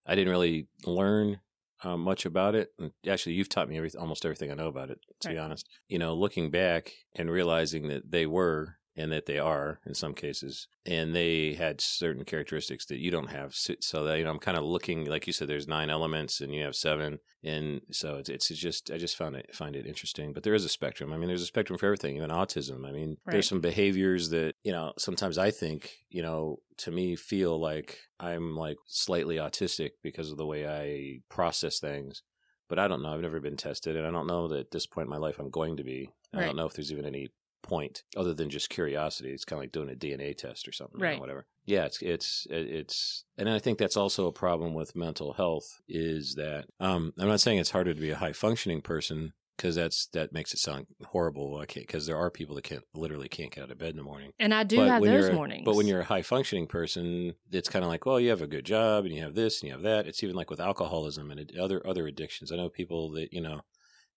I 0.06 0.14
didn't 0.14 0.30
really 0.30 0.68
learn 0.84 1.40
uh, 1.82 1.96
much 1.96 2.26
about 2.26 2.54
it. 2.54 2.72
And 2.78 2.92
actually, 3.08 3.34
you've 3.34 3.48
taught 3.48 3.68
me 3.68 3.76
every, 3.76 3.90
almost 3.98 4.24
everything 4.24 4.50
I 4.50 4.54
know 4.54 4.68
about 4.68 4.90
it, 4.90 5.00
to 5.20 5.28
be 5.28 5.38
honest. 5.38 5.68
You 5.88 5.98
know, 5.98 6.14
looking 6.14 6.50
back 6.50 6.92
and 7.14 7.30
realizing 7.30 7.88
that 7.88 8.10
they 8.10 8.26
were 8.26 8.76
and 8.98 9.12
that 9.12 9.26
they 9.26 9.38
are 9.38 9.78
in 9.86 9.94
some 9.94 10.12
cases, 10.12 10.66
and 10.84 11.14
they 11.14 11.54
had 11.54 11.80
certain 11.80 12.24
characteristics 12.24 12.84
that 12.86 12.98
you 12.98 13.10
don't 13.10 13.30
have. 13.30 13.54
So, 13.54 14.04
that, 14.04 14.18
you 14.18 14.24
know, 14.24 14.30
I'm 14.30 14.38
kind 14.40 14.58
of 14.58 14.64
looking, 14.64 15.04
like 15.06 15.26
you 15.26 15.32
said, 15.32 15.48
there's 15.48 15.68
nine 15.68 15.88
elements 15.88 16.40
and 16.40 16.52
you 16.52 16.64
have 16.64 16.74
seven. 16.74 17.20
And 17.44 17.80
so 17.92 18.16
it's, 18.16 18.28
it's 18.28 18.48
just, 18.48 18.90
I 18.90 18.98
just 18.98 19.16
found 19.16 19.36
it, 19.36 19.54
find 19.54 19.76
it 19.76 19.86
interesting, 19.86 20.32
but 20.32 20.42
there 20.42 20.54
is 20.54 20.64
a 20.64 20.68
spectrum. 20.68 21.12
I 21.12 21.16
mean, 21.16 21.28
there's 21.28 21.42
a 21.42 21.46
spectrum 21.46 21.78
for 21.78 21.86
everything, 21.86 22.16
even 22.16 22.30
autism. 22.30 22.84
I 22.86 22.90
mean, 22.90 23.16
Right. 23.24 23.34
there's 23.34 23.48
some 23.48 23.60
behaviors 23.60 24.30
that, 24.30 24.54
you 24.64 24.72
know, 24.72 24.92
sometimes 24.98 25.38
I 25.38 25.52
think, 25.52 25.98
you 26.10 26.22
know, 26.22 26.58
to 26.78 26.90
me 26.90 27.14
feel 27.14 27.58
like 27.58 27.98
I'm 28.18 28.56
like 28.56 28.76
slightly 28.86 29.36
autistic 29.36 29.90
because 30.02 30.32
of 30.32 30.36
the 30.36 30.46
way 30.46 30.66
I 30.66 31.20
process 31.28 31.78
things. 31.78 32.22
But 32.68 32.78
I 32.78 32.86
don't 32.86 33.02
know. 33.02 33.14
I've 33.14 33.22
never 33.22 33.40
been 33.40 33.56
tested, 33.56 33.96
and 33.96 34.06
I 34.06 34.10
don't 34.10 34.26
know 34.26 34.46
that 34.48 34.58
at 34.58 34.70
this 34.72 34.86
point 34.86 35.06
in 35.06 35.10
my 35.10 35.16
life 35.16 35.38
I'm 35.38 35.48
going 35.48 35.78
to 35.78 35.84
be. 35.84 36.10
I 36.34 36.40
Right. 36.40 36.46
don't 36.46 36.56
know 36.56 36.66
if 36.66 36.74
there's 36.74 36.92
even 36.92 37.06
any 37.06 37.28
point 37.62 38.02
other 38.16 38.34
than 38.34 38.50
just 38.50 38.70
curiosity. 38.70 39.30
It's 39.30 39.44
kind 39.44 39.58
of 39.58 39.62
like 39.64 39.72
doing 39.72 39.90
a 39.90 39.94
DNA 39.94 40.36
test 40.36 40.66
or 40.68 40.72
something, 40.72 41.00
Right. 41.00 41.16
or 41.18 41.20
whatever. 41.20 41.46
Yeah, 41.64 41.84
it's 41.84 42.00
it's 42.00 42.46
it's, 42.50 43.24
and 43.36 43.48
I 43.48 43.58
think 43.58 43.78
that's 43.78 43.96
also 43.96 44.26
a 44.26 44.32
problem 44.32 44.72
with 44.74 44.96
mental 44.96 45.34
health 45.34 45.80
is 45.88 46.34
that 46.36 46.66
um, 46.80 47.12
I'm 47.18 47.28
not 47.28 47.40
saying 47.40 47.58
it's 47.58 47.70
harder 47.72 47.92
to 47.92 48.00
be 48.00 48.10
a 48.10 48.16
high 48.16 48.32
functioning 48.32 48.80
person 48.80 49.34
because 49.56 49.74
that's 49.74 50.06
that 50.14 50.32
makes 50.32 50.54
it 50.54 50.60
sound 50.60 50.86
horrible. 51.08 51.58
I 51.58 51.66
can't 51.66 51.86
because 51.86 52.06
there 52.06 52.16
are 52.16 52.30
people 52.30 52.54
that 52.54 52.64
can't 52.64 52.84
literally 52.94 53.28
can't 53.28 53.52
get 53.52 53.64
out 53.64 53.70
of 53.70 53.76
bed 53.78 53.90
in 53.90 53.96
the 53.96 54.02
morning. 54.02 54.30
And 54.38 54.54
I 54.54 54.62
do 54.62 54.76
But 54.76 54.88
have 54.88 55.02
those 55.02 55.30
mornings. 55.32 55.64
But 55.66 55.74
when 55.74 55.86
you're 55.86 56.00
a 56.00 56.04
high 56.04 56.22
functioning 56.22 56.68
person, 56.68 57.34
it's 57.50 57.68
kind 57.68 57.84
of 57.84 57.90
like, 57.90 58.06
well, 58.06 58.18
you 58.20 58.30
have 58.30 58.40
a 58.40 58.46
good 58.46 58.64
job 58.64 59.04
and 59.04 59.12
you 59.12 59.20
have 59.22 59.34
this 59.34 59.60
and 59.60 59.66
you 59.68 59.72
have 59.74 59.82
that. 59.82 60.06
It's 60.06 60.22
even 60.22 60.36
like 60.36 60.48
with 60.48 60.60
alcoholism 60.60 61.30
and 61.30 61.50
other 61.58 61.86
other 61.86 62.06
addictions. 62.06 62.50
I 62.50 62.56
know 62.56 62.70
people 62.70 63.10
that 63.10 63.32
you 63.32 63.42
know 63.42 63.60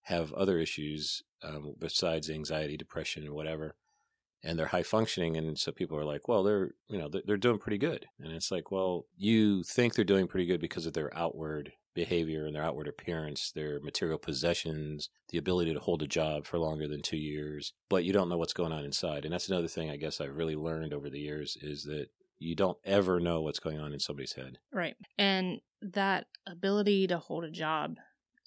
have 0.03 0.31
other 0.33 0.57
issues 0.57 1.21
um, 1.43 1.75
besides 1.79 2.29
anxiety, 2.29 2.77
depression, 2.77 3.23
and 3.23 3.33
whatever, 3.33 3.75
and 4.43 4.57
they're 4.57 4.67
high 4.67 4.83
functioning, 4.83 5.37
and 5.37 5.57
so 5.57 5.71
people 5.71 5.97
are 5.97 6.05
like, 6.05 6.27
well, 6.27 6.43
they're 6.43 6.71
you 6.87 6.97
know 6.97 7.09
they're, 7.09 7.23
they're 7.25 7.37
doing 7.37 7.59
pretty 7.59 7.77
good, 7.77 8.05
and 8.19 8.31
it's 8.33 8.51
like, 8.51 8.71
well, 8.71 9.05
you 9.17 9.63
think 9.63 9.93
they're 9.93 10.05
doing 10.05 10.27
pretty 10.27 10.45
good 10.45 10.61
because 10.61 10.85
of 10.85 10.93
their 10.93 11.15
outward 11.17 11.73
behavior 11.93 12.45
and 12.45 12.55
their 12.55 12.63
outward 12.63 12.87
appearance, 12.87 13.51
their 13.51 13.79
material 13.81 14.17
possessions, 14.17 15.09
the 15.29 15.37
ability 15.37 15.73
to 15.73 15.79
hold 15.79 16.01
a 16.01 16.07
job 16.07 16.45
for 16.45 16.57
longer 16.57 16.87
than 16.87 17.01
two 17.01 17.17
years, 17.17 17.73
but 17.89 18.03
you 18.03 18.13
don't 18.13 18.29
know 18.29 18.37
what's 18.37 18.53
going 18.53 18.71
on 18.71 18.85
inside. 18.85 19.25
And 19.25 19.33
that's 19.33 19.49
another 19.49 19.67
thing 19.67 19.89
I 19.89 19.97
guess 19.97 20.21
I've 20.21 20.37
really 20.37 20.55
learned 20.55 20.93
over 20.93 21.09
the 21.09 21.19
years 21.19 21.57
is 21.61 21.83
that 21.83 22.07
you 22.39 22.55
don't 22.55 22.77
ever 22.85 23.19
know 23.19 23.41
what's 23.41 23.59
going 23.59 23.79
on 23.79 23.93
in 23.93 23.99
somebody's 23.99 24.33
head. 24.33 24.57
Right. 24.73 24.95
And 25.17 25.59
that 25.81 26.27
ability 26.47 27.07
to 27.07 27.17
hold 27.17 27.43
a 27.43 27.51
job 27.51 27.97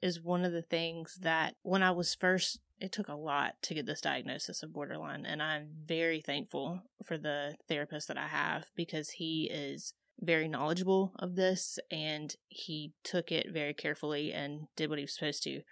is 0.02 0.20
one 0.20 0.44
of 0.44 0.52
the 0.52 0.62
things 0.62 1.18
that 1.22 1.54
when 1.62 1.82
I 1.82 1.90
was 1.90 2.14
first, 2.14 2.60
it 2.80 2.92
took 2.92 3.08
a 3.08 3.14
lot 3.14 3.54
to 3.62 3.74
get 3.74 3.86
this 3.86 4.00
diagnosis 4.00 4.62
of 4.62 4.72
borderline. 4.72 5.24
And 5.26 5.42
I'm 5.42 5.68
very 5.86 6.20
thankful 6.20 6.82
for 7.04 7.16
the 7.16 7.54
therapist 7.68 8.08
that 8.08 8.18
I 8.18 8.28
have 8.28 8.66
because 8.76 9.10
he 9.10 9.50
is 9.52 9.94
very 10.20 10.48
knowledgeable 10.48 11.12
of 11.18 11.36
this 11.36 11.78
and 11.90 12.34
he 12.48 12.92
took 13.02 13.32
it 13.32 13.52
very 13.52 13.74
carefully 13.74 14.32
and 14.32 14.68
did 14.76 14.88
what 14.88 14.98
he 14.98 15.04
was 15.04 15.14
supposed 15.14 15.42
to. 15.44 15.62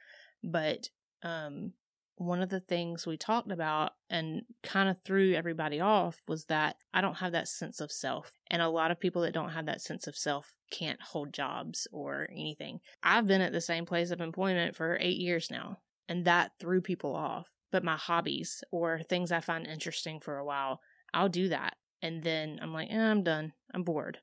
But, 0.42 0.88
um, 1.22 1.74
one 2.16 2.42
of 2.42 2.50
the 2.50 2.60
things 2.60 3.06
we 3.06 3.16
talked 3.16 3.50
about 3.50 3.92
and 4.08 4.42
kind 4.62 4.88
of 4.88 4.96
threw 5.04 5.34
everybody 5.34 5.80
off 5.80 6.20
was 6.28 6.44
that 6.44 6.76
I 6.92 7.00
don't 7.00 7.16
have 7.16 7.32
that 7.32 7.48
sense 7.48 7.80
of 7.80 7.90
self. 7.90 8.34
And 8.50 8.62
a 8.62 8.68
lot 8.68 8.90
of 8.90 9.00
people 9.00 9.22
that 9.22 9.34
don't 9.34 9.50
have 9.50 9.66
that 9.66 9.80
sense 9.80 10.06
of 10.06 10.16
self 10.16 10.52
can't 10.70 11.00
hold 11.00 11.32
jobs 11.32 11.88
or 11.92 12.28
anything. 12.30 12.80
I've 13.02 13.26
been 13.26 13.40
at 13.40 13.52
the 13.52 13.60
same 13.60 13.86
place 13.86 14.10
of 14.10 14.20
employment 14.20 14.76
for 14.76 14.98
eight 15.00 15.18
years 15.18 15.50
now, 15.50 15.78
and 16.08 16.24
that 16.24 16.52
threw 16.60 16.80
people 16.80 17.14
off. 17.14 17.48
But 17.70 17.84
my 17.84 17.96
hobbies 17.96 18.62
or 18.70 19.00
things 19.02 19.32
I 19.32 19.40
find 19.40 19.66
interesting 19.66 20.20
for 20.20 20.36
a 20.36 20.44
while, 20.44 20.80
I'll 21.14 21.28
do 21.30 21.48
that. 21.48 21.76
and 22.02 22.22
then 22.24 22.58
I'm 22.60 22.72
like, 22.72 22.88
eh, 22.90 22.98
I'm 22.98 23.22
done. 23.22 23.52
I'm 23.72 23.84
bored, 23.84 24.18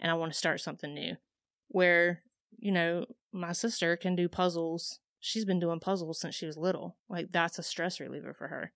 and 0.00 0.10
I 0.10 0.14
want 0.14 0.32
to 0.32 0.38
start 0.38 0.60
something 0.60 0.94
new. 0.94 1.16
Where 1.68 2.22
you 2.58 2.72
know 2.72 3.06
my 3.32 3.52
sister 3.52 3.96
can 3.96 4.16
do 4.16 4.28
puzzles. 4.28 4.98
She's 5.20 5.44
been 5.44 5.60
doing 5.60 5.80
puzzles 5.80 6.20
since 6.20 6.34
she 6.34 6.46
was 6.46 6.56
little. 6.56 6.96
Like 7.08 7.32
that's 7.32 7.58
a 7.58 7.62
stress 7.62 8.00
reliever 8.00 8.32
for 8.32 8.48
her. 8.48 8.72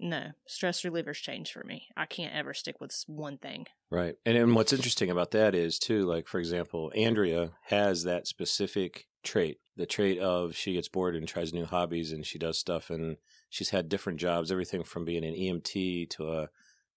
No, 0.00 0.28
stress 0.46 0.82
relievers 0.82 1.16
change 1.16 1.50
for 1.50 1.64
me. 1.64 1.88
I 1.96 2.06
can't 2.06 2.34
ever 2.34 2.54
stick 2.54 2.80
with 2.80 2.94
one 3.08 3.36
thing. 3.38 3.66
Right. 3.90 4.14
And 4.24 4.36
and 4.36 4.54
what's 4.54 4.72
interesting 4.72 5.10
about 5.10 5.32
that 5.32 5.54
is 5.54 5.78
too, 5.78 6.02
like 6.04 6.28
for 6.28 6.38
example, 6.38 6.92
Andrea 6.94 7.50
has 7.64 8.04
that 8.04 8.26
specific 8.28 9.08
trait. 9.24 9.58
The 9.78 9.86
trait 9.86 10.18
of 10.18 10.54
she 10.54 10.74
gets 10.74 10.88
bored 10.88 11.16
and 11.16 11.26
tries 11.26 11.54
new 11.54 11.64
hobbies 11.64 12.12
and 12.12 12.26
she 12.26 12.38
does 12.38 12.58
stuff 12.58 12.90
and 12.90 13.16
she's 13.48 13.70
had 13.70 13.88
different 13.88 14.20
jobs, 14.20 14.52
everything 14.52 14.82
from 14.82 15.06
being 15.06 15.24
an 15.24 15.34
EMT 15.34 16.10
to 16.10 16.30
a 16.30 16.48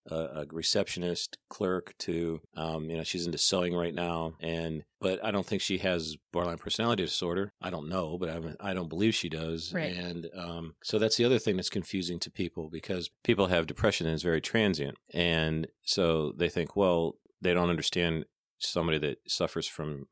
a, 0.10 0.16
a 0.16 0.46
receptionist 0.52 1.38
clerk 1.50 1.94
to 2.00 2.42
um, 2.56 2.90
you 2.90 2.98
know 2.98 3.04
she's 3.04 3.26
into 3.26 3.38
sewing 3.38 3.76
right 3.76 3.94
now 3.94 4.34
and 4.40 4.84
but 5.00 5.24
i 5.24 5.32
don't 5.32 5.46
think 5.46 5.62
she 5.62 5.78
has 5.80 6.18
borderline 6.32 6.58
personality 6.58 7.04
disorder. 7.04 7.54
I 7.62 7.70
don't 7.70 7.90
know 7.90 8.18
but 8.18 8.30
i, 8.30 8.70
I 8.72 8.74
don't 8.74 8.90
believe 8.90 9.14
she 9.14 9.30
does. 9.30 9.74
Right. 9.74 9.96
and 9.96 10.28
um, 10.36 10.76
so 10.84 10.98
that's 10.98 11.18
the 11.18 11.26
other 11.26 11.40
thing 11.40 11.56
that's 11.56 11.70
confusing 11.70 12.20
to 12.20 12.32
people 12.32 12.70
because 12.70 13.10
people 13.24 13.48
have 13.48 13.68
depression 13.68 14.08
and 14.08 14.14
it's 14.14 14.24
very 14.24 14.42
transient. 14.42 14.98
And 15.14 15.68
so 15.84 16.34
they 16.36 16.50
think 16.50 16.76
well 16.76 17.16
they 17.42 17.54
don't 17.54 17.70
understand 17.70 18.26
somebody 18.58 18.98
that 19.00 19.20
suffers 19.28 19.68
from 19.68 20.08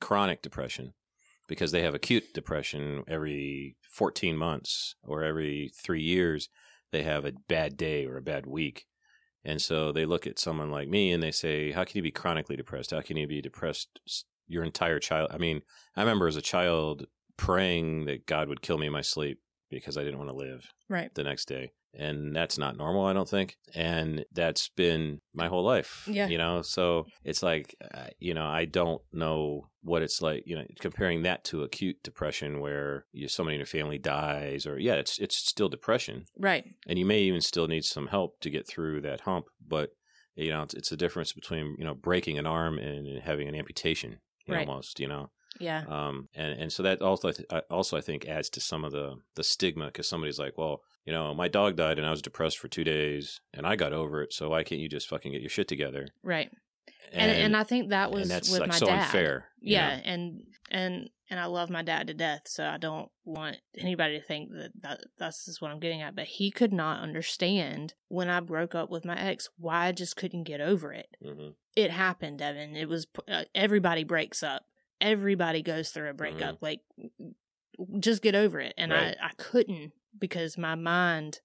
chronic 0.00 0.42
depression 0.42 0.94
because 1.52 1.72
they 1.72 1.82
have 1.82 1.94
acute 1.94 2.32
depression 2.32 3.04
every 3.06 3.76
14 3.90 4.36
months 4.36 4.94
or 5.02 5.22
every 5.22 5.70
three 5.74 6.02
years 6.02 6.48
they 6.92 7.02
have 7.02 7.24
a 7.24 7.32
bad 7.48 7.76
day 7.76 8.06
or 8.06 8.16
a 8.16 8.22
bad 8.22 8.46
week 8.46 8.86
and 9.44 9.60
so 9.60 9.92
they 9.92 10.06
look 10.06 10.26
at 10.26 10.38
someone 10.38 10.70
like 10.70 10.88
me 10.88 11.12
and 11.12 11.22
they 11.22 11.30
say, 11.30 11.72
How 11.72 11.84
can 11.84 11.96
you 11.96 12.02
be 12.02 12.10
chronically 12.10 12.56
depressed? 12.56 12.92
How 12.92 13.00
can 13.00 13.16
you 13.16 13.26
be 13.26 13.42
depressed 13.42 14.00
your 14.46 14.64
entire 14.64 14.98
child? 14.98 15.30
I 15.32 15.38
mean, 15.38 15.62
I 15.96 16.00
remember 16.00 16.28
as 16.28 16.36
a 16.36 16.42
child 16.42 17.06
praying 17.36 18.04
that 18.06 18.26
God 18.26 18.48
would 18.48 18.62
kill 18.62 18.78
me 18.78 18.86
in 18.86 18.92
my 18.92 19.00
sleep 19.00 19.40
because 19.78 19.96
I 19.98 20.04
didn't 20.04 20.18
want 20.18 20.30
to 20.30 20.36
live 20.36 20.64
Right. 20.88 21.12
the 21.14 21.24
next 21.24 21.46
day. 21.48 21.72
And 21.94 22.34
that's 22.34 22.56
not 22.56 22.76
normal, 22.78 23.04
I 23.04 23.12
don't 23.12 23.28
think. 23.28 23.56
And 23.74 24.24
that's 24.32 24.68
been 24.70 25.20
my 25.34 25.48
whole 25.48 25.62
life. 25.64 26.08
Yeah. 26.10 26.26
You 26.28 26.38
know, 26.38 26.62
so 26.62 27.06
it's 27.22 27.42
like, 27.42 27.74
uh, 27.92 28.06
you 28.18 28.32
know, 28.32 28.46
I 28.46 28.64
don't 28.64 29.02
know 29.12 29.66
what 29.82 30.00
it's 30.02 30.22
like, 30.22 30.44
you 30.46 30.56
know, 30.56 30.64
comparing 30.80 31.22
that 31.24 31.44
to 31.44 31.64
acute 31.64 31.96
depression 32.02 32.60
where 32.60 33.04
you, 33.12 33.28
somebody 33.28 33.56
in 33.56 33.60
your 33.60 33.66
family 33.66 33.98
dies 33.98 34.66
or, 34.66 34.78
yeah, 34.78 34.94
it's, 34.94 35.18
it's 35.18 35.36
still 35.36 35.68
depression 35.68 36.24
Right. 36.38 36.64
and 36.86 36.98
you 36.98 37.04
may 37.04 37.20
even 37.20 37.42
still 37.42 37.66
need 37.68 37.84
some 37.84 38.06
help 38.06 38.40
to 38.40 38.48
get 38.50 38.66
through 38.66 39.02
that 39.02 39.22
hump 39.22 39.46
but 39.66 39.90
you 40.34 40.48
know 40.50 40.62
it's, 40.62 40.72
it's 40.72 40.92
a 40.92 40.96
difference 40.96 41.32
between 41.34 41.76
you 41.78 41.84
know 41.84 41.94
breaking 41.94 42.38
an 42.38 42.46
arm 42.46 42.78
and 42.78 43.20
having 43.22 43.48
an 43.48 43.54
amputation 43.54 44.18
Right. 44.48 44.66
almost 44.66 44.98
you 44.98 45.06
know 45.08 45.30
Yeah. 45.60 45.82
um 45.88 46.28
and 46.34 46.52
and 46.60 46.72
so 46.72 46.82
that 46.82 47.02
also 47.02 47.30
I- 47.50 47.62
also 47.70 47.96
i 47.96 48.00
think 48.00 48.26
adds 48.26 48.48
to 48.50 48.60
some 48.60 48.84
of 48.84 48.92
the 48.92 49.16
the 49.36 49.44
stigma 49.44 49.86
because 49.86 50.08
somebody's 50.08 50.38
like 50.38 50.56
well 50.56 50.82
you 51.04 51.12
know 51.12 51.34
my 51.34 51.48
dog 51.48 51.76
died 51.76 51.98
and 51.98 52.06
i 52.06 52.10
was 52.10 52.22
depressed 52.22 52.58
for 52.58 52.68
two 52.68 52.84
days 52.84 53.40
and 53.52 53.66
i 53.66 53.76
got 53.76 53.92
over 53.92 54.22
it 54.22 54.32
so 54.32 54.48
why 54.50 54.62
can't 54.64 54.80
you 54.80 54.88
just 54.88 55.08
fucking 55.08 55.32
get 55.32 55.40
your 55.42 55.50
shit 55.50 55.68
together 55.68 56.08
Right. 56.22 56.50
And 57.12 57.30
and, 57.30 57.56
I 57.56 57.62
think 57.64 57.90
that 57.90 58.10
was 58.10 58.22
and 58.22 58.30
that's 58.30 58.50
with 58.50 58.60
like 58.60 58.70
my 58.70 58.76
so 58.78 58.86
dad. 58.86 59.02
unfair 59.02 59.48
Yeah, 59.60 59.96
know? 59.96 60.02
and 60.04 60.42
and 60.70 61.10
and 61.28 61.38
I 61.40 61.44
love 61.44 61.68
my 61.68 61.82
dad 61.82 62.06
to 62.06 62.14
death, 62.14 62.42
so 62.46 62.64
I 62.64 62.78
don't 62.78 63.10
want 63.24 63.56
anybody 63.76 64.18
to 64.18 64.24
think 64.24 64.50
that, 64.52 64.70
that 64.82 65.00
that's 65.18 65.44
just 65.44 65.60
what 65.60 65.70
I'm 65.70 65.78
getting 65.80 66.00
at. 66.00 66.16
But 66.16 66.24
he 66.24 66.50
could 66.50 66.72
not 66.72 67.00
understand 67.02 67.94
when 68.08 68.28
I 68.30 68.40
broke 68.40 68.74
up 68.74 68.88
with 68.90 69.04
my 69.04 69.18
ex 69.18 69.48
why 69.58 69.86
I 69.88 69.92
just 69.92 70.16
couldn't 70.16 70.44
get 70.44 70.60
over 70.62 70.92
it. 70.92 71.08
Mhm. 71.24 71.54
It 71.76 71.90
happened, 71.90 72.40
Evan. 72.40 72.76
It 72.76 72.88
was 72.88 73.06
uh, 73.28 73.44
everybody 73.54 74.04
breaks 74.04 74.42
up. 74.42 74.62
Everybody 75.02 75.60
goes 75.62 75.90
through 75.90 76.08
a 76.08 76.14
breakup. 76.14 76.56
Mm-hmm. 76.56 76.64
Like, 76.64 76.80
just 77.98 78.22
get 78.22 78.34
over 78.34 78.60
it. 78.60 78.74
And 78.78 78.92
Right. 78.92 79.16
I 79.20 79.26
I 79.26 79.30
couldn't 79.36 79.92
because 80.18 80.56
my 80.56 80.74
mind 80.74 81.40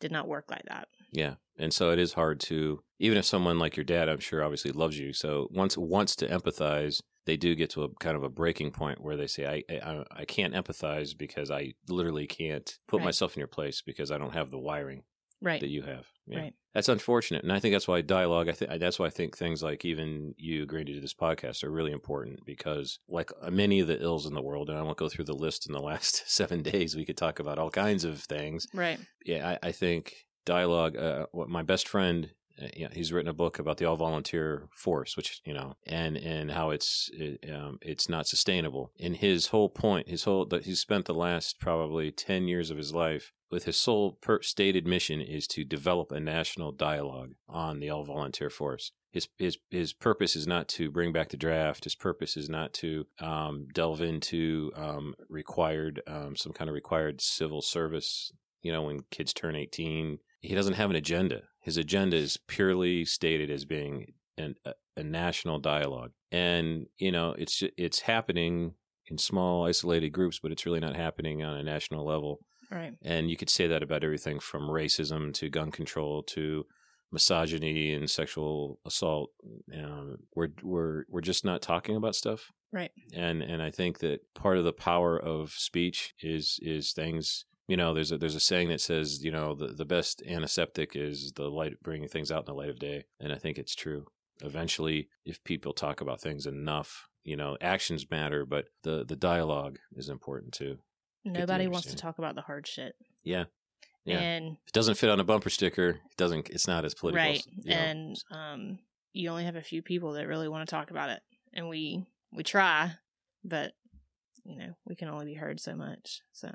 did 0.00 0.12
not 0.12 0.28
work 0.28 0.50
like 0.50 0.64
that. 0.68 0.88
Yeah. 1.12 1.34
And 1.58 1.72
so 1.72 1.90
it 1.90 1.98
is 1.98 2.12
hard 2.12 2.40
to 2.40 2.82
even 2.98 3.16
if 3.18 3.24
someone 3.24 3.58
like 3.58 3.76
your 3.76 3.84
dad, 3.84 4.08
I'm 4.08 4.18
sure 4.20 4.42
obviously 4.42 4.72
loves 4.72 4.98
you. 4.98 5.12
So 5.12 5.48
once 5.50 5.76
wants 5.78 6.16
to 6.16 6.26
empathize, 6.28 7.00
they 7.26 7.36
do 7.36 7.54
get 7.54 7.70
to 7.70 7.84
a 7.84 7.88
kind 8.00 8.16
of 8.16 8.22
a 8.22 8.28
breaking 8.30 8.70
point 8.72 9.00
where 9.00 9.16
they 9.16 9.26
say, 9.26 9.46
I 9.68 9.74
I, 9.78 10.04
I 10.10 10.24
can't 10.24 10.54
empathize 10.54 11.16
because 11.16 11.50
I 11.50 11.74
literally 11.88 12.26
can't 12.26 12.78
put 12.88 12.98
Right. 12.98 13.06
myself 13.06 13.36
in 13.36 13.40
your 13.40 13.48
place 13.48 13.82
because 13.82 14.10
I 14.10 14.18
don't 14.18 14.34
have 14.34 14.50
the 14.50 14.58
wiring 14.58 15.02
Right. 15.40 15.60
that 15.60 15.68
you 15.68 15.82
have. 15.82 16.06
Yeah. 16.26 16.38
Right. 16.38 16.54
That's 16.74 16.88
unfortunate. 16.88 17.42
And 17.42 17.52
I 17.52 17.58
think 17.58 17.74
that's 17.74 17.88
why 17.88 18.00
dialogue, 18.02 18.48
I 18.48 18.52
think 18.52 18.78
that's 18.78 18.98
why 18.98 19.06
I 19.06 19.10
think 19.10 19.36
things 19.36 19.62
like 19.62 19.84
even 19.84 20.34
you 20.36 20.62
agreeing 20.62 20.86
to 20.86 20.92
do 20.94 21.00
this 21.00 21.14
podcast 21.14 21.64
are 21.64 21.70
really 21.70 21.92
important 21.92 22.44
because 22.44 22.98
like 23.08 23.30
uh, 23.40 23.50
many 23.50 23.80
of 23.80 23.88
the 23.88 24.00
ills 24.02 24.26
in 24.26 24.34
the 24.34 24.42
world, 24.42 24.68
and 24.68 24.78
I 24.78 24.82
won't 24.82 24.98
go 24.98 25.08
through 25.08 25.24
the 25.24 25.34
list 25.34 25.66
in 25.66 25.72
the 25.72 25.80
last 25.90 26.30
seven 26.30 26.62
days, 26.62 26.96
we 26.96 27.04
could 27.04 27.16
talk 27.16 27.38
about 27.40 27.58
all 27.58 27.70
kinds 27.70 28.04
of 28.04 28.20
things 28.20 28.66
Right. 28.74 28.98
yeah, 29.24 29.56
I, 29.62 29.68
I 29.68 29.72
think 29.72 30.14
dialogue. 30.44 30.96
Uh, 30.96 31.26
what 31.32 31.48
my 31.48 31.62
best 31.62 31.88
friend, 31.88 32.30
uh, 32.60 32.68
yeah, 32.76 32.88
he's 32.92 33.12
written 33.12 33.28
a 33.28 33.34
book 33.34 33.58
about 33.58 33.76
the 33.78 33.84
all 33.84 33.96
volunteer 33.96 34.68
force, 34.72 35.16
which 35.16 35.40
you 35.44 35.54
know, 35.54 35.76
and 35.86 36.16
and 36.16 36.50
how 36.52 36.70
it's 36.70 37.10
it, 37.12 37.44
um, 37.52 37.78
it's 37.82 38.08
not 38.08 38.26
sustainable. 38.26 38.92
And 39.00 39.16
his 39.16 39.48
whole 39.48 39.68
point, 39.68 40.08
his 40.08 40.24
whole 40.24 40.46
that 40.46 40.64
he's 40.64 40.80
spent 40.80 41.06
the 41.06 41.14
last 41.14 41.60
probably 41.60 42.10
ten 42.10 42.48
years 42.48 42.70
of 42.70 42.76
his 42.76 42.92
life 42.92 43.32
with 43.50 43.64
his 43.64 43.80
sole 43.80 44.12
per- 44.20 44.42
stated 44.42 44.86
mission 44.86 45.20
is 45.20 45.46
to 45.48 45.64
develop 45.64 46.12
a 46.12 46.20
national 46.20 46.72
dialogue 46.72 47.32
on 47.48 47.80
the 47.80 47.90
all 47.90 48.04
volunteer 48.04 48.50
force. 48.50 48.92
His, 49.10 49.28
his 49.38 49.58
his 49.70 49.92
purpose 49.92 50.36
is 50.36 50.46
not 50.46 50.68
to 50.68 50.90
bring 50.90 51.12
back 51.12 51.30
the 51.30 51.36
draft. 51.36 51.84
His 51.84 51.94
purpose 51.94 52.36
is 52.36 52.48
not 52.48 52.74
to 52.74 53.06
um, 53.20 53.68
delve 53.72 54.02
into 54.02 54.70
um, 54.76 55.14
required 55.28 56.02
um, 56.06 56.36
some 56.36 56.52
kind 56.52 56.68
of 56.68 56.74
required 56.74 57.20
civil 57.20 57.62
service 57.62 58.32
you 58.62 58.72
know, 58.72 58.82
when 58.82 59.00
kids 59.10 59.32
turn 59.32 59.56
18. 59.56 60.18
He 60.40 60.54
doesn't 60.54 60.74
have 60.74 60.90
an 60.90 60.96
agenda. 60.96 61.42
His 61.60 61.76
agenda 61.76 62.16
is 62.16 62.38
purely 62.46 63.04
stated 63.04 63.50
as 63.50 63.64
being 63.64 64.12
an, 64.36 64.54
a, 64.64 64.72
a 64.96 65.02
national 65.02 65.58
dialogue. 65.58 66.12
And, 66.30 66.86
you 66.98 67.10
know, 67.12 67.34
it's 67.38 67.62
it's 67.76 68.00
happening 68.00 68.74
in 69.06 69.18
small 69.18 69.66
isolated 69.66 70.10
groups, 70.10 70.38
but 70.38 70.52
it's 70.52 70.66
really 70.66 70.80
not 70.80 70.96
happening 70.96 71.42
on 71.42 71.56
a 71.56 71.62
national 71.62 72.06
level. 72.06 72.40
Right. 72.70 72.92
And 73.02 73.30
you 73.30 73.36
could 73.36 73.50
say 73.50 73.66
that 73.66 73.82
about 73.82 74.04
everything 74.04 74.40
from 74.40 74.68
racism 74.68 75.32
to 75.34 75.48
gun 75.48 75.70
control 75.70 76.22
to 76.24 76.66
misogyny 77.10 77.92
and 77.94 78.08
sexual 78.10 78.78
assault. 78.84 79.30
Um, 79.74 80.18
we're 80.34 80.48
we're 80.62 81.04
we're 81.08 81.20
just 81.22 81.44
not 81.44 81.62
talking 81.62 81.96
about 81.96 82.14
stuff 82.14 82.50
Right. 82.70 82.90
and 83.14 83.42
and 83.42 83.62
I 83.62 83.70
think 83.70 84.00
that 84.00 84.20
part 84.34 84.58
of 84.58 84.64
the 84.64 84.74
power 84.74 85.18
of 85.18 85.52
speech 85.52 86.12
is 86.20 86.58
is 86.60 86.92
things 86.92 87.46
you 87.68 87.76
know 87.76 87.94
there's 87.94 88.10
a 88.10 88.18
there's 88.18 88.34
a 88.34 88.40
saying 88.40 88.68
that 88.68 88.80
says 88.80 89.22
you 89.22 89.30
know 89.30 89.54
the 89.54 89.68
the 89.68 89.84
best 89.84 90.22
antiseptic 90.26 90.96
is 90.96 91.32
the 91.36 91.48
light 91.48 91.74
bringing 91.82 92.08
things 92.08 92.32
out 92.32 92.40
in 92.40 92.46
the 92.46 92.58
light 92.58 92.70
of 92.70 92.78
day 92.78 93.04
and 93.20 93.32
I 93.32 93.36
think 93.36 93.58
it's 93.58 93.74
true 93.74 94.06
eventually 94.42 95.08
if 95.24 95.42
people 95.44 95.72
talk 95.72 96.00
about 96.00 96.20
things 96.20 96.46
enough 96.46 97.08
you 97.24 97.36
know 97.36 97.56
actions 97.60 98.10
matter 98.10 98.44
but 98.44 98.66
the 98.82 99.04
the 99.04 99.16
dialogue 99.16 99.78
is 99.94 100.08
important 100.08 100.52
too 100.52 100.78
Nobody 101.24 101.66
wants 101.66 101.88
to 101.88 101.96
talk 101.96 102.18
about 102.18 102.36
the 102.36 102.40
hard 102.40 102.66
shit. 102.66 102.94
yeah 103.22 103.44
Yeah. 104.04 104.18
And 104.18 104.46
if 104.62 104.68
it 104.68 104.72
doesn't 104.72 104.94
fit 104.94 105.10
on 105.10 105.20
a 105.20 105.24
bumper 105.24 105.50
sticker 105.50 105.90
it 105.90 106.16
doesn't 106.16 106.48
it's 106.48 106.66
not 106.66 106.84
as 106.84 106.94
political 106.94 107.30
right. 107.30 107.44
you 107.62 107.70
know. 107.70 107.76
And 107.76 108.16
um 108.30 108.78
you 109.12 109.30
only 109.30 109.44
have 109.44 109.56
a 109.56 109.62
few 109.62 109.82
people 109.82 110.12
that 110.12 110.28
really 110.28 110.48
want 110.48 110.66
to 110.66 110.74
talk 110.74 110.90
about 110.90 111.10
it. 111.10 111.20
And 111.52 111.68
we 111.68 112.06
we 112.32 112.44
try, 112.44 112.92
but 113.44 113.72
you 114.44 114.56
know, 114.56 114.74
we 114.86 114.94
can 114.94 115.08
only 115.08 115.26
be 115.26 115.34
heard 115.34 115.60
so 115.60 115.74
much. 115.74 116.20
So 116.32 116.50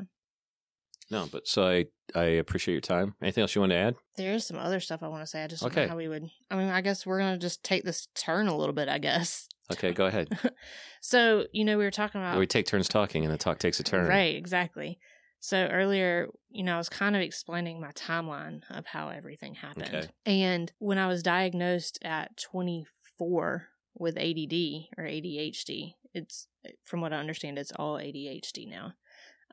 no 1.11 1.27
but 1.31 1.47
so 1.47 1.67
I 1.67 1.85
I 2.15 2.23
appreciate 2.23 2.73
your 2.73 2.81
time 2.81 3.15
anything 3.21 3.41
else 3.41 3.53
you 3.55 3.61
want 3.61 3.71
to 3.71 3.77
add 3.77 3.95
there 4.15 4.33
is 4.33 4.45
some 4.45 4.57
other 4.57 4.79
stuff 4.79 5.01
I 5.03 5.07
want 5.07 5.23
to 5.23 5.27
say. 5.27 5.43
I 5.43 5.47
just 5.47 5.61
don't 5.63 5.75
know 5.75 5.81
Okay. 5.81 5.89
how 5.89 5.95
we 5.97 6.07
would 6.07 6.29
I 6.51 6.55
mean, 6.55 6.69
I 6.69 6.81
guess 6.81 7.05
we're 7.05 7.19
gonna 7.19 7.37
just 7.37 7.63
take 7.63 7.83
this 7.83 8.07
turn 8.15 8.47
a 8.47 8.55
little 8.55 8.73
bit, 8.75 8.87
I 8.89 8.99
guess. 8.99 9.47
okay 9.71 9.91
go 9.91 10.05
ahead 10.05 10.27
So, 11.01 11.45
you 11.51 11.65
know, 11.65 11.77
we 11.77 11.83
were 11.83 11.91
talking 11.91 12.21
about 12.21 12.37
we 12.39 12.47
take 12.47 12.65
turns 12.65 12.87
talking 12.87 13.25
and 13.25 13.33
the 13.33 13.37
talk 13.37 13.59
takes 13.59 13.79
a 13.79 13.83
turn 13.83 14.07
Right, 14.07 14.35
exactly. 14.35 14.99
So 15.41 15.57
earlier, 15.67 16.29
you 16.49 16.63
know, 16.63 16.75
I 16.75 16.77
was 16.77 16.87
kind 16.87 17.17
of 17.17 17.21
explaining 17.21 17.81
my 17.81 17.91
timeline 17.91 18.61
of 18.69 18.85
how 18.85 19.09
everything 19.09 19.55
happened. 19.55 19.93
Okay. 19.93 20.07
And 20.25 20.71
when 20.79 20.97
I 20.97 21.07
was 21.07 21.21
diagnosed 21.21 21.99
at 22.01 22.37
24 22.37 23.67
with 23.95 24.17
ADD 24.17 24.53
or 24.97 25.03
ADHD, 25.03 25.95
it's 26.13 26.47
from 26.85 27.01
what 27.01 27.11
I 27.11 27.17
understand, 27.17 27.57
it's 27.59 27.73
all 27.75 27.97
ADHD 27.97 28.69
now. 28.69 28.93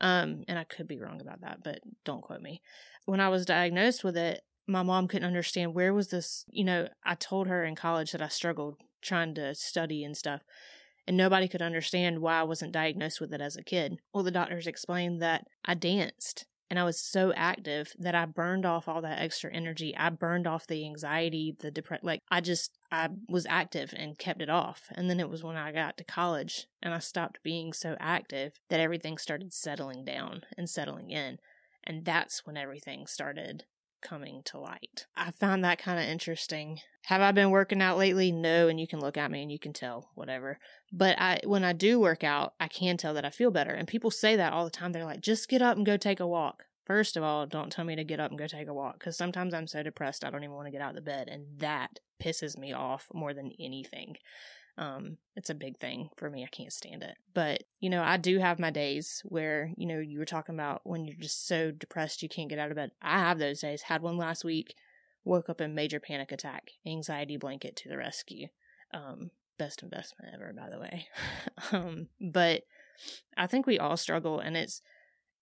Um, 0.00 0.44
and 0.48 0.58
I 0.58 0.64
could 0.64 0.88
be 0.88 0.98
wrong 0.98 1.20
about 1.20 1.42
that, 1.42 1.62
but 1.62 1.80
don't 2.04 2.22
quote 2.22 2.40
me. 2.40 2.62
When 3.04 3.20
I 3.20 3.28
was 3.28 3.44
diagnosed 3.44 4.02
with 4.02 4.16
it, 4.16 4.42
my 4.66 4.82
mom 4.82 5.08
couldn't 5.08 5.26
understand 5.26 5.74
where 5.74 5.92
was 5.92 6.08
this, 6.08 6.44
you 6.48 6.64
know, 6.64 6.88
I 7.04 7.14
told 7.14 7.48
her 7.48 7.64
in 7.64 7.74
college 7.74 8.12
that 8.12 8.22
I 8.22 8.28
struggled 8.28 8.76
trying 9.02 9.34
to 9.34 9.54
study 9.54 10.04
and 10.04 10.16
stuff 10.16 10.42
and 11.10 11.16
nobody 11.16 11.48
could 11.48 11.62
understand 11.62 12.20
why 12.20 12.38
I 12.38 12.44
wasn't 12.44 12.70
diagnosed 12.70 13.20
with 13.20 13.32
it 13.32 13.40
as 13.40 13.56
a 13.56 13.64
kid. 13.64 13.98
Well, 14.14 14.22
the 14.22 14.30
doctors 14.30 14.68
explained 14.68 15.20
that 15.22 15.44
I 15.64 15.74
danced 15.74 16.46
and 16.70 16.78
I 16.78 16.84
was 16.84 17.00
so 17.00 17.32
active 17.34 17.92
that 17.98 18.14
I 18.14 18.26
burned 18.26 18.64
off 18.64 18.86
all 18.86 19.02
that 19.02 19.20
extra 19.20 19.52
energy. 19.52 19.92
I 19.96 20.08
burned 20.10 20.46
off 20.46 20.68
the 20.68 20.84
anxiety, 20.86 21.56
the 21.58 21.72
depression. 21.72 22.06
Like 22.06 22.20
I 22.30 22.40
just, 22.40 22.78
I 22.92 23.08
was 23.28 23.44
active 23.50 23.92
and 23.96 24.16
kept 24.16 24.40
it 24.40 24.48
off. 24.48 24.84
And 24.92 25.10
then 25.10 25.18
it 25.18 25.28
was 25.28 25.42
when 25.42 25.56
I 25.56 25.72
got 25.72 25.96
to 25.96 26.04
college 26.04 26.68
and 26.80 26.94
I 26.94 27.00
stopped 27.00 27.42
being 27.42 27.72
so 27.72 27.96
active 27.98 28.52
that 28.68 28.78
everything 28.78 29.18
started 29.18 29.52
settling 29.52 30.04
down 30.04 30.42
and 30.56 30.70
settling 30.70 31.10
in. 31.10 31.38
And 31.82 32.04
that's 32.04 32.46
when 32.46 32.56
everything 32.56 33.08
started 33.08 33.64
coming 34.00 34.42
to 34.46 34.58
light. 34.58 35.06
I 35.16 35.30
found 35.32 35.64
that 35.64 35.78
kind 35.78 35.98
of 35.98 36.06
interesting. 36.06 36.80
Have 37.06 37.20
I 37.20 37.32
been 37.32 37.50
working 37.50 37.80
out 37.80 37.98
lately? 37.98 38.32
No, 38.32 38.68
and 38.68 38.78
you 38.80 38.86
can 38.86 39.00
look 39.00 39.16
at 39.16 39.30
me 39.30 39.42
and 39.42 39.50
you 39.50 39.58
can 39.58 39.72
tell 39.72 40.10
whatever. 40.14 40.58
But 40.92 41.18
I 41.18 41.40
when 41.44 41.64
I 41.64 41.72
do 41.72 41.98
work 41.98 42.24
out, 42.24 42.54
I 42.60 42.68
can 42.68 42.96
tell 42.96 43.14
that 43.14 43.24
I 43.24 43.30
feel 43.30 43.50
better. 43.50 43.72
And 43.72 43.88
people 43.88 44.10
say 44.10 44.36
that 44.36 44.52
all 44.52 44.64
the 44.64 44.70
time. 44.70 44.92
They're 44.92 45.04
like, 45.04 45.20
"Just 45.20 45.48
get 45.48 45.62
up 45.62 45.76
and 45.76 45.86
go 45.86 45.96
take 45.96 46.20
a 46.20 46.26
walk." 46.26 46.64
First 46.84 47.16
of 47.16 47.22
all, 47.22 47.46
don't 47.46 47.70
tell 47.70 47.84
me 47.84 47.94
to 47.96 48.04
get 48.04 48.20
up 48.20 48.30
and 48.30 48.38
go 48.38 48.46
take 48.46 48.66
a 48.66 48.74
walk 48.74 48.98
cuz 48.98 49.16
sometimes 49.16 49.54
I'm 49.54 49.66
so 49.66 49.82
depressed 49.82 50.24
I 50.24 50.30
don't 50.30 50.42
even 50.42 50.56
want 50.56 50.66
to 50.66 50.72
get 50.72 50.80
out 50.80 50.90
of 50.90 50.96
the 50.96 51.02
bed 51.02 51.28
and 51.28 51.60
that 51.60 52.00
pisses 52.20 52.58
me 52.58 52.72
off 52.72 53.06
more 53.14 53.32
than 53.32 53.52
anything. 53.58 54.16
Um, 54.78 55.18
it's 55.36 55.50
a 55.50 55.54
big 55.54 55.78
thing 55.78 56.10
for 56.16 56.30
me. 56.30 56.42
I 56.42 56.48
can't 56.48 56.72
stand 56.72 57.02
it. 57.02 57.16
But, 57.34 57.64
you 57.80 57.90
know, 57.90 58.02
I 58.02 58.16
do 58.16 58.38
have 58.38 58.58
my 58.58 58.70
days 58.70 59.22
where, 59.24 59.72
you 59.76 59.86
know, 59.86 59.98
you 59.98 60.18
were 60.18 60.24
talking 60.24 60.54
about 60.54 60.80
when 60.84 61.04
you're 61.04 61.16
just 61.16 61.46
so 61.46 61.70
depressed 61.70 62.22
you 62.22 62.28
can't 62.28 62.48
get 62.48 62.58
out 62.58 62.70
of 62.70 62.76
bed. 62.76 62.92
I 63.02 63.18
have 63.18 63.38
those 63.38 63.60
days. 63.60 63.82
Had 63.82 64.02
one 64.02 64.16
last 64.16 64.44
week, 64.44 64.74
woke 65.24 65.50
up 65.50 65.60
in 65.60 65.74
major 65.74 66.00
panic 66.00 66.32
attack, 66.32 66.70
anxiety 66.86 67.36
blanket 67.36 67.76
to 67.76 67.88
the 67.88 67.98
rescue. 67.98 68.48
Um, 68.92 69.30
best 69.58 69.82
investment 69.82 70.32
ever, 70.34 70.52
by 70.54 70.70
the 70.70 70.78
way. 70.78 71.06
um, 71.72 72.08
but 72.20 72.62
I 73.36 73.46
think 73.46 73.66
we 73.66 73.78
all 73.78 73.96
struggle 73.96 74.40
and 74.40 74.56
it's 74.56 74.82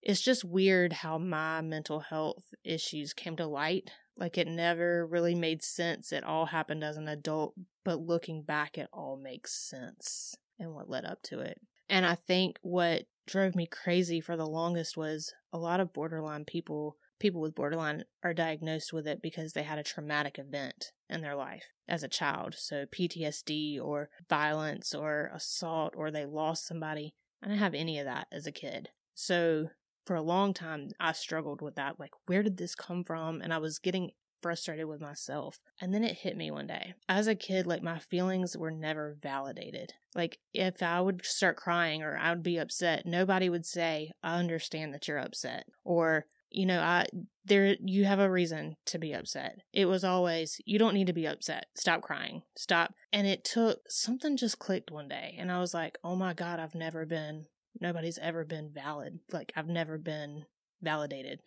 it's 0.01 0.21
just 0.21 0.45
weird 0.45 0.93
how 0.93 1.17
my 1.17 1.59
mental 1.61 1.99
health 1.99 2.53
issues 2.63 3.13
came 3.13 3.35
to 3.35 3.45
light 3.45 3.91
like 4.19 4.37
it 4.37 4.47
never 4.47 5.07
really 5.07 5.33
made 5.33 5.63
sense. 5.63 6.11
It 6.11 6.23
all 6.23 6.47
happened 6.47 6.83
as 6.83 6.97
an 6.97 7.07
adult, 7.07 7.55
but 7.85 8.01
looking 8.01 8.43
back, 8.43 8.77
it 8.77 8.89
all 8.91 9.17
makes 9.17 9.53
sense 9.53 10.35
and 10.59 10.73
what 10.73 10.89
led 10.89 11.05
up 11.05 11.23
to 11.23 11.39
it. 11.39 11.59
And 11.87 12.05
I 12.05 12.15
think 12.15 12.57
what 12.61 13.05
drove 13.25 13.55
me 13.55 13.65
crazy 13.65 14.19
for 14.19 14.35
the 14.35 14.47
longest 14.47 14.97
was 14.97 15.33
a 15.53 15.57
lot 15.57 15.79
of 15.79 15.93
borderline 15.93 16.45
people, 16.45 16.97
people 17.19 17.41
with 17.41 17.55
borderline 17.55 18.03
are 18.23 18.33
diagnosed 18.33 18.91
with 18.91 19.07
it 19.07 19.21
because 19.21 19.53
they 19.53 19.63
had 19.63 19.79
a 19.79 19.83
traumatic 19.83 20.37
event 20.37 20.91
in 21.09 21.21
their 21.21 21.35
life 21.35 21.65
as 21.87 22.03
a 22.03 22.07
child. 22.07 22.55
So 22.57 22.85
PTSD 22.85 23.81
or 23.81 24.09
violence 24.29 24.93
or 24.93 25.31
assault 25.33 25.93
or 25.95 26.11
they 26.11 26.25
lost 26.25 26.67
somebody. 26.67 27.15
I 27.41 27.47
didn't 27.47 27.59
have 27.59 27.73
any 27.73 27.99
of 27.99 28.05
that 28.05 28.27
as 28.31 28.45
a 28.45 28.51
kid. 28.51 28.89
So 29.15 29.69
for 30.09 30.15
a 30.15 30.21
long 30.23 30.55
time 30.55 30.89
I 30.99 31.11
struggled 31.11 31.61
with 31.61 31.75
that. 31.75 31.99
Like, 31.99 32.09
where 32.25 32.41
did 32.41 32.57
this 32.57 32.73
come 32.73 33.03
from? 33.03 33.43
And 33.43 33.53
I 33.53 33.59
was 33.59 33.77
getting 33.77 34.09
frustrated 34.41 34.87
with 34.87 34.99
myself. 34.99 35.59
And 35.79 35.93
then 35.93 36.03
it 36.03 36.17
hit 36.17 36.35
me 36.35 36.49
one 36.49 36.65
day. 36.65 36.95
As 37.07 37.27
a 37.27 37.35
kid, 37.35 37.67
like 37.67 37.83
my 37.83 37.99
feelings 37.99 38.57
were 38.57 38.71
never 38.71 39.17
validated. 39.21 39.93
Like 40.15 40.39
if 40.51 40.81
I 40.81 40.99
would 40.99 41.23
start 41.23 41.57
crying 41.57 42.01
or 42.01 42.17
I 42.17 42.31
would 42.31 42.41
be 42.41 42.57
upset, 42.57 43.05
nobody 43.05 43.49
would 43.49 43.67
say, 43.67 44.11
I 44.23 44.39
understand 44.39 44.95
that 44.95 45.07
you're 45.07 45.19
upset. 45.19 45.65
Or, 45.83 46.25
you 46.49 46.65
know, 46.65 46.79
I 46.79 47.05
there 47.45 47.75
you 47.79 48.05
have 48.05 48.19
a 48.19 48.31
reason 48.31 48.77
to 48.87 48.97
be 48.97 49.13
upset. 49.13 49.59
It 49.71 49.85
was 49.85 50.03
always, 50.03 50.59
you 50.65 50.79
don't 50.79 50.95
need 50.95 51.05
to 51.05 51.13
be 51.13 51.27
upset. 51.27 51.65
Stop 51.75 52.01
crying. 52.01 52.41
Stop. 52.57 52.95
And 53.13 53.27
it 53.27 53.43
took 53.43 53.81
something 53.87 54.37
just 54.37 54.57
clicked 54.57 54.89
one 54.89 55.07
day 55.07 55.35
and 55.37 55.51
I 55.51 55.59
was 55.59 55.75
like, 55.75 55.99
"Oh 56.03 56.15
my 56.15 56.33
god, 56.33 56.59
I've 56.59 56.73
never 56.73 57.05
been 57.05 57.45
nobody's 57.79 58.17
ever 58.19 58.45
been 58.45 58.71
valid. 58.73 59.19
Like 59.31 59.51
I've 59.55 59.67
never 59.67 59.97
been 59.97 60.45
validated. 60.81 61.39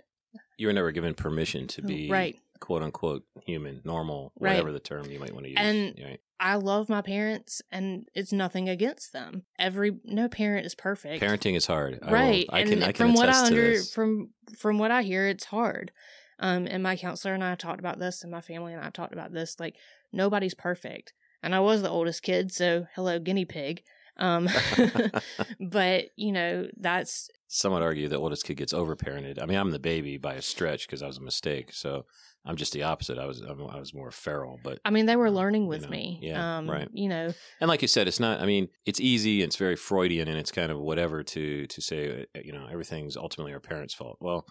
You 0.59 0.67
were 0.69 0.73
never 0.73 0.93
given 0.93 1.15
permission 1.15 1.67
to 1.69 1.83
Oh, 1.85 1.87
be 1.87 2.11
right. 2.11 2.37
quote 2.61 2.83
unquote 2.83 3.25
human, 3.47 3.83
normal, 3.85 4.33
Right. 4.39 4.51
whatever 4.53 4.73
the 4.73 4.81
term 4.81 5.11
you 5.11 5.19
might 5.19 5.33
want 5.33 5.45
to 5.45 5.51
use. 5.51 5.59
And- 5.61 5.99
right? 6.03 6.21
I 6.45 6.57
love 6.57 6.89
my 6.89 7.03
parents 7.03 7.63
and 7.71 8.09
it's 8.15 8.33
nothing 8.33 8.69
against 8.69 9.13
them. 9.13 9.45
Every 9.61 9.93
no 10.05 10.29
parent 10.29 10.67
is 10.67 10.75
perfect. 10.75 11.23
parenting 11.23 11.55
is 11.55 11.67
hard. 11.67 12.01
I 12.03 12.07
will- 12.07 12.13
right. 12.13 12.47
I, 12.51 12.61
and 12.61 12.71
can. 12.71 12.83
I 12.83 12.87
can 12.93 12.95
from 12.95 13.15
what 13.15 13.29
I 13.29 13.47
under 13.47 13.81
from 13.83 14.31
from 14.59 14.79
what 14.79 14.91
I 14.91 15.03
hear, 15.03 15.29
it's 15.29 15.45
hard. 15.45 15.93
Um, 16.41 16.67
and 16.67 16.83
my 16.83 16.97
counselor 16.97 17.35
and 17.35 17.45
I 17.45 17.55
talked 17.55 17.79
about 17.79 18.01
this, 18.01 18.23
and 18.23 18.33
my 18.33 18.41
family 18.41 18.73
and 18.73 18.85
I 18.85 18.91
talked 18.91 19.13
about 19.13 19.33
this. 19.33 19.61
Like 19.61 19.77
nobody's 20.13 20.55
perfect, 20.55 21.13
and 21.45 21.55
I 21.55 21.61
was 21.61 21.83
the 21.83 21.91
oldest 21.91 22.23
kid, 22.25 22.51
so 22.51 22.87
hello, 22.97 23.21
guinea 23.21 23.45
pig. 23.45 23.85
Um, 24.19 24.49
but 25.61 26.07
you 26.17 26.33
know 26.33 26.69
that's 26.79 27.29
Some 27.49 27.73
would 27.73 27.83
argue 27.83 28.09
the 28.09 28.17
oldest 28.19 28.45
kid 28.45 28.57
gets 28.57 28.73
overparented. 28.73 29.41
I 29.43 29.47
mean, 29.47 29.59
I'm 29.59 29.71
the 29.71 29.79
baby 29.79 30.19
by 30.19 30.35
a 30.35 30.43
stretch 30.43 30.87
because 30.87 31.03
I 31.03 31.07
was 31.07 31.19
a 31.19 31.23
mistake. 31.23 31.73
So 31.73 32.05
I'm 32.45 32.57
just 32.57 32.73
the 32.73 32.83
opposite. 32.83 33.19
I 33.19 33.27
was 33.27 33.41
I'm- 33.43 33.59
was 33.59 33.95
more 33.95 34.11
feral, 34.11 34.59
but 34.63 34.79
I 34.85 34.91
mean 34.91 35.07
they 35.07 35.17
were 35.17 35.31
learning 35.31 35.63
you 35.63 35.69
with 35.69 35.83
know, 35.83 35.89
me. 35.89 36.19
yeah, 36.23 36.59
um, 36.59 36.71
right. 36.71 36.89
You 36.93 37.09
know, 37.09 37.33
and 37.61 37.69
like 37.69 37.83
you 37.83 37.89
said, 37.89 38.09
it's 38.09 38.21
not. 38.21 38.41
I 38.41 38.47
mean, 38.47 38.69
it's 38.85 39.01
easy. 39.01 39.43
It's 39.43 39.57
very 39.57 39.77
Freudian, 39.77 40.29
and 40.29 40.39
it's 40.39 40.51
kind 40.53 40.71
of 40.73 40.79
whatever 40.79 41.23
to 41.23 41.67
to 41.67 41.81
say. 41.83 42.27
uh, 42.35 42.41
You 42.45 42.53
know, 42.53 42.67
everything's 42.71 43.17
ultimately 43.17 43.53
our 43.53 43.61
parents' 43.61 43.95
fault. 43.95 44.19
Well, 44.21 44.47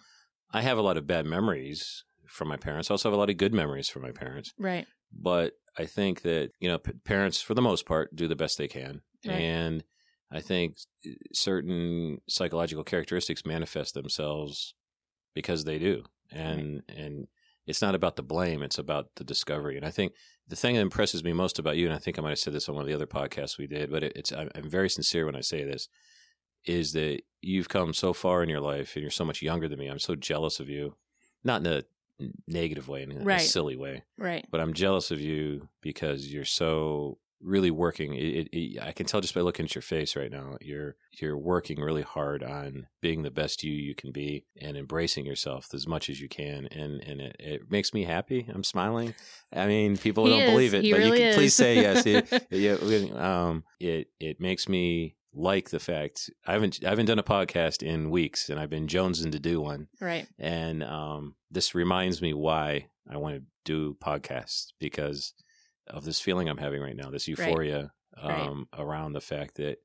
I 0.52 0.62
have 0.62 0.78
a 0.78 0.82
lot 0.82 0.96
of 0.96 1.06
bad 1.06 1.26
memories 1.26 2.04
from 2.26 2.48
my 2.48 2.56
parents. 2.56 2.90
I 2.90 2.94
also 2.94 3.08
have 3.10 3.14
a 3.14 3.20
lot 3.20 3.30
of 3.30 3.36
good 3.36 3.52
memories 3.52 3.88
from 3.88 4.02
my 4.02 4.12
parents. 4.12 4.52
right? 4.58 4.86
but 5.14 5.52
I 5.78 5.86
think 5.86 6.22
that 6.22 6.50
you 6.60 6.68
know 6.68 6.78
p- 6.78 6.92
parents 7.04 7.40
for 7.40 7.54
the 7.54 7.62
most 7.62 7.86
part 7.86 8.14
do 8.14 8.28
the 8.28 8.36
best 8.36 8.58
they 8.58 8.68
can, 8.68 9.02
Right. 9.26 9.40
and 9.40 9.84
I 10.30 10.40
think 10.40 10.76
certain 11.32 12.18
psychological 12.28 12.84
characteristics 12.84 13.44
manifest 13.46 13.94
themselves 13.94 14.74
because 15.34 15.64
they 15.64 15.78
do, 15.78 16.04
and 16.30 16.82
and 16.88 17.26
it's 17.66 17.82
not 17.82 17.94
about 17.94 18.16
the 18.16 18.22
blame; 18.22 18.62
it's 18.62 18.78
about 18.78 19.14
the 19.16 19.24
discovery. 19.24 19.76
And 19.76 19.86
I 19.86 19.90
think 19.90 20.12
the 20.48 20.56
thing 20.56 20.74
that 20.74 20.80
impresses 20.82 21.22
me 21.24 21.32
most 21.32 21.58
about 21.58 21.76
you, 21.76 21.86
and 21.86 21.94
I 21.94 21.98
think 21.98 22.18
I 22.18 22.22
might 22.22 22.30
have 22.30 22.38
said 22.38 22.52
this 22.52 22.68
on 22.68 22.74
one 22.74 22.82
of 22.82 22.88
the 22.88 22.94
other 22.94 23.06
podcasts 23.06 23.58
we 23.58 23.66
did, 23.66 23.90
but 23.90 24.02
it, 24.02 24.12
it's 24.16 24.32
I'm, 24.32 24.50
I'm 24.54 24.68
very 24.68 24.90
sincere 24.90 25.26
when 25.26 25.36
I 25.36 25.40
say 25.40 25.64
this, 25.64 25.88
is 26.64 26.92
that 26.92 27.22
you've 27.40 27.68
come 27.68 27.94
so 27.94 28.12
far 28.12 28.42
in 28.42 28.48
your 28.48 28.60
life, 28.60 28.94
and 28.94 29.02
you're 29.02 29.10
so 29.10 29.24
much 29.24 29.42
younger 29.42 29.68
than 29.68 29.78
me. 29.78 29.88
I'm 29.88 29.98
so 29.98 30.14
jealous 30.14 30.60
of 30.60 30.68
you, 30.68 30.96
not 31.44 31.60
in 31.64 31.72
a 31.72 31.82
negative 32.46 32.88
way, 32.88 33.02
in 33.02 33.12
a 33.12 33.24
Right. 33.24 33.40
silly 33.40 33.76
way 33.76 34.02
Right. 34.18 34.44
but 34.50 34.60
I'm 34.60 34.72
jealous 34.74 35.10
of 35.10 35.20
you 35.20 35.68
because 35.80 36.32
you're 36.32 36.44
so 36.44 37.18
really 37.44 37.72
working. 37.72 38.14
It, 38.14 38.22
it, 38.22 38.48
it- 38.56 38.80
I 38.82 38.92
can 38.92 39.04
tell 39.04 39.20
just 39.20 39.34
by 39.34 39.40
looking 39.40 39.64
at 39.66 39.74
your 39.74 39.82
face 39.82 40.14
right 40.14 40.30
now. 40.30 40.56
You're 40.60 40.94
you're 41.20 41.36
working 41.36 41.80
really 41.80 42.02
hard 42.02 42.44
on 42.44 42.86
being 43.00 43.22
the 43.24 43.32
best 43.32 43.64
you 43.64 43.72
you 43.72 43.96
can 43.96 44.12
be 44.12 44.44
and 44.60 44.76
embracing 44.76 45.26
yourself 45.26 45.66
as 45.74 45.84
much 45.88 46.08
as 46.08 46.20
you 46.20 46.28
can, 46.28 46.66
and 46.66 47.00
and 47.02 47.20
it, 47.20 47.36
it 47.40 47.60
makes 47.70 47.92
me 47.92 48.04
happy. 48.04 48.46
I'm 48.48 48.62
smiling. 48.62 49.14
I 49.52 49.66
mean, 49.66 49.96
people 49.96 50.24
He 50.26 50.30
don't 50.30 50.42
is. 50.42 50.50
believe 50.50 50.74
it, 50.74 50.84
He 50.84 50.92
but 50.92 50.98
really 50.98 51.18
you 51.18 51.24
can 51.30 51.34
please 51.34 51.54
say 51.56 51.74
yes. 51.76 52.06
It, 52.52 53.12
um, 53.16 53.64
it 53.80 54.08
it 54.20 54.40
makes 54.40 54.68
me 54.68 55.16
like 55.34 55.70
the 55.70 55.80
fact 55.80 56.30
I 56.46 56.52
haven't 56.52 56.80
I 56.84 56.88
haven't 56.90 57.06
done 57.06 57.18
a 57.18 57.22
podcast 57.22 57.82
in 57.82 58.10
weeks, 58.10 58.48
and 58.50 58.58
I've 58.60 58.70
been 58.70 58.86
jonesing 58.86 59.32
to 59.32 59.38
do 59.38 59.60
one 59.60 59.88
Right. 60.00 60.26
and 60.38 60.82
um, 60.84 61.36
this 61.50 61.74
reminds 61.74 62.20
me 62.20 62.34
why 62.34 62.88
I 63.10 63.16
want 63.16 63.36
to 63.36 63.42
do 63.64 63.96
podcasts 64.02 64.72
because 64.78 65.32
of 65.88 66.04
this 66.04 66.20
feeling 66.20 66.48
I'm 66.48 66.58
having 66.58 66.80
right 66.82 66.96
now, 66.96 67.10
this 67.10 67.28
euphoria 67.28 67.92
Right. 68.22 68.46
um, 68.46 68.68
around 68.78 69.12
the 69.14 69.20
fact 69.22 69.54
that 69.56 69.78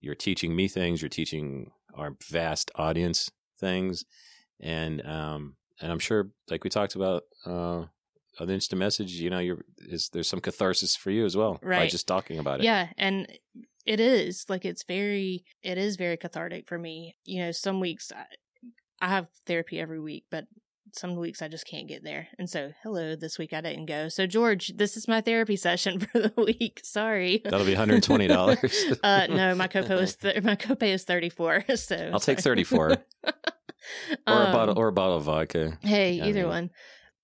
you're 0.00 0.14
teaching 0.16 0.56
me 0.56 0.66
things, 0.66 1.00
you're 1.00 1.08
teaching 1.08 1.70
our 1.94 2.16
vast 2.28 2.70
audience 2.74 3.30
things, 3.58 4.04
and 4.58 5.06
um, 5.06 5.56
and 5.80 5.92
I'm 5.92 5.98
sure, 5.98 6.30
like 6.50 6.64
we 6.64 6.70
talked 6.70 6.94
about 6.96 7.22
uh, 7.46 7.84
on 8.38 8.46
the 8.46 8.52
instant 8.54 8.78
message, 8.80 9.12
you 9.12 9.30
know, 9.30 9.38
you're 9.38 9.64
is 9.78 10.08
there's 10.12 10.28
some 10.28 10.40
catharsis 10.40 10.96
for 10.96 11.10
you 11.10 11.24
as 11.24 11.36
well 11.36 11.58
by 11.62 11.68
Right. 11.68 11.90
just 11.90 12.06
talking 12.08 12.38
about 12.38 12.60
it. 12.60 12.64
Yeah, 12.64 12.88
and 12.98 13.26
it 13.90 13.98
is 13.98 14.44
like 14.48 14.64
it's 14.64 14.84
very 14.84 15.44
it 15.64 15.76
is 15.76 15.96
very 15.96 16.16
cathartic 16.16 16.68
for 16.68 16.78
me. 16.78 17.16
You 17.24 17.38
know, 17.42 17.50
some 17.50 17.80
weeks 17.80 18.12
I, 18.14 18.24
I 19.04 19.08
have 19.08 19.26
therapy 19.46 19.80
every 19.80 19.98
week, 20.00 20.24
but 20.30 20.44
some 20.92 21.16
weeks 21.16 21.42
I 21.42 21.48
just 21.48 21.66
can't 21.66 21.88
get 21.88 22.04
there. 22.04 22.28
And 22.38 22.48
so, 22.48 22.72
hello, 22.82 23.16
this 23.16 23.36
week 23.38 23.52
I 23.52 23.60
didn't 23.60 23.86
go. 23.86 24.08
So, 24.08 24.26
George, 24.26 24.72
this 24.76 24.96
is 24.96 25.08
my 25.08 25.20
therapy 25.20 25.56
session 25.56 25.98
for 26.06 26.18
the 26.20 26.32
week. 26.36 26.80
Sorry. 26.84 27.40
That'll 27.42 27.66
be 27.66 27.74
$120. 27.74 28.98
uh 29.02 29.26
no, 29.28 29.54
my 29.56 29.66
copay 29.68 30.02
is 30.02 30.16
th- 30.16 30.42
my 30.44 30.54
copay 30.56 30.94
is 30.94 31.04
34. 31.04 31.64
So 31.76 32.10
I'll 32.12 32.20
take 32.20 32.40
34 32.40 32.78
or 32.86 32.96
a 33.24 33.32
Um, 34.26 34.52
bottle 34.52 34.78
or 34.78 34.88
a 34.88 34.92
bottle 34.92 35.16
of 35.16 35.24
vodka. 35.24 35.78
Hey, 35.82 36.20
I 36.20 36.26
either 36.28 36.42
mean- 36.42 36.48
one. 36.48 36.70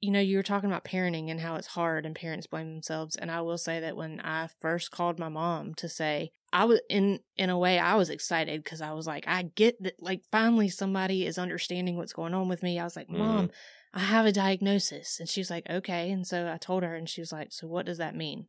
You 0.00 0.11
know, 0.12 0.20
you 0.20 0.37
were 0.37 0.42
talking 0.42 0.68
about 0.70 0.85
parenting 0.85 1.31
and 1.31 1.40
how 1.40 1.55
it's 1.57 1.68
hard 1.68 2.05
and 2.05 2.14
parents 2.14 2.46
blame 2.46 2.68
themselves. 2.70 3.16
And 3.16 3.31
I 3.31 3.40
will 3.40 3.57
say 3.59 3.81
that 3.81 3.96
when 3.96 4.20
I 4.20 4.48
first 4.61 4.90
called 4.90 5.18
my 5.18 5.31
mom 5.31 5.74
to 5.76 5.88
say, 5.88 6.33
I 6.52 6.64
was 6.64 6.80
in 6.88 7.20
in 7.37 7.50
a 7.50 7.59
way 7.59 7.78
I 7.78 7.96
was 7.96 8.11
excited 8.11 8.62
because 8.62 8.80
I 8.80 8.92
was 8.92 9.06
like, 9.06 9.26
I 9.26 9.42
get 9.42 9.82
that 9.82 9.94
like 10.00 10.22
finally 10.30 10.68
somebody 10.68 11.26
is 11.26 11.38
understanding 11.38 11.96
what's 11.96 12.12
going 12.12 12.35
on 12.35 12.48
with 12.48 12.62
me. 12.62 12.78
I 12.78 12.85
was 12.85 12.96
like, 12.96 13.11
Mom, 13.11 13.50
I 13.92 14.00
have 14.00 14.26
a 14.26 14.32
diagnosis. 14.32 15.18
And 15.20 15.28
she's 15.28 15.50
like, 15.50 15.68
Okay. 15.68 16.11
And 16.11 16.26
so 16.26 16.50
I 16.52 16.56
told 16.56 16.82
her 16.82 16.94
and 16.94 17.09
she 17.09 17.20
was 17.20 17.32
like, 17.32 17.52
So 17.52 17.66
what 17.66 17.87
does 17.87 17.98
that 17.98 18.14
mean? 18.14 18.46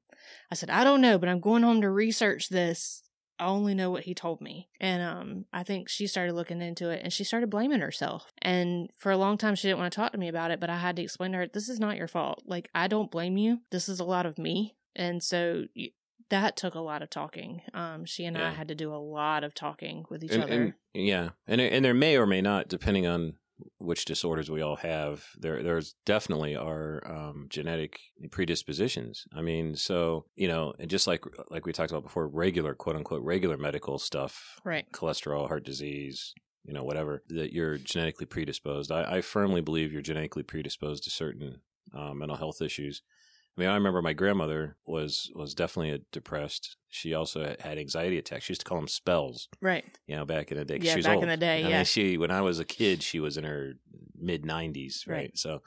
I 0.52 0.56
said, 0.56 0.70
I 0.70 0.84
don't 0.84 1.02
know, 1.02 1.18
but 1.18 1.30
I'm 1.30 1.40
going 1.40 1.64
home 1.64 1.82
to 1.82 1.90
research 1.90 2.50
this 2.50 3.04
I 3.40 3.46
only 3.46 3.76
know 3.76 3.92
what 3.92 4.04
he 4.04 4.14
told 4.14 4.42
me. 4.42 4.70
And 4.80 5.02
um, 5.02 5.46
I 5.54 5.64
think 5.64 5.90
she 5.90 6.08
started 6.08 6.34
looking 6.34 6.62
into 6.62 6.90
it 6.90 7.02
and 7.04 7.14
she 7.14 7.24
started 7.24 7.50
blaming 7.50 7.82
herself. 7.82 8.32
And 8.42 8.90
for 8.98 9.12
a 9.12 9.18
long 9.18 9.38
time, 9.38 9.56
she 9.56 9.68
didn't 9.68 9.80
want 9.80 9.94
to 9.94 9.96
talk 9.96 10.12
to 10.14 10.18
me 10.18 10.28
about 10.28 10.52
it, 10.52 10.60
but 10.60 10.70
I 10.70 10.78
had 10.78 10.96
to 10.96 11.04
explain 11.04 11.32
to 11.34 11.40
her, 11.40 11.48
this 11.48 11.70
is 11.70 11.80
not 11.80 11.98
your 11.98 12.08
fault. 12.08 12.44
Like, 12.46 12.70
I 12.74 12.88
don't 12.88 13.12
blame 13.12 13.38
you. 13.38 13.62
This 13.72 13.90
is 13.90 14.00
a 14.00 14.06
lot 14.06 14.26
of 14.26 14.40
me. 14.40 14.76
And 14.96 15.22
so 15.22 15.66
that 16.30 16.58
took 16.58 16.76
a 16.76 16.80
lot 16.80 17.02
of 17.02 17.10
talking. 17.10 17.62
Um, 17.74 18.06
she 18.06 18.26
and 18.26 18.38
yeah. 18.38 18.48
I 18.48 18.52
had 18.52 18.68
to 18.68 18.76
do 18.76 18.94
a 18.94 18.98
lot 18.98 19.44
of 19.44 19.54
talking 19.54 20.06
with 20.10 20.24
each 20.24 20.32
and, 20.34 20.44
other. 20.44 20.64
And, 20.64 20.74
yeah. 20.94 21.30
And, 21.48 21.62
and 21.62 21.84
there 21.84 21.94
may 21.94 22.18
or 22.18 22.26
may 22.26 22.42
not, 22.42 22.68
depending 22.68 23.08
on 23.08 23.36
which 23.80 24.06
disorders 24.06 24.50
we 24.52 24.62
all 24.62 24.76
have, 24.78 25.26
there 25.38 25.64
there's 25.64 25.96
definitely 26.06 26.56
are 26.56 27.02
um, 27.06 27.48
genetic 27.50 28.00
predispositions. 28.32 29.26
I 29.36 29.42
mean, 29.42 29.76
so 29.76 30.26
you 30.36 30.48
know, 30.48 30.74
and 30.80 30.90
just 30.90 31.08
like 31.08 31.24
like 31.50 31.66
we 31.66 31.74
talked 31.74 31.92
about 31.92 32.04
before, 32.04 32.28
regular 32.28 32.76
quote 32.76 32.96
unquote 32.96 33.24
regular 33.24 33.58
medical 33.58 33.98
stuff, 33.98 34.60
right? 34.64 34.86
Cholesterol, 34.92 35.48
heart 35.48 35.66
disease, 35.66 36.34
you 36.64 36.74
know, 36.74 36.84
whatever 36.84 37.24
that 37.30 37.54
you're 37.54 37.78
genetically 37.78 38.26
predisposed. 38.26 38.92
I, 38.92 39.18
I 39.18 39.22
firmly 39.22 39.62
believe 39.62 39.92
you're 39.92 40.02
genetically 40.02 40.44
predisposed 40.44 41.04
to 41.06 41.10
certain 41.10 41.62
uh, 41.96 42.14
mental 42.14 42.38
health 42.38 42.62
issues. 42.62 43.02
I 43.58 43.62
mean, 43.62 43.70
I 43.70 43.74
remember 43.74 44.02
my 44.02 44.14
grandmother 44.14 44.78
was 44.86 45.32
was 45.34 45.56
definitely 45.56 46.04
depressed. 46.12 46.78
She 46.90 47.14
also 47.16 47.56
had 47.60 47.80
anxiety 47.80 48.20
attacks. 48.20 48.46
She 48.46 48.52
used 48.52 48.62
to 48.62 48.66
call 48.66 48.78
them 48.78 48.88
spells. 48.88 49.48
Right. 49.62 49.84
You 50.06 50.16
know, 50.16 50.26
back 50.26 50.52
in 50.52 50.58
the 50.58 50.66
day. 50.66 50.78
Yeah, 50.80 50.96
back 50.98 51.16
old. 51.16 51.24
in 51.24 51.30
the 51.30 51.38
day. 51.38 51.64
I 51.64 51.70
yeah. 51.70 51.76
Mean, 51.78 51.86
she 51.86 52.18
when 52.18 52.32
I 52.32 52.42
was 52.42 52.60
a 52.60 52.66
kid, 52.66 53.02
she 53.02 53.20
was 53.20 53.36
in 53.36 53.44
her 53.46 53.74
mid 54.16 54.46
nineties. 54.46 55.06
Right? 55.08 55.16
right. 55.16 55.38
So, 55.38 55.62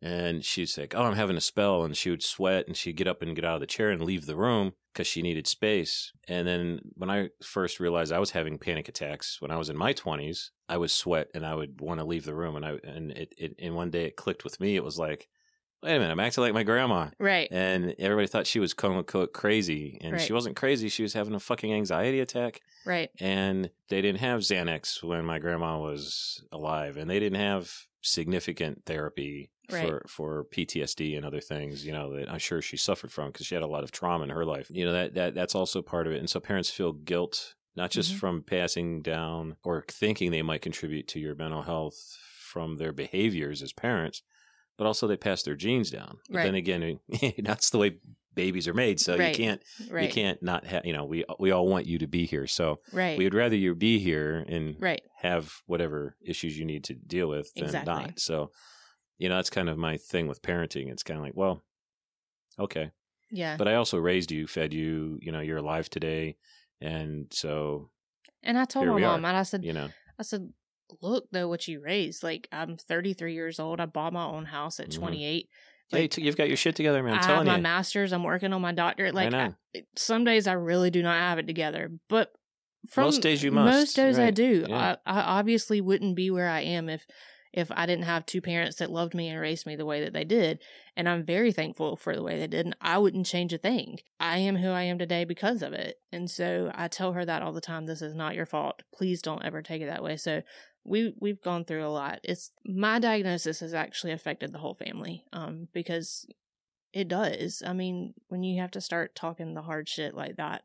and 0.00 0.42
she'd 0.42 0.70
say, 0.70 0.88
"Oh, 0.94 1.02
I'm 1.02 1.16
having 1.16 1.36
a 1.36 1.42
spell," 1.42 1.84
and 1.84 1.94
she 1.94 2.08
would 2.08 2.22
sweat, 2.22 2.66
and 2.66 2.74
she'd 2.74 2.96
get 2.96 3.08
up 3.08 3.20
and 3.20 3.36
get 3.36 3.44
out 3.44 3.56
of 3.56 3.60
the 3.60 3.66
chair 3.66 3.90
and 3.90 4.02
leave 4.02 4.24
the 4.24 4.36
room 4.36 4.72
because 4.94 5.06
she 5.06 5.20
needed 5.20 5.46
space. 5.46 6.12
And 6.28 6.48
then 6.48 6.80
when 6.94 7.10
I 7.10 7.28
first 7.42 7.78
realized 7.78 8.10
I 8.10 8.20
was 8.20 8.30
having 8.30 8.58
panic 8.58 8.88
attacks 8.88 9.36
when 9.40 9.50
I 9.50 9.56
was 9.58 9.68
in 9.68 9.76
my 9.76 9.92
twenties, 9.92 10.50
I 10.66 10.78
would 10.78 10.90
sweat 10.90 11.28
and 11.34 11.44
I 11.44 11.54
would 11.54 11.82
want 11.82 12.00
to 12.00 12.06
leave 12.06 12.24
the 12.24 12.34
room. 12.34 12.56
And 12.56 12.64
I 12.64 12.78
and 12.84 13.10
it, 13.10 13.34
it 13.36 13.54
and 13.60 13.74
one 13.74 13.90
day 13.90 14.06
it 14.06 14.16
clicked 14.16 14.44
with 14.44 14.58
me. 14.60 14.76
It 14.76 14.84
was 14.84 14.98
like 14.98 15.28
wait 15.82 15.96
a 15.96 15.98
minute, 15.98 16.12
I'm 16.12 16.20
acting 16.20 16.42
like 16.42 16.54
my 16.54 16.62
grandma. 16.62 17.08
Right. 17.18 17.48
And 17.50 17.94
everybody 17.98 18.26
thought 18.26 18.46
she 18.46 18.60
was 18.60 18.74
quote 18.74 18.96
unquote 18.96 19.32
crazy. 19.32 19.98
And 20.00 20.12
right. 20.12 20.20
she 20.20 20.32
wasn't 20.32 20.56
crazy. 20.56 20.88
She 20.88 21.02
was 21.02 21.12
having 21.12 21.34
a 21.34 21.40
fucking 21.40 21.72
anxiety 21.72 22.20
attack. 22.20 22.60
Right. 22.84 23.10
And 23.20 23.70
they 23.88 24.02
didn't 24.02 24.20
have 24.20 24.40
Xanax 24.40 25.02
when 25.02 25.24
my 25.24 25.38
grandma 25.38 25.78
was 25.78 26.42
alive. 26.52 26.96
And 26.96 27.08
they 27.08 27.20
didn't 27.20 27.40
have 27.40 27.72
significant 28.02 28.84
therapy 28.86 29.50
right. 29.70 29.86
for, 29.86 30.06
for 30.08 30.44
PTSD 30.52 31.16
and 31.16 31.24
other 31.24 31.40
things, 31.40 31.84
you 31.84 31.92
know, 31.92 32.14
that 32.14 32.30
I'm 32.30 32.38
sure 32.38 32.62
she 32.62 32.76
suffered 32.76 33.12
from 33.12 33.28
because 33.28 33.46
she 33.46 33.54
had 33.54 33.64
a 33.64 33.68
lot 33.68 33.84
of 33.84 33.90
trauma 33.90 34.24
in 34.24 34.30
her 34.30 34.44
life. 34.44 34.68
You 34.70 34.86
know, 34.86 34.92
that, 34.92 35.14
that 35.14 35.34
that's 35.34 35.54
also 35.54 35.82
part 35.82 36.06
of 36.06 36.12
it. 36.12 36.18
And 36.18 36.30
so 36.30 36.40
parents 36.40 36.70
feel 36.70 36.92
guilt, 36.92 37.54
not 37.76 37.90
just 37.90 38.10
mm-hmm. 38.10 38.18
from 38.18 38.42
passing 38.42 39.02
down 39.02 39.56
or 39.62 39.84
thinking 39.88 40.30
they 40.30 40.42
might 40.42 40.62
contribute 40.62 41.08
to 41.08 41.20
your 41.20 41.34
mental 41.34 41.62
health 41.62 42.18
from 42.38 42.76
their 42.76 42.92
behaviors 42.92 43.62
as 43.62 43.72
parents, 43.72 44.22
but 44.78 44.86
also 44.86 45.06
they 45.06 45.16
pass 45.16 45.42
their 45.42 45.56
genes 45.56 45.90
down. 45.90 46.18
But 46.30 46.36
right. 46.38 46.44
then 46.44 46.54
again, 46.54 47.00
that's 47.38 47.70
the 47.70 47.78
way 47.78 47.98
babies 48.34 48.68
are 48.68 48.74
made. 48.74 49.00
So 49.00 49.18
right. 49.18 49.36
you 49.36 49.44
can't 49.44 49.62
right. 49.90 50.04
you 50.04 50.08
can't 50.10 50.42
not 50.42 50.64
have 50.66 50.86
you 50.86 50.92
know 50.92 51.04
we 51.04 51.24
we 51.38 51.50
all 51.50 51.66
want 51.66 51.86
you 51.86 51.98
to 51.98 52.06
be 52.06 52.24
here. 52.24 52.46
So 52.46 52.78
right. 52.92 53.18
we 53.18 53.24
would 53.24 53.34
rather 53.34 53.56
you 53.56 53.74
be 53.74 53.98
here 53.98 54.44
and 54.48 54.76
right. 54.78 55.02
have 55.18 55.52
whatever 55.66 56.16
issues 56.24 56.58
you 56.58 56.64
need 56.64 56.84
to 56.84 56.94
deal 56.94 57.28
with 57.28 57.52
than 57.54 57.64
exactly. 57.64 57.92
not. 57.92 58.20
So 58.20 58.52
you 59.18 59.28
know 59.28 59.36
that's 59.36 59.50
kind 59.50 59.68
of 59.68 59.76
my 59.76 59.98
thing 59.98 60.28
with 60.28 60.40
parenting. 60.40 60.90
It's 60.90 61.02
kind 61.02 61.18
of 61.18 61.24
like 61.24 61.36
well, 61.36 61.62
okay, 62.58 62.92
yeah. 63.30 63.56
But 63.56 63.68
I 63.68 63.74
also 63.74 63.98
raised 63.98 64.30
you, 64.30 64.46
fed 64.46 64.72
you. 64.72 65.18
You 65.20 65.32
know, 65.32 65.40
you're 65.40 65.58
alive 65.58 65.90
today, 65.90 66.36
and 66.80 67.26
so. 67.30 67.90
And 68.44 68.56
I 68.56 68.64
told 68.66 68.86
my 68.86 69.00
mom, 69.00 69.24
are, 69.24 69.28
and 69.28 69.36
I 69.36 69.42
said, 69.42 69.64
you 69.64 69.72
know, 69.72 69.88
I 70.16 70.22
said, 70.22 70.48
look 71.00 71.28
though 71.32 71.48
what 71.48 71.66
you 71.68 71.80
raised. 71.80 72.22
Like 72.22 72.48
I'm 72.52 72.76
33 72.76 73.34
years 73.34 73.58
old. 73.60 73.80
I 73.80 73.86
bought 73.86 74.12
my 74.12 74.24
own 74.24 74.46
house 74.46 74.80
at 74.80 74.88
Mhm. 74.90 74.94
28. 74.98 75.48
hey, 75.90 76.00
Like, 76.02 76.10
t- 76.10 76.22
you've 76.22 76.36
got 76.36 76.48
your 76.48 76.56
shit 76.56 76.76
together, 76.76 77.02
man. 77.02 77.14
I'm 77.14 77.20
telling 77.20 77.34
you. 77.34 77.34
I 77.34 77.38
have 77.38 77.46
my 77.46 77.56
you. 77.56 77.62
master's. 77.62 78.12
I'm 78.12 78.24
working 78.24 78.52
on 78.52 78.60
my 78.62 78.72
doctorate. 78.72 79.14
Like. 79.14 79.32
I, 79.32 79.54
some 79.96 80.24
days 80.24 80.46
I 80.46 80.52
really 80.52 80.90
do 80.90 81.02
not 81.02 81.16
have 81.18 81.38
it 81.38 81.46
together, 81.46 81.90
but 82.08 82.32
from 82.88 83.04
Most 83.04 83.22
days 83.22 83.42
you 83.42 83.50
must, 83.52 83.76
Most 83.76 83.96
days 83.96 84.18
I 84.18 84.30
do. 84.30 84.64
Yeah. 84.68 84.96
I, 85.06 85.18
I 85.18 85.38
obviously 85.38 85.80
wouldn't 85.80 86.14
be 86.16 86.30
where 86.30 86.48
I 86.48 86.60
am 86.60 86.88
if 86.88 87.06
if 87.50 87.72
I 87.72 87.86
didn't 87.86 88.04
have 88.04 88.26
two 88.26 88.42
parents 88.42 88.76
that 88.76 88.90
loved 88.90 89.14
me 89.14 89.28
and 89.28 89.40
raised 89.40 89.66
me 89.66 89.74
the 89.74 89.86
way 89.86 90.04
that 90.04 90.12
they 90.12 90.22
did. 90.24 90.60
And 90.96 91.08
I'm 91.08 91.24
very 91.24 91.50
thankful 91.50 91.96
for 91.96 92.14
the 92.14 92.22
way 92.22 92.38
they 92.38 92.46
did. 92.46 92.66
And 92.66 92.76
I 92.80 92.98
wouldn't 92.98 93.24
change 93.24 93.54
a 93.54 93.58
thing. 93.58 94.00
I 94.20 94.36
am 94.38 94.56
who 94.56 94.68
I 94.68 94.82
am 94.82 94.98
today 94.98 95.24
because 95.24 95.62
of 95.62 95.72
it. 95.72 95.96
And 96.12 96.30
so 96.30 96.70
I 96.74 96.88
tell 96.88 97.14
her 97.14 97.24
that 97.24 97.40
all 97.42 97.52
the 97.54 97.62
time. 97.62 97.86
This 97.86 98.02
is 98.02 98.14
not 98.14 98.34
your 98.34 98.44
fault. 98.44 98.82
Please 98.94 99.22
don't 99.22 99.44
ever 99.44 99.62
take 99.62 99.80
it 99.80 99.86
that 99.86 100.02
way. 100.02 100.18
So 100.18 100.42
we 100.88 101.14
we've 101.20 101.42
gone 101.42 101.64
through 101.64 101.86
a 101.86 101.88
lot. 101.88 102.20
It's 102.24 102.50
my 102.64 102.98
diagnosis 102.98 103.60
has 103.60 103.74
actually 103.74 104.12
affected 104.12 104.52
the 104.52 104.58
whole 104.58 104.74
family. 104.74 105.24
Um, 105.32 105.68
because 105.72 106.26
it 106.92 107.08
does. 107.08 107.62
I 107.66 107.72
mean, 107.74 108.14
when 108.28 108.42
you 108.42 108.60
have 108.60 108.70
to 108.72 108.80
start 108.80 109.14
talking 109.14 109.54
the 109.54 109.62
hard 109.62 109.88
shit 109.88 110.14
like 110.14 110.36
that, 110.36 110.62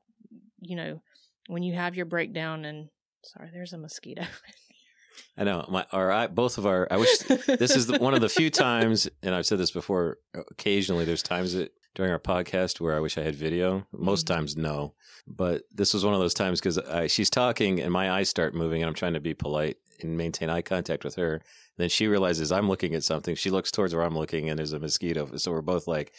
you 0.62 0.76
know, 0.76 1.02
when 1.48 1.64
you 1.64 1.74
have 1.74 1.96
your 1.96 2.06
breakdown 2.06 2.64
and 2.66 2.90
sorry, 3.24 3.50
there's 3.52 3.74
a 3.74 3.78
mosquito. 3.78 4.24
I 5.38 5.44
know. 5.44 5.66
My 5.70 5.86
or 5.92 6.12
I 6.12 6.28
both 6.28 6.58
of 6.58 6.66
our. 6.66 6.88
I 6.90 6.98
wish 6.98 7.18
this 7.20 7.76
is 7.76 7.88
the, 7.88 8.00
one 8.00 8.14
of 8.14 8.22
the 8.22 8.30
few 8.30 8.50
times, 8.68 9.10
and 9.22 9.36
I've 9.36 9.46
said 9.46 9.60
this 9.60 9.72
before. 9.72 10.18
Occasionally, 10.52 11.06
there's 11.06 11.24
times 11.24 11.54
that 11.54 11.72
during 11.96 12.12
our 12.12 12.20
podcast 12.20 12.80
where 12.82 12.96
I 12.96 13.00
wish 13.00 13.18
I 13.18 13.22
had 13.24 13.36
video. 13.36 13.86
Most 13.92 14.26
Mhm. 14.26 14.36
times, 14.36 14.58
no. 14.58 14.94
But 15.28 15.64
this 15.72 15.94
was 15.94 16.04
one 16.04 16.14
of 16.14 16.20
those 16.20 16.34
times 16.34 16.60
because 16.60 16.80
she's 17.12 17.30
talking 17.30 17.80
and 17.82 17.92
my 17.92 18.12
eyes 18.12 18.30
start 18.30 18.56
moving, 18.56 18.82
and 18.82 18.88
I'm 18.90 18.96
trying 18.96 19.14
to 19.14 19.20
be 19.20 19.34
polite 19.34 19.78
and 20.04 20.18
maintain 20.18 20.50
eye 20.50 20.62
contact 20.62 21.04
with 21.04 21.16
her. 21.16 21.42
Then 21.78 21.90
she 21.90 22.08
realizes 22.08 22.52
I'm 22.52 22.70
looking 22.70 22.94
at 22.96 23.04
something. 23.04 23.36
She 23.36 23.50
looks 23.50 23.72
towards 23.72 23.96
where 23.96 24.04
I'm 24.04 24.18
looking, 24.18 24.50
and 24.50 24.58
there's 24.60 24.74
a 24.74 24.80
mosquito. 24.80 25.38
So 25.38 25.52
we're 25.52 25.62
both 25.62 25.88
like, 25.88 26.14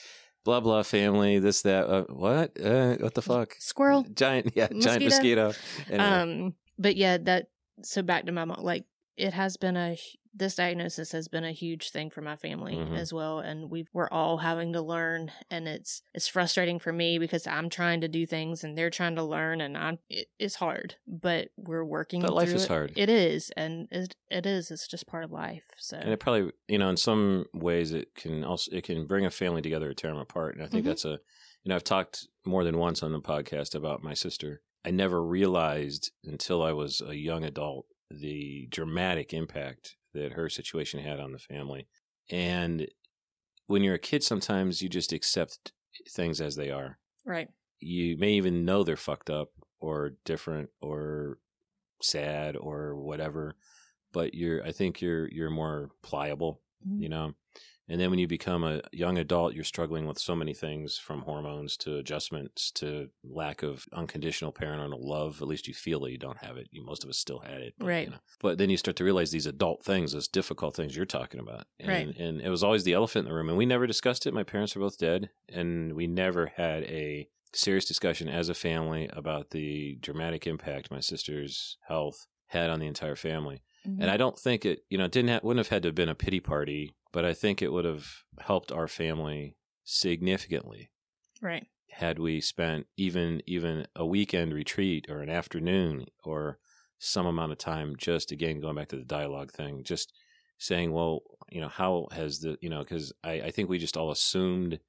"Blah 0.44 0.61
blah 0.61 0.83
family, 0.83 1.38
this 1.38 1.62
that. 1.62 1.87
Uh, 1.87 2.05
what? 2.09 2.59
Uh, 2.61 2.97
what 2.97 3.14
the 3.14 3.23
fuck? 3.23 3.55
Squirrel. 3.59 4.05
Giant, 4.14 4.53
yeah, 4.55 4.68
giant 4.68 5.05
Mosquito. 5.05 5.49
mosquito." 5.49 5.53
Anyway. 5.90 6.05
Um, 6.05 6.55
but 6.79 6.97
yeah, 6.97 7.18
that 7.18 7.49
so 7.83 8.03
back 8.03 8.27
to 8.27 8.33
my 8.33 8.44
mom. 8.44 8.62
Like 8.62 8.85
it 9.16 9.33
has 9.33 9.57
been 9.57 9.77
a 9.77 9.97
this 10.37 10.57
diagnosis 10.57 11.12
has 11.12 11.29
been 11.29 11.44
a 11.44 11.53
huge 11.53 11.90
thing 11.90 12.11
for 12.11 12.20
my 12.20 12.35
family 12.35 12.75
Mhm. 12.75 12.97
as 12.99 13.12
well, 13.12 13.38
and 13.38 13.70
we 13.70 13.87
we're 13.92 14.09
all 14.11 14.38
having 14.38 14.73
to 14.73 14.83
learn, 14.83 15.31
and 15.51 15.68
it's 15.68 16.03
it's 16.12 16.27
frustrating 16.27 16.79
for 16.81 16.92
me 16.92 17.18
because 17.18 17.47
I'm 17.47 17.68
trying 17.70 18.01
to 18.01 18.09
do 18.09 18.27
things 18.27 18.64
and 18.64 18.77
they're 18.77 18.90
trying 18.90 19.14
to 19.14 19.23
learn, 19.23 19.61
and 19.61 19.79
I'm 19.79 19.99
it, 20.09 20.27
it's 20.38 20.57
hard, 20.57 20.97
but 21.07 21.51
we're 21.57 21.85
working. 21.85 22.20
But 22.23 22.33
life 22.35 22.49
is 22.49 22.64
it. 22.64 22.68
hard. 22.68 22.92
It 22.97 23.09
is, 23.09 23.51
and 23.57 23.87
it, 23.92 24.16
it 24.31 24.44
is. 24.44 24.70
It's 24.70 24.88
just 24.88 25.07
part 25.07 25.23
of 25.25 25.31
life. 25.31 25.64
So 25.79 25.97
and 25.99 26.11
it 26.11 26.18
probably 26.20 26.51
you 26.66 26.79
know 26.79 26.88
in 26.90 26.97
some 26.97 27.47
ways 27.55 27.92
it 27.92 28.14
can 28.16 28.42
also 28.44 28.70
it 28.73 28.83
can 28.85 29.07
bring 29.07 29.25
a 29.25 29.31
family 29.31 29.62
together 29.62 29.90
or 29.90 29.94
tear 29.94 30.11
them 30.11 30.18
apart 30.20 30.55
and 30.57 30.64
i 30.64 30.66
think 30.66 30.83
Mhm. 30.85 30.88
that's 30.88 31.05
a 31.05 31.18
you 31.62 31.68
know 31.68 31.75
i've 31.77 31.85
talked 31.85 32.27
more 32.44 32.64
than 32.64 32.79
once 32.79 33.03
on 33.03 33.12
the 33.12 33.20
podcast 33.20 33.75
about 33.75 34.03
my 34.03 34.14
sister 34.14 34.62
i 34.85 34.90
never 34.90 35.23
realized 35.23 36.11
until 36.25 36.62
i 36.62 36.73
was 36.73 37.01
a 37.01 37.14
young 37.14 37.44
adult 37.44 37.87
the 38.11 38.66
dramatic 38.70 39.33
impact 39.33 39.97
that 40.14 40.33
her 40.33 40.48
situation 40.48 41.00
had 41.00 41.20
on 41.20 41.33
the 41.33 41.38
family. 41.38 41.87
And 42.31 42.88
when 43.66 43.83
you're 43.83 43.94
a 43.94 43.98
kid 43.98 44.22
sometimes 44.22 44.83
you 44.83 44.88
just 44.88 45.12
accept 45.12 45.72
things 46.11 46.40
as 46.40 46.57
they 46.57 46.70
are. 46.70 46.98
Right, 47.27 47.48
you 47.81 48.16
may 48.18 48.33
even 48.33 48.64
know 48.64 48.83
they're 48.85 48.96
fucked 48.96 49.31
up 49.31 49.50
or 49.81 50.12
different 50.24 50.70
or 50.81 51.38
sad 52.03 52.57
or 52.57 52.96
whatever 52.96 53.57
but 54.12 54.35
you're 54.35 54.64
i 54.64 54.72
think 54.72 55.00
you're 55.00 55.29
you're 55.31 55.50
more 55.50 55.90
pliable 56.03 56.61
Mhm. 56.87 57.00
you 57.03 57.09
know 57.09 57.35
and 57.88 58.01
then 58.01 58.09
when 58.11 58.18
you 58.18 58.27
become 58.27 58.64
a 58.64 58.81
young 58.92 59.18
adult 59.18 59.55
you're 59.55 59.64
struggling 59.64 60.07
with 60.07 60.18
so 60.18 60.35
many 60.35 60.55
things 60.55 60.97
from 60.99 61.20
hormones 61.23 61.77
to 61.77 61.97
adjustments 61.99 62.70
to 62.73 63.09
lack 63.23 63.62
of 63.62 63.85
unconditional 63.92 64.53
parental 64.53 65.07
love 65.07 65.40
at 65.42 65.49
least 65.49 65.68
you 65.68 65.75
feel 65.75 66.01
that 66.01 66.11
you 66.11 66.18
don't 66.18 66.38
have 66.38 66.57
it 66.57 66.68
you 66.70 66.85
most 66.85 67.05
of 67.05 67.11
us 67.11 67.18
still 67.18 67.40
had 67.40 67.61
it 67.61 67.75
but, 67.79 67.87
Right. 67.87 68.07
you 68.07 68.11
know. 68.12 68.18
but 68.40 68.59
then 68.59 68.70
you 68.70 68.77
start 68.77 68.97
to 68.97 69.05
realize 69.05 69.31
these 69.31 69.47
adult 69.47 69.85
things 69.85 70.12
those 70.12 70.29
difficult 70.29 70.75
things 70.77 70.97
you're 70.97 71.05
talking 71.07 71.40
about 71.40 71.66
and, 71.79 71.88
Right. 71.88 72.16
and 72.16 72.40
it 72.40 72.49
was 72.51 72.62
always 72.64 72.85
the 72.85 72.94
elephant 72.94 73.27
in 73.27 73.31
the 73.31 73.35
room 73.37 73.49
and 73.49 73.59
we 73.59 73.66
never 73.66 73.87
discussed 73.87 74.27
it 74.27 74.35
my 74.35 74.44
parents 74.44 74.75
are 74.77 74.81
both 74.81 74.99
dead 74.99 75.31
and 75.49 75.94
we 75.94 76.07
never 76.07 76.47
had 76.57 76.85
a 76.85 77.29
serious 77.53 77.85
discussion 77.85 78.29
as 78.29 78.49
a 78.49 78.55
family 78.55 79.09
about 79.12 79.51
the 79.51 79.97
dramatic 80.01 80.47
impact 80.47 80.90
my 80.90 81.01
sister's 81.01 81.77
health 81.87 82.27
had 82.49 82.70
on 82.70 82.81
the 82.81 82.87
entire 82.87 83.16
family 83.16 83.62
Mhm. 83.87 83.99
and 84.01 84.11
I 84.11 84.16
don't 84.16 84.38
think 84.38 84.64
it, 84.64 84.81
you 84.88 84.97
know, 84.97 85.05
it 85.05 85.12
didn't 85.12 85.29
have, 85.29 85.42
wouldn't 85.44 85.59
have 85.66 85.68
had 85.73 85.83
to 85.83 85.88
have 85.88 85.94
been 85.94 86.09
a 86.09 86.14
pity 86.14 86.40
party, 86.40 86.94
but 87.14 87.24
I 87.24 87.33
think 87.33 87.62
it 87.62 87.72
would 87.72 87.84
have 87.84 88.07
helped 88.41 88.72
our 88.72 88.89
family 88.89 89.57
significantly 89.84 90.91
right, 91.41 91.66
had 91.91 92.18
we 92.18 92.41
spent 92.41 92.86
even 92.97 93.41
even 93.47 93.86
a 93.95 94.05
weekend 94.05 94.53
retreat 94.53 95.07
or 95.09 95.20
an 95.22 95.30
afternoon 95.30 96.07
or 96.24 96.59
some 96.99 97.26
amount 97.26 97.53
of 97.53 97.59
time 97.59 97.95
just 97.97 98.32
again 98.32 98.61
going 98.61 98.74
back 98.76 98.89
to 98.89 98.97
the 98.97 99.05
dialogue 99.05 99.53
thing, 99.53 99.84
just 99.84 100.12
saying, 100.59 100.93
well, 100.93 101.20
you 101.51 101.61
know, 101.61 101.68
how 101.68 102.09
has 102.12 102.41
the, 102.41 102.57
you 102.61 102.68
know, 102.68 102.80
because 102.80 103.12
I, 103.22 103.32
I 103.32 103.51
think 103.51 103.68
we 103.68 103.78
just 103.78 103.97
all 103.97 104.11
assumed 104.11 104.80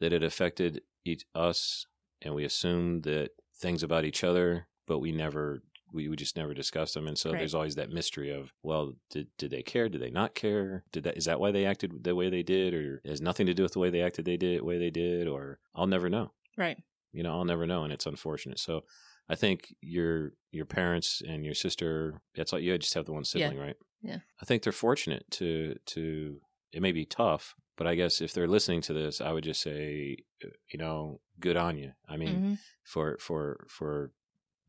that 0.00 0.12
it 0.12 0.22
affected 0.22 0.82
each 1.04 1.24
us, 1.34 1.86
and 2.20 2.34
we 2.34 2.44
assumed 2.44 3.04
that 3.04 3.30
things 3.56 3.82
about 3.82 4.04
each 4.04 4.24
other 4.24 4.66
but 4.86 4.98
we 4.98 5.12
never 5.12 5.62
we, 5.92 6.08
we 6.08 6.16
just 6.16 6.36
never 6.36 6.54
discussed 6.54 6.94
them. 6.94 7.06
And 7.06 7.18
so 7.18 7.30
Right. 7.30 7.38
there's 7.40 7.54
always 7.54 7.74
that 7.76 7.90
mystery 7.90 8.30
of 8.30 8.52
well 8.62 8.94
did 9.10 9.28
did 9.38 9.50
they 9.50 9.62
care? 9.62 9.88
Did 9.88 10.00
they 10.00 10.10
not 10.10 10.34
care? 10.34 10.84
Did 10.92 11.04
that 11.04 11.16
is 11.16 11.24
that 11.26 11.40
why 11.40 11.50
they 11.52 11.64
acted 11.66 12.02
the 12.04 12.14
way 12.14 12.30
they 12.30 12.42
did? 12.42 12.74
Or 12.74 13.00
it 13.04 13.10
has 13.10 13.20
nothing 13.20 13.46
to 13.46 13.54
do 13.54 13.62
with 13.62 13.72
the 13.72 13.78
way 13.78 13.90
they 13.90 14.02
acted 14.02 14.24
they 14.24 14.36
did 14.36 14.62
way 14.62 14.78
they 14.78 14.90
did 14.90 15.26
or 15.28 15.58
I'll 15.74 15.86
never 15.86 16.08
know. 16.08 16.32
Right. 16.56 16.78
you 17.12 17.22
know 17.22 17.32
I'll 17.32 17.44
never 17.44 17.66
know 17.66 17.84
and 17.84 17.92
it's 17.92 18.06
unfortunate. 18.06 18.58
So 18.58 18.84
I 19.28 19.34
think 19.36 19.74
your 19.80 20.32
your 20.50 20.66
parents 20.66 21.22
and 21.26 21.44
your 21.44 21.54
sister 21.54 22.20
that's 22.34 22.52
all 22.52 22.58
you 22.58 22.76
just 22.78 22.94
have 22.94 23.06
the 23.06 23.12
one 23.12 23.24
sibling 23.24 23.58
right? 23.58 23.76
Yeah. 24.02 24.18
I 24.40 24.44
think 24.44 24.62
they're 24.62 24.72
fortunate 24.72 25.24
to 25.32 25.76
to 25.86 26.40
it 26.72 26.82
may 26.82 26.92
be 26.92 27.04
tough 27.04 27.54
but 27.78 27.86
I 27.86 27.94
guess 27.94 28.20
if 28.20 28.32
they're 28.34 28.48
listening 28.56 28.80
to 28.82 28.92
this 28.92 29.20
I 29.20 29.32
would 29.32 29.44
just 29.44 29.62
say 29.62 30.16
uh, 30.44 30.48
you 30.72 30.78
know 30.78 31.20
good 31.40 31.56
on 31.56 31.78
you. 31.78 31.92
I 32.08 32.16
mean 32.16 32.34
Mhm. 32.40 32.58
for 32.84 33.16
for 33.20 33.66
for 33.68 34.12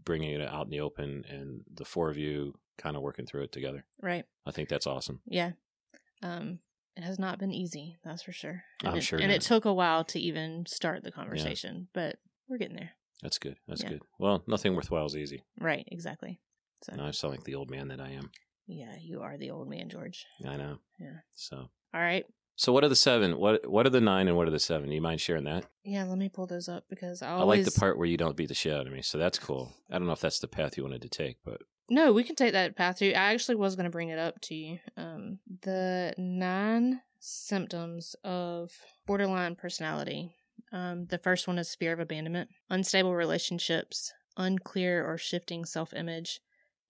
bringing 0.05 0.31
it 0.39 0.47
out 0.47 0.65
in 0.65 0.71
the 0.71 0.79
open 0.81 1.23
and 1.29 1.61
the 1.73 1.85
four 1.85 2.09
of 2.09 2.17
you 2.17 2.53
kind 2.77 2.95
of 2.95 3.01
working 3.01 3.25
through 3.25 3.43
it 3.43 3.51
together. 3.51 3.85
Right. 4.01 4.25
I 4.45 4.51
think 4.51 4.69
that's 4.69 4.87
awesome. 4.87 5.21
Yeah. 5.25 5.51
Um, 6.21 6.59
it 6.95 7.03
has 7.03 7.19
not 7.19 7.39
been 7.39 7.51
easy, 7.51 7.97
that's 8.03 8.23
for 8.23 8.31
sure. 8.31 8.63
And 8.81 8.89
I'm 8.91 8.97
it, 8.97 9.01
sure 9.01 9.19
And 9.19 9.29
not. 9.29 9.35
it 9.35 9.41
took 9.41 9.65
a 9.65 9.73
while 9.73 10.03
to 10.05 10.19
even 10.19 10.65
start 10.67 11.03
the 11.03 11.11
conversation, 11.11 11.87
but 11.93 12.17
we're 12.47 12.57
getting 12.57 12.75
there. 12.77 12.91
That's 13.21 13.37
good. 13.39 13.57
That's 13.67 13.83
Yeah. 13.83 13.89
good. 13.89 14.01
Well, 14.19 14.43
nothing 14.47 14.75
worthwhile 14.75 15.05
is 15.05 15.15
easy. 15.15 15.43
Right. 15.59 15.87
Exactly. 15.91 16.39
So, 16.83 16.93
And 16.93 17.01
I 17.01 17.11
sound 17.11 17.33
like 17.35 17.43
the 17.45 17.55
old 17.55 17.69
man 17.71 17.87
that 17.89 17.99
I 18.01 18.09
am. 18.09 18.31
yeah, 18.67 18.95
you 18.99 19.21
are 19.21 19.37
the 19.37 19.51
old 19.51 19.69
man, 19.69 19.89
George. 19.89 20.25
I 20.45 20.57
know. 20.57 20.79
Yeah. 20.99 21.19
So, 21.33 21.69
All 21.93 22.01
right. 22.01 22.25
So 22.55 22.71
what 22.71 22.83
are 22.83 22.89
the 22.89 22.95
seven? 22.95 23.37
What 23.37 23.69
what 23.69 23.85
are 23.85 23.89
the 23.91 24.01
nine 24.01 24.27
and 24.27 24.37
what 24.37 24.47
are 24.47 24.51
the 24.51 24.59
seven? 24.59 24.89
Do 24.89 24.95
you 24.95 25.01
mind 25.01 25.21
sharing 25.21 25.45
that? 25.45 25.65
Yeah, 25.83 26.03
let 26.05 26.17
me 26.17 26.29
pull 26.29 26.47
those 26.47 26.69
up 26.69 26.85
because 26.89 27.21
I 27.21 27.31
I 27.31 27.43
like 27.43 27.65
the 27.65 27.71
part 27.71 27.97
where 27.97 28.07
you 28.07 28.17
don't 28.17 28.37
beat 28.37 28.49
the 28.49 28.53
shit 28.53 28.73
out 28.73 28.87
of 28.87 28.93
me. 28.93 29.01
So 29.01 29.17
that's 29.17 29.39
cool. 29.39 29.73
I 29.89 29.97
don't 29.97 30.07
know 30.07 30.13
if 30.13 30.21
that's 30.21 30.39
the 30.39 30.47
path 30.47 30.77
you 30.77 30.83
wanted 30.83 31.01
to 31.01 31.09
take, 31.09 31.37
but 31.43 31.61
No, 31.89 32.13
we 32.13 32.23
can 32.23 32.35
take 32.35 32.53
that 32.53 32.75
path 32.75 32.99
too. 32.99 33.09
I 33.09 33.33
actually 33.33 33.55
was 33.55 33.75
going 33.75 33.85
to 33.85 33.89
bring 33.89 34.09
it 34.09 34.19
up 34.19 34.39
to 34.41 34.55
you. 34.55 34.79
Um, 34.97 35.39
the 35.61 36.13
nine 36.17 37.01
symptoms 37.19 38.15
of 38.23 38.71
borderline 39.07 39.55
personality. 39.55 40.35
Um, 40.71 41.05
the 41.05 41.17
first 41.17 41.47
one 41.47 41.57
is 41.59 41.75
fear 41.75 41.93
of 41.93 41.99
abandonment, 41.99 42.49
unstable 42.69 43.15
relationships, 43.15 44.11
unclear 44.37 45.05
or 45.05 45.17
shifting 45.17 45.65
self 45.65 45.93
image, 45.93 46.39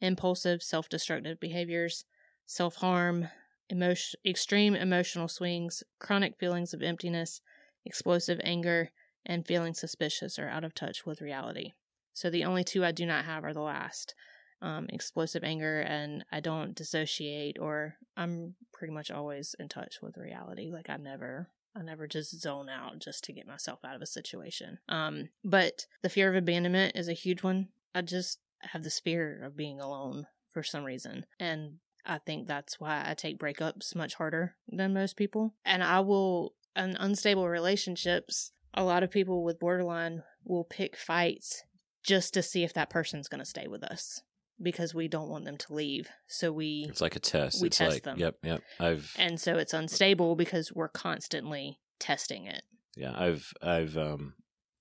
impulsive 0.02 0.62
self 0.64 0.90
destructive 0.90 1.40
behaviors, 1.40 2.06
self 2.46 2.76
harm, 2.76 3.30
emotion, 3.70 4.20
extreme 4.26 4.76
emotional 4.76 5.28
swings, 5.28 5.84
chronic 6.00 6.38
feelings 6.38 6.74
of 6.74 6.82
emptiness, 6.82 7.42
explosive 7.86 8.40
anger, 8.44 8.92
and 9.26 9.48
feeling 9.48 9.74
suspicious 9.74 10.38
or 10.38 10.50
out 10.50 10.64
of 10.64 10.74
touch 10.74 11.06
with 11.06 11.22
reality. 11.22 11.72
So 12.14 12.30
the 12.30 12.44
only 12.44 12.64
two 12.64 12.86
I 12.86 12.92
do 12.92 13.06
not 13.06 13.26
have 13.26 13.44
are 13.44 13.54
the 13.54 13.62
last 13.62 14.14
um, 14.62 14.88
explosive 14.90 15.44
anger, 15.44 15.82
and 15.82 16.24
I 16.32 16.40
don't 16.40 16.76
dissociate, 16.76 17.58
or 17.60 17.96
I'm 18.16 18.56
pretty 18.72 18.94
much 18.94 19.12
always 19.12 19.56
in 19.60 19.68
touch 19.68 19.98
with 20.02 20.18
reality. 20.18 20.72
Like 20.72 20.90
I 20.90 20.98
never, 20.98 21.50
I 21.76 21.82
never 21.82 22.08
just 22.08 22.40
zone 22.40 22.70
out 22.70 23.00
just 23.00 23.24
to 23.26 23.34
get 23.34 23.48
myself 23.48 23.80
out 23.86 23.96
of 23.96 24.02
a 24.02 24.08
situation. 24.08 24.80
Um, 24.88 25.30
but 25.44 25.88
the 26.02 26.10
fear 26.10 26.30
of 26.30 26.36
abandonment 26.36 26.96
is 26.96 27.10
a 27.10 27.14
huge 27.14 27.44
one. 27.44 27.70
I 27.94 28.02
just 28.02 28.40
have 28.62 28.84
this 28.84 29.00
fear 29.00 29.44
of 29.44 29.58
being 29.58 29.80
alone 29.82 30.28
for 30.50 30.64
some 30.64 30.84
reason, 30.84 31.26
and 31.40 31.80
I 32.06 32.20
think 32.20 32.48
that's 32.48 32.80
why 32.80 33.04
I 33.06 33.14
take 33.14 33.40
breakups 33.40 33.96
much 33.96 34.16
harder 34.16 34.56
than 34.68 34.94
most 34.94 35.16
people. 35.16 35.54
And 35.66 35.84
I 35.84 36.02
will, 36.02 36.54
in 36.76 36.96
unstable 37.00 37.48
relationships, 37.48 38.52
a 38.74 38.84
lot 38.84 39.04
of 39.04 39.12
people 39.12 39.44
with 39.44 39.60
borderline 39.60 40.24
will 40.44 40.64
pick 40.64 40.98
fights 40.98 41.64
just 42.04 42.34
to 42.34 42.44
see 42.44 42.64
if 42.64 42.74
that 42.74 42.90
person's 42.90 43.28
going 43.28 43.40
to 43.40 43.46
stay 43.46 43.68
with 43.68 43.84
us 43.84 44.22
because 44.62 44.94
we 44.94 45.08
don't 45.08 45.30
want 45.30 45.46
them 45.46 45.58
to 45.58 45.74
leave. 45.74 46.10
So 46.28 46.52
we 46.52 46.88
it's 46.90 47.02
like 47.02 47.16
a 47.16 47.20
test. 47.20 47.62
We 47.62 47.68
it's 47.68 47.78
test 47.78 47.92
like 47.92 48.04
them. 48.04 48.18
yep, 48.20 48.36
yep. 48.44 48.62
I've 48.80 49.14
and 49.18 49.40
so 49.40 49.58
it's 49.58 49.74
unstable 49.74 50.36
because 50.36 50.72
we're 50.74 50.90
constantly 50.90 51.80
testing 52.00 52.46
it. 52.46 52.64
yeah, 52.96 53.14
I've 53.16 53.54
I've 53.62 53.98
um 53.98 54.34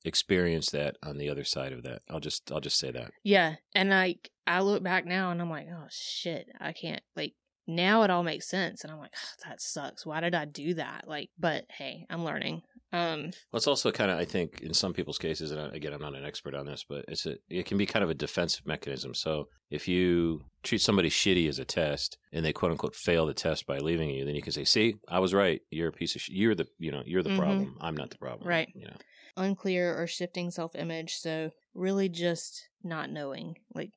experienced 0.04 0.72
that 0.72 0.96
on 1.02 1.18
the 1.18 1.28
other 1.28 1.44
side 1.44 1.72
of 1.72 1.82
that. 1.84 2.02
I'll 2.10 2.20
just 2.20 2.50
I'll 2.52 2.60
just 2.60 2.78
say 2.78 2.90
that. 2.90 3.10
Yeah, 3.22 3.56
and 3.74 3.90
like 3.90 4.30
I 4.46 4.60
look 4.60 4.82
back 4.82 5.06
now 5.06 5.30
and 5.30 5.40
I'm 5.40 5.50
like, 5.50 5.68
"Oh 5.70 5.86
shit, 5.90 6.48
I 6.60 6.72
can't 6.72 7.02
like 7.16 7.34
now 7.66 8.02
it 8.02 8.10
all 8.10 8.22
makes 8.22 8.48
sense." 8.48 8.82
And 8.82 8.92
I'm 8.92 8.98
like, 8.98 9.14
"Ah, 9.16 9.48
"That 9.48 9.60
sucks. 9.60 10.04
Why 10.04 10.20
did 10.20 10.34
I 10.34 10.44
do 10.44 10.74
that?" 10.74 11.06
Like, 11.06 11.30
but 11.38 11.64
hey, 11.70 12.06
I'm 12.10 12.24
learning. 12.24 12.62
Um 12.94 13.22
Well, 13.50 13.56
it's 13.58 13.66
also 13.66 13.90
kind 13.90 14.10
of, 14.10 14.18
I 14.18 14.26
think, 14.26 14.60
in 14.60 14.74
some 14.74 14.92
people's 14.92 15.16
cases, 15.18 15.50
and 15.50 15.72
again, 15.74 15.94
I'm 15.94 16.02
not 16.02 16.14
an 16.14 16.26
expert 16.26 16.54
on 16.54 16.66
this, 16.66 16.84
but 16.86 17.04
it's 17.08 17.24
a, 17.24 17.36
it 17.48 17.64
can 17.64 17.78
be 17.78 17.86
kind 17.86 18.02
of 18.02 18.10
a 18.10 18.14
defensive 18.14 18.66
mechanism. 18.66 19.14
So 19.14 19.46
if 19.70 19.88
you 19.88 20.42
treat 20.62 20.82
somebody 20.82 21.08
shitty 21.08 21.48
as 21.48 21.58
a 21.58 21.64
test, 21.64 22.18
and 22.32 22.44
they 22.44 22.52
quote 22.52 22.70
unquote 22.72 22.94
fail 22.94 23.24
the 23.24 23.32
test 23.32 23.66
by 23.66 23.78
leaving 23.78 24.10
you, 24.10 24.26
then 24.26 24.34
you 24.34 24.42
can 24.42 24.52
say, 24.52 24.64
"See, 24.64 24.96
I 25.08 25.20
was 25.20 25.32
right. 25.32 25.60
You're 25.70 25.88
a 25.88 25.92
piece 25.92 26.14
of. 26.16 26.20
Sh- 26.20 26.28
you're 26.32 26.54
the, 26.54 26.66
you 26.78 26.90
know, 26.92 27.02
you're 27.06 27.22
the 27.22 27.30
Mhm. 27.30 27.38
problem. 27.38 27.78
I'm 27.80 27.96
not 27.96 28.10
the 28.10 28.18
problem." 28.18 28.46
Right. 28.46 28.68
You 28.74 28.88
know. 28.88 28.96
Unclear 29.36 29.96
or 30.00 30.06
shifting 30.06 30.50
self-image, 30.50 31.14
so 31.14 31.50
really 31.74 32.08
just 32.08 32.68
not 32.82 33.10
knowing, 33.10 33.56
like 33.74 33.92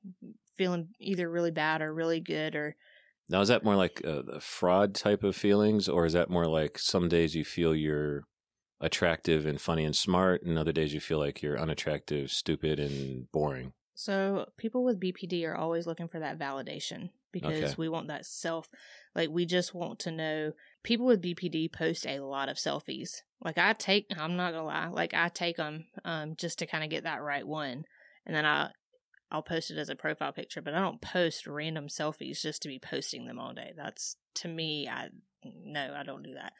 feeling 0.56 0.90
either 1.00 1.30
really 1.30 1.52
bad 1.52 1.82
or 1.82 1.94
really 1.94 2.20
good 2.20 2.56
or 2.56 2.76
Now, 3.28 3.42
is 3.42 3.50
that 3.50 3.64
more 3.64 3.76
like 3.76 4.02
a, 4.04 4.24
the 4.24 4.40
fraud 4.40 4.96
type 4.96 5.24
of 5.24 5.36
feelings, 5.36 5.90
or 5.90 6.06
is 6.06 6.14
that 6.14 6.30
more 6.30 6.48
like 6.48 6.78
some 6.78 7.10
days 7.10 7.36
you 7.36 7.44
feel 7.44 7.76
you're 7.76 8.24
attractive 8.80 9.46
and 9.46 9.60
funny 9.60 9.84
and 9.84 9.96
smart, 9.96 10.44
and 10.44 10.58
other 10.58 10.72
days 10.72 10.94
you 10.94 11.00
feel 11.00 11.20
like 11.20 11.42
you're 11.42 11.60
unattractive, 11.60 12.30
stupid, 12.30 12.80
and 12.80 13.32
boring? 13.32 13.74
So 13.96 14.48
people 14.58 14.84
with 14.84 15.00
BPD 15.00 15.46
are 15.46 15.56
always 15.56 15.88
looking 15.88 16.10
for 16.10 16.20
that 16.20 16.38
validation 16.38 17.10
because 17.32 17.64
Okay. 17.64 17.76
we 17.78 17.90
want 17.90 18.08
that 18.08 18.26
self 18.26 18.70
like 19.14 19.30
we 19.30 19.46
just 19.46 19.74
want 19.74 20.00
to 20.00 20.12
know 20.12 20.52
people 20.84 21.06
with 21.06 21.22
BPD 21.22 21.72
post 21.72 22.06
a 22.06 22.20
lot 22.20 22.50
of 22.50 22.58
selfies. 22.58 23.22
Like 23.44 23.58
I 23.58 23.74
take 23.74 24.08
I'm 24.18 24.36
not 24.36 24.52
going 24.52 24.64
to 24.64 24.68
lie, 24.68 24.88
like 24.88 25.14
I 25.14 25.30
take 25.30 25.58
them 25.58 25.86
um 26.04 26.36
just 26.38 26.60
to 26.60 26.68
kind 26.68 26.84
of 26.84 26.90
get 26.90 27.04
that 27.06 27.22
right 27.22 27.48
one 27.48 27.86
and 28.26 28.36
then 28.36 28.46
I 28.46 28.72
I'll 29.32 29.42
post 29.42 29.72
it 29.72 29.78
as 29.78 29.90
a 29.90 29.96
profile 29.96 30.32
picture, 30.32 30.62
but 30.62 30.74
I 30.74 30.80
don't 30.80 31.02
post 31.02 31.48
random 31.48 31.88
selfies 31.88 32.42
just 32.42 32.62
to 32.62 32.68
be 32.68 32.80
posting 32.80 33.26
them 33.26 33.40
all 33.40 33.54
day. 33.54 33.74
That's 33.76 34.18
to 34.36 34.48
me 34.48 34.88
I 34.90 35.08
no, 35.44 35.94
I 35.98 36.04
don't 36.04 36.24
do 36.24 36.34
that. 36.34 36.54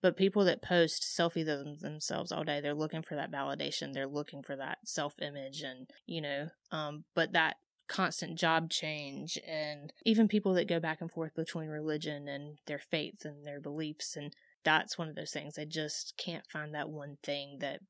But 0.00 0.16
people 0.16 0.44
that 0.44 0.62
post 0.62 1.02
selfie 1.02 1.44
them 1.44 1.76
themselves 1.80 2.30
all 2.30 2.44
day, 2.44 2.60
they're 2.60 2.74
looking 2.74 3.02
for 3.02 3.16
that 3.16 3.32
validation. 3.32 3.92
They're 3.92 4.06
looking 4.06 4.42
for 4.42 4.56
that 4.56 4.78
self 4.84 5.14
image 5.20 5.62
and, 5.62 5.88
you 6.06 6.20
know, 6.20 6.48
um, 6.70 7.04
but 7.14 7.32
that 7.32 7.56
constant 7.88 8.38
job 8.38 8.70
change 8.70 9.38
and 9.46 9.92
even 10.04 10.28
people 10.28 10.52
that 10.54 10.68
go 10.68 10.78
back 10.78 11.00
and 11.00 11.10
forth 11.10 11.34
between 11.34 11.68
religion 11.68 12.28
and 12.28 12.58
their 12.66 12.78
faith 12.78 13.24
and 13.24 13.46
their 13.46 13.60
beliefs. 13.60 14.14
And 14.14 14.32
that's 14.64 14.98
one 14.98 15.08
of 15.08 15.16
those 15.16 15.32
things. 15.32 15.54
They 15.54 15.64
just 15.64 16.14
can't 16.16 16.44
find 16.52 16.74
that 16.74 16.90
one 16.90 17.16
thing 17.22 17.58
that 17.60 17.80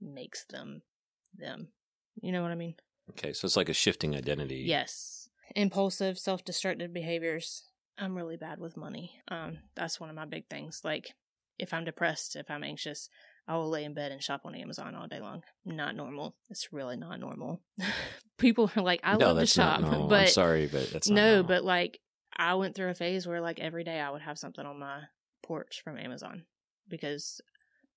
makes 0.00 0.44
them 0.46 0.82
them. 1.36 1.68
You 2.20 2.32
know 2.32 2.42
what 2.42 2.50
I 2.50 2.56
mean? 2.56 2.74
Okay, 3.10 3.32
so 3.32 3.46
it's 3.46 3.56
like 3.56 3.68
a 3.68 3.74
shifting 3.74 4.16
identity. 4.16 4.64
Yes. 4.66 5.28
Impulsive, 5.54 6.18
self 6.18 6.44
destructive 6.44 6.92
behaviors. 6.92 7.68
I'm 7.98 8.16
really 8.16 8.36
bad 8.36 8.58
with 8.58 8.76
money. 8.76 9.20
Um, 9.28 9.58
that's 9.74 10.00
one 10.00 10.08
of 10.08 10.16
my 10.16 10.24
big 10.24 10.48
things. 10.48 10.80
Like, 10.82 11.12
if 11.58 11.72
I'm 11.72 11.84
depressed, 11.84 12.36
if 12.36 12.50
I'm 12.50 12.64
anxious, 12.64 13.08
I 13.46 13.56
will 13.56 13.68
lay 13.68 13.84
in 13.84 13.94
bed 13.94 14.12
and 14.12 14.22
shop 14.22 14.42
on 14.44 14.54
Amazon 14.54 14.94
all 14.94 15.08
day 15.08 15.20
long. 15.20 15.42
Not 15.64 15.96
normal. 15.96 16.36
It's 16.48 16.72
really 16.72 16.96
not 16.96 17.18
normal. 17.20 17.60
People 18.38 18.70
are 18.76 18.82
like, 18.82 19.00
I 19.02 19.16
no, 19.16 19.28
love 19.28 19.38
to 19.38 19.46
shop, 19.46 19.80
not 19.80 19.90
normal. 19.90 20.08
but 20.08 20.20
I'm 20.22 20.28
sorry, 20.28 20.66
but 20.66 20.90
that's 20.92 21.08
not 21.08 21.16
no, 21.16 21.42
but 21.42 21.64
like 21.64 22.00
I 22.36 22.54
went 22.54 22.74
through 22.74 22.90
a 22.90 22.94
phase 22.94 23.26
where 23.26 23.40
like 23.40 23.60
every 23.60 23.84
day 23.84 24.00
I 24.00 24.10
would 24.10 24.22
have 24.22 24.38
something 24.38 24.64
on 24.64 24.78
my 24.78 25.02
porch 25.42 25.82
from 25.82 25.98
Amazon 25.98 26.44
because 26.88 27.40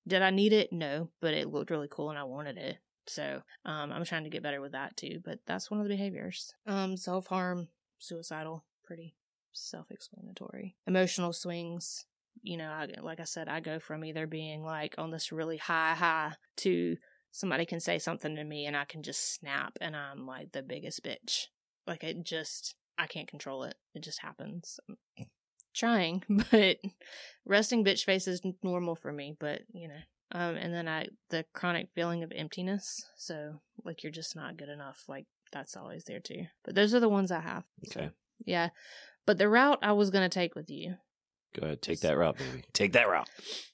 did 0.08 0.22
I 0.22 0.30
need 0.30 0.54
it? 0.54 0.72
No, 0.72 1.10
but 1.22 1.34
it 1.34 1.52
looked 1.52 1.72
really 1.72 1.88
cool 1.90 2.10
and 2.10 2.20
I 2.20 2.24
wanted 2.24 2.58
it. 2.58 2.78
So 3.08 3.44
um, 3.66 3.92
I'm 3.92 4.04
trying 4.06 4.24
to 4.24 4.30
get 4.30 4.44
better 4.44 4.62
with 4.62 4.72
that 4.72 4.98
too. 4.98 5.22
But 5.24 5.40
that's 5.46 5.70
one 5.70 5.80
of 5.80 5.86
the 5.86 5.94
behaviors. 5.94 6.54
Um, 6.66 6.98
self 6.98 7.28
harm, 7.28 7.70
suicidal, 8.00 8.66
pretty 8.84 9.16
self 9.52 9.92
explanatory. 9.92 10.76
Emotional 10.88 11.34
swings. 11.34 12.06
You 12.42 12.58
know, 12.58 12.70
I, 12.70 12.88
like 13.02 13.20
I 13.20 13.24
said, 13.24 13.48
I 13.48 13.60
go 13.60 13.80
from 13.80 14.06
either 14.06 14.28
being 14.28 14.64
like 14.64 14.96
on 14.98 15.12
this 15.12 15.32
really 15.32 15.58
high 15.58 15.96
high 15.96 16.34
to 16.58 16.98
somebody 17.32 17.66
can 17.66 17.80
say 17.80 18.00
something 18.00 18.36
to 18.36 18.44
me 18.44 18.66
and 18.66 18.78
I 18.78 18.86
can 18.86 19.04
just 19.04 19.34
snap 19.34 19.78
and 19.82 19.96
I'm 19.96 20.26
like 20.26 20.52
the 20.52 20.62
biggest 20.64 21.04
bitch. 21.04 21.48
Like 21.88 22.04
it 22.04 22.24
just 22.24 22.76
I 22.98 23.08
can't 23.08 23.28
control 23.28 23.64
it. 23.64 23.76
It 23.94 24.02
just 24.04 24.22
happens. 24.22 24.80
I'm 24.90 24.98
trying, 25.74 26.24
but 26.52 26.78
resting 27.46 27.84
bitch 27.84 28.04
face 28.06 28.28
is 28.28 28.42
normal 28.64 28.96
for 28.96 29.12
me, 29.12 29.36
but 29.40 29.62
you 29.74 29.88
know. 29.88 30.02
Um 30.32 30.56
and 30.56 30.74
then 30.74 30.88
I 30.88 31.08
the 31.30 31.46
chronic 31.54 31.90
feeling 31.94 32.24
of 32.24 32.32
emptiness. 32.36 33.06
So 33.18 33.62
like 33.84 34.04
you're 34.04 34.12
just 34.12 34.36
not 34.36 34.58
good 34.58 34.70
enough. 34.70 35.04
Like 35.08 35.26
that's 35.52 35.76
always 35.78 36.04
there 36.06 36.20
too. 36.20 36.46
But 36.64 36.76
those 36.76 36.94
are 36.94 37.00
the 37.00 37.10
ones 37.10 37.32
I 37.32 37.40
have. 37.42 37.64
So, 37.86 38.00
Okay. 38.00 38.10
yeah. 38.46 38.70
But 39.26 39.38
the 39.38 39.50
route 39.50 39.80
I 39.82 39.94
was 39.94 40.10
going 40.10 40.28
to 40.28 40.34
take 40.34 40.54
with 40.56 40.70
you. 40.70 40.96
Go 41.60 41.66
ahead, 41.66 41.82
take 41.82 42.02
that 42.02 42.18
route, 42.18 42.38
baby. 42.38 42.64
Take 42.74 42.94
that 42.94 43.10
route. 43.10 43.30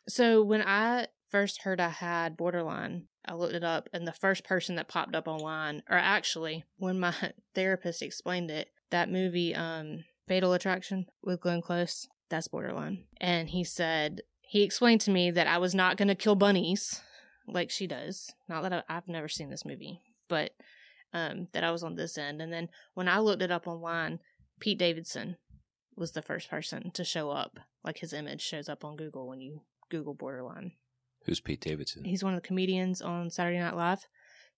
So 0.08 0.44
when 0.44 0.62
I 0.62 1.08
first 1.30 1.64
heard 1.64 1.80
I 1.80 1.90
had 1.90 2.38
borderline, 2.38 3.08
I 3.26 3.34
looked 3.34 3.54
it 3.54 3.64
up, 3.64 3.88
and 3.94 4.08
the 4.08 4.14
first 4.14 4.44
person 4.44 4.76
that 4.76 4.88
popped 4.88 5.16
up 5.16 5.28
online, 5.28 5.84
or 5.90 5.98
actually, 5.98 6.64
when 6.78 7.00
my 7.00 7.14
therapist 7.56 8.02
explained 8.02 8.52
it, 8.52 8.70
that 8.90 9.12
movie, 9.12 9.56
um, 9.56 10.04
Fatal 10.28 10.54
Attraction 10.54 11.06
with 11.24 11.42
Glenn 11.42 11.62
Close, 11.62 12.08
that's 12.30 12.48
borderline. 12.48 13.06
And 13.20 13.50
he 13.50 13.64
said, 13.64 14.22
he 14.42 14.64
explained 14.64 15.02
to 15.02 15.12
me 15.12 15.32
that 15.32 15.48
I 15.48 15.58
was 15.58 15.74
not 15.74 15.98
going 15.98 16.08
to 16.08 16.16
kill 16.16 16.36
bunnies 16.36 17.02
like 17.48 17.70
she 17.70 17.88
does. 17.88 18.34
Not 18.48 18.64
that 18.64 18.74
I, 18.74 18.84
I've 18.90 19.08
never 19.08 19.28
seen 19.28 19.50
this 19.50 19.66
movie, 19.66 20.02
but 20.28 20.52
um, 21.14 21.48
that 21.54 21.64
I 21.64 21.72
was 21.72 21.84
on 21.84 21.96
this 21.96 22.18
end. 22.18 22.42
And 22.42 22.52
then 22.52 22.70
when 22.94 23.08
I 23.08 23.20
looked 23.20 23.42
it 23.42 23.52
up 23.52 23.68
online, 23.68 24.20
Pete 24.60 24.78
Davidson 24.78 25.38
was 25.96 26.12
the 26.12 26.22
first 26.22 26.50
person 26.50 26.92
to 26.92 27.04
show 27.04 27.30
up. 27.30 27.60
Like 27.84 28.00
his 28.00 28.14
image 28.14 28.42
shows 28.42 28.70
up 28.70 28.84
on 28.86 28.96
Google 28.96 29.28
when 29.28 29.42
you 29.42 29.62
Google 29.90 30.14
borderline. 30.14 30.72
Who's 31.26 31.40
Pete 31.40 31.62
Davidson? 31.62 32.04
He's 32.06 32.24
one 32.24 32.34
of 32.34 32.42
the 32.42 32.48
comedians 32.48 33.02
on 33.02 33.30
Saturday 33.30 33.60
Night 33.60 33.76
Live. 33.76 34.08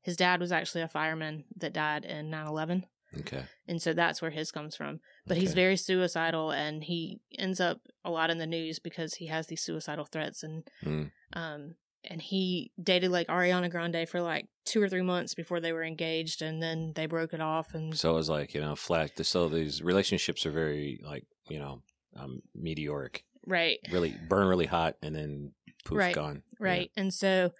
His 0.02 0.16
dad 0.18 0.40
was 0.40 0.52
actually 0.52 0.82
a 0.82 0.88
fireman 0.88 1.46
that 1.58 1.74
died 1.74 2.06
in 2.06 2.30
9 2.30 2.48
11. 2.48 2.86
Okay. 3.20 3.44
And 3.68 3.82
so 3.82 3.94
that's 3.94 4.22
where 4.22 4.32
his 4.32 4.52
comes 4.52 4.76
from. 4.76 5.00
But 5.28 5.38
he's 5.38 5.54
very 5.54 5.78
suicidal 5.78 6.52
and 6.52 6.84
he 6.84 7.22
ends 7.38 7.60
up 7.60 7.80
a 8.04 8.10
lot 8.10 8.30
in 8.32 8.38
the 8.40 8.48
news 8.48 8.80
because 8.80 9.16
he 9.16 9.28
has 9.28 9.48
these 9.48 9.62
suicidal 9.62 10.06
threats 10.06 10.42
and 10.44 10.68
Hmm. 10.82 11.04
um 11.34 11.76
and 12.06 12.22
he 12.22 12.72
dated 12.82 13.12
like 13.12 13.28
Ariana 13.28 13.70
Grande 13.70 14.08
for 14.08 14.22
like 14.22 14.48
two 14.66 14.82
or 14.82 14.90
three 14.90 15.02
months 15.02 15.34
before 15.34 15.60
they 15.60 15.74
were 15.74 15.84
engaged 15.84 16.42
and 16.42 16.62
then 16.62 16.94
they 16.96 17.06
broke 17.06 17.34
it 17.34 17.42
off 17.42 17.74
and 17.74 17.98
So 17.98 18.12
it 18.12 18.16
was 18.16 18.30
like, 18.30 18.54
you 18.54 18.62
know, 18.62 18.76
flat. 18.76 19.12
So 19.26 19.50
these 19.50 19.82
relationships 19.82 20.46
are 20.46 20.52
very, 20.52 21.00
like, 21.04 21.26
you 21.50 21.60
know, 21.60 21.82
um, 22.16 22.42
meteoric. 22.56 23.24
right. 23.46 23.80
Really 23.92 24.16
burn 24.30 24.48
really 24.48 24.66
hot 24.66 24.96
and 25.02 25.16
then 25.16 25.52
poof, 25.86 25.98
Right, 25.98 26.16
gone. 26.16 26.44
Right. 26.60 26.92
And 26.96 27.14
so 27.14 27.52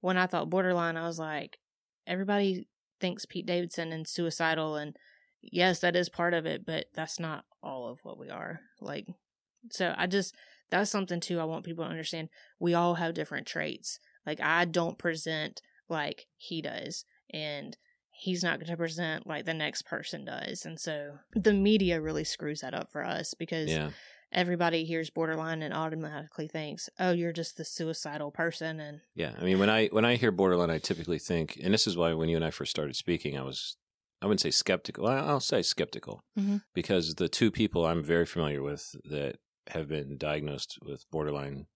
when 0.00 0.16
I 0.16 0.26
thought 0.26 0.50
borderline, 0.50 0.96
I 0.96 1.06
was 1.06 1.18
like, 1.18 1.58
everybody 2.06 2.66
thinks 3.00 3.26
Pete 3.26 3.46
Davidson 3.46 3.92
and 3.92 4.06
suicidal. 4.08 4.76
And 4.76 4.96
yes, 5.42 5.80
that 5.80 5.94
is 5.96 6.08
part 6.08 6.34
of 6.34 6.46
it, 6.46 6.64
but 6.66 6.86
that's 6.94 7.20
not 7.20 7.44
all 7.62 7.88
of 7.88 8.00
what 8.02 8.18
we 8.18 8.30
are. 8.30 8.60
Like, 8.80 9.06
so 9.70 9.94
I 9.96 10.06
just, 10.06 10.34
that's 10.70 10.90
something 10.90 11.20
too 11.20 11.40
I 11.40 11.44
want 11.44 11.64
people 11.64 11.84
to 11.84 11.90
understand. 11.90 12.28
We 12.58 12.74
all 12.74 12.94
have 12.96 13.14
different 13.14 13.46
traits. 13.46 13.98
Like, 14.26 14.40
I 14.40 14.64
don't 14.64 14.98
present 14.98 15.62
like 15.88 16.26
he 16.36 16.60
does. 16.62 17.04
And 17.30 17.76
he's 18.10 18.42
not 18.42 18.58
going 18.58 18.70
to 18.70 18.76
present 18.76 19.26
like 19.26 19.44
the 19.44 19.54
next 19.54 19.82
person 19.82 20.24
does. 20.24 20.64
And 20.66 20.78
so 20.80 21.18
the 21.34 21.52
media 21.52 22.00
really 22.00 22.24
screws 22.24 22.60
that 22.60 22.74
up 22.74 22.90
for 22.90 23.04
us 23.04 23.34
because 23.34 23.70
Yeah. 23.70 23.90
everybody 24.32 24.84
hears 24.84 25.08
borderline 25.08 25.62
and 25.62 25.72
automatically 25.72 26.48
thinks, 26.48 26.90
"Oh, 26.98 27.12
you're 27.12 27.32
just 27.32 27.56
the 27.56 27.64
suicidal 27.64 28.30
person." 28.30 28.80
And 28.80 29.00
Yeah, 29.14 29.34
I 29.38 29.44
mean, 29.44 29.58
when 29.58 29.70
I 29.70 29.86
when 29.88 30.04
I 30.04 30.16
hear 30.16 30.32
borderline, 30.32 30.68
I 30.70 30.78
typically 30.78 31.18
think, 31.20 31.58
and 31.62 31.72
this 31.72 31.86
is 31.86 31.96
why 31.96 32.12
when 32.14 32.28
you 32.28 32.36
and 32.36 32.44
I 32.44 32.50
first 32.50 32.70
started 32.72 32.96
speaking, 32.96 33.38
I 33.38 33.42
was, 33.42 33.76
I 34.20 34.26
wouldn't 34.26 34.40
say 34.40 34.50
skeptical. 34.50 35.06
I'll 35.06 35.38
say 35.40 35.62
skeptical 35.62 36.24
Mhm. 36.36 36.62
because 36.74 37.14
the 37.14 37.28
two 37.28 37.50
people 37.52 37.86
I'm 37.86 38.02
very 38.02 38.26
familiar 38.26 38.62
with 38.62 38.96
that 39.04 39.36
have 39.70 39.88
been 39.88 40.16
diagnosed 40.18 40.78
with 40.82 41.04
borderline 41.10 41.66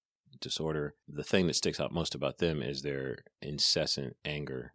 disorder, 0.40 0.94
the 1.08 1.24
thing 1.24 1.46
that 1.46 1.54
sticks 1.56 1.78
out 1.80 1.92
most 1.92 2.14
about 2.14 2.38
them 2.38 2.62
is 2.62 2.82
their 2.82 3.18
incessant 3.40 4.16
anger 4.24 4.72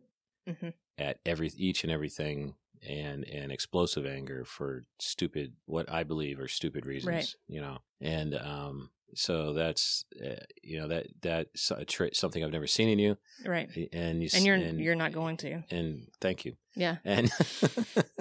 Mhm. 0.48 0.74
at 0.98 1.20
every 1.26 1.50
each 1.58 1.84
and 1.84 1.92
everything. 1.92 2.56
And 2.88 3.24
and 3.28 3.52
explosive 3.52 4.06
anger 4.06 4.46
for 4.46 4.86
stupid, 5.00 5.56
what 5.66 5.90
I 5.92 6.04
believe 6.04 6.40
are 6.40 6.48
stupid 6.48 6.86
reasons, 6.86 7.12
Right. 7.16 7.36
you 7.48 7.60
know, 7.60 7.80
and 8.00 8.36
um, 8.36 8.92
so 9.16 9.52
that's 9.54 10.06
uh, 10.24 10.36
you 10.62 10.78
know 10.80 10.88
that 10.90 11.08
that's 11.20 11.72
a 11.72 11.86
tra- 11.86 12.14
something 12.14 12.44
I've 12.44 12.52
never 12.52 12.68
seen 12.68 12.90
in 12.90 13.00
you, 13.00 13.18
right, 13.44 13.68
and 13.92 14.22
you 14.22 14.30
and 14.32 14.46
you're 14.46 14.58
you're 14.58 14.96
not 14.96 15.12
going 15.12 15.38
to. 15.38 15.64
and 15.72 16.08
thank 16.22 16.46
you 16.46 16.56
Yeah, 16.76 16.98
and 17.04 17.32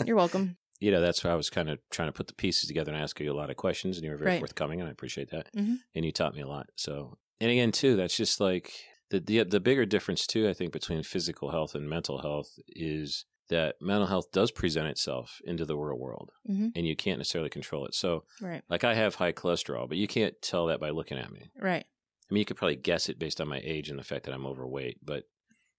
you're 0.06 0.16
welcome. 0.16 0.56
You 0.80 0.90
know 0.90 1.00
that's 1.00 1.22
why 1.24 1.30
I 1.30 1.34
was 1.34 1.50
kind 1.50 1.68
of 1.70 1.78
trying 1.90 2.08
to 2.08 2.12
put 2.12 2.26
the 2.26 2.34
pieces 2.34 2.68
together 2.68 2.92
and 2.92 3.00
ask 3.02 3.18
you 3.20 3.32
a 3.32 3.34
lot 3.34 3.50
of 3.50 3.56
questions, 3.56 3.96
and 3.96 4.04
you 4.04 4.10
were 4.10 4.16
very 4.18 4.30
Right. 4.32 4.38
forthcoming, 4.40 4.80
and 4.80 4.88
I 4.88 4.92
appreciate 4.92 5.30
that. 5.30 5.52
Mhm. 5.54 5.78
And 5.94 6.04
you 6.04 6.12
taught 6.12 6.34
me 6.34 6.42
a 6.42 6.46
lot. 6.48 6.68
So, 6.76 7.18
and 7.40 7.50
again, 7.50 7.72
too, 7.72 7.96
that's 7.96 8.16
just 8.16 8.40
like 8.40 8.72
the 9.10 9.20
the 9.20 9.44
the 9.44 9.60
bigger 9.60 9.86
difference 9.86 10.26
too. 10.26 10.48
I 10.48 10.52
think 10.52 10.72
between 10.72 11.02
physical 11.02 11.50
health 11.50 11.74
and 11.74 11.88
mental 11.88 12.18
health 12.22 12.58
is 12.68 13.24
that 13.48 13.76
mental 13.80 14.08
health 14.08 14.32
does 14.32 14.50
present 14.50 14.88
itself 14.88 15.40
into 15.44 15.64
the 15.64 15.76
real 15.76 15.96
world, 15.96 16.32
Mhm. 16.48 16.72
and 16.74 16.84
you 16.86 16.96
can't 16.96 17.18
necessarily 17.18 17.48
control 17.50 17.86
it. 17.86 17.94
So, 17.94 18.24
Right, 18.40 18.62
like 18.68 18.82
I 18.82 18.94
have 18.94 19.14
high 19.14 19.32
cholesterol, 19.32 19.88
but 19.88 19.98
you 19.98 20.08
can't 20.08 20.34
tell 20.42 20.66
that 20.66 20.80
by 20.80 20.90
looking 20.90 21.16
at 21.16 21.30
me. 21.30 21.50
right, 21.56 21.86
I 22.28 22.34
mean, 22.34 22.40
you 22.40 22.44
could 22.44 22.56
probably 22.56 22.74
guess 22.74 23.08
it 23.08 23.20
based 23.20 23.40
on 23.40 23.46
my 23.46 23.60
age 23.62 23.88
and 23.88 23.96
the 24.00 24.02
fact 24.02 24.24
that 24.26 24.34
I'm 24.34 24.46
overweight, 24.46 24.98
but 25.04 25.28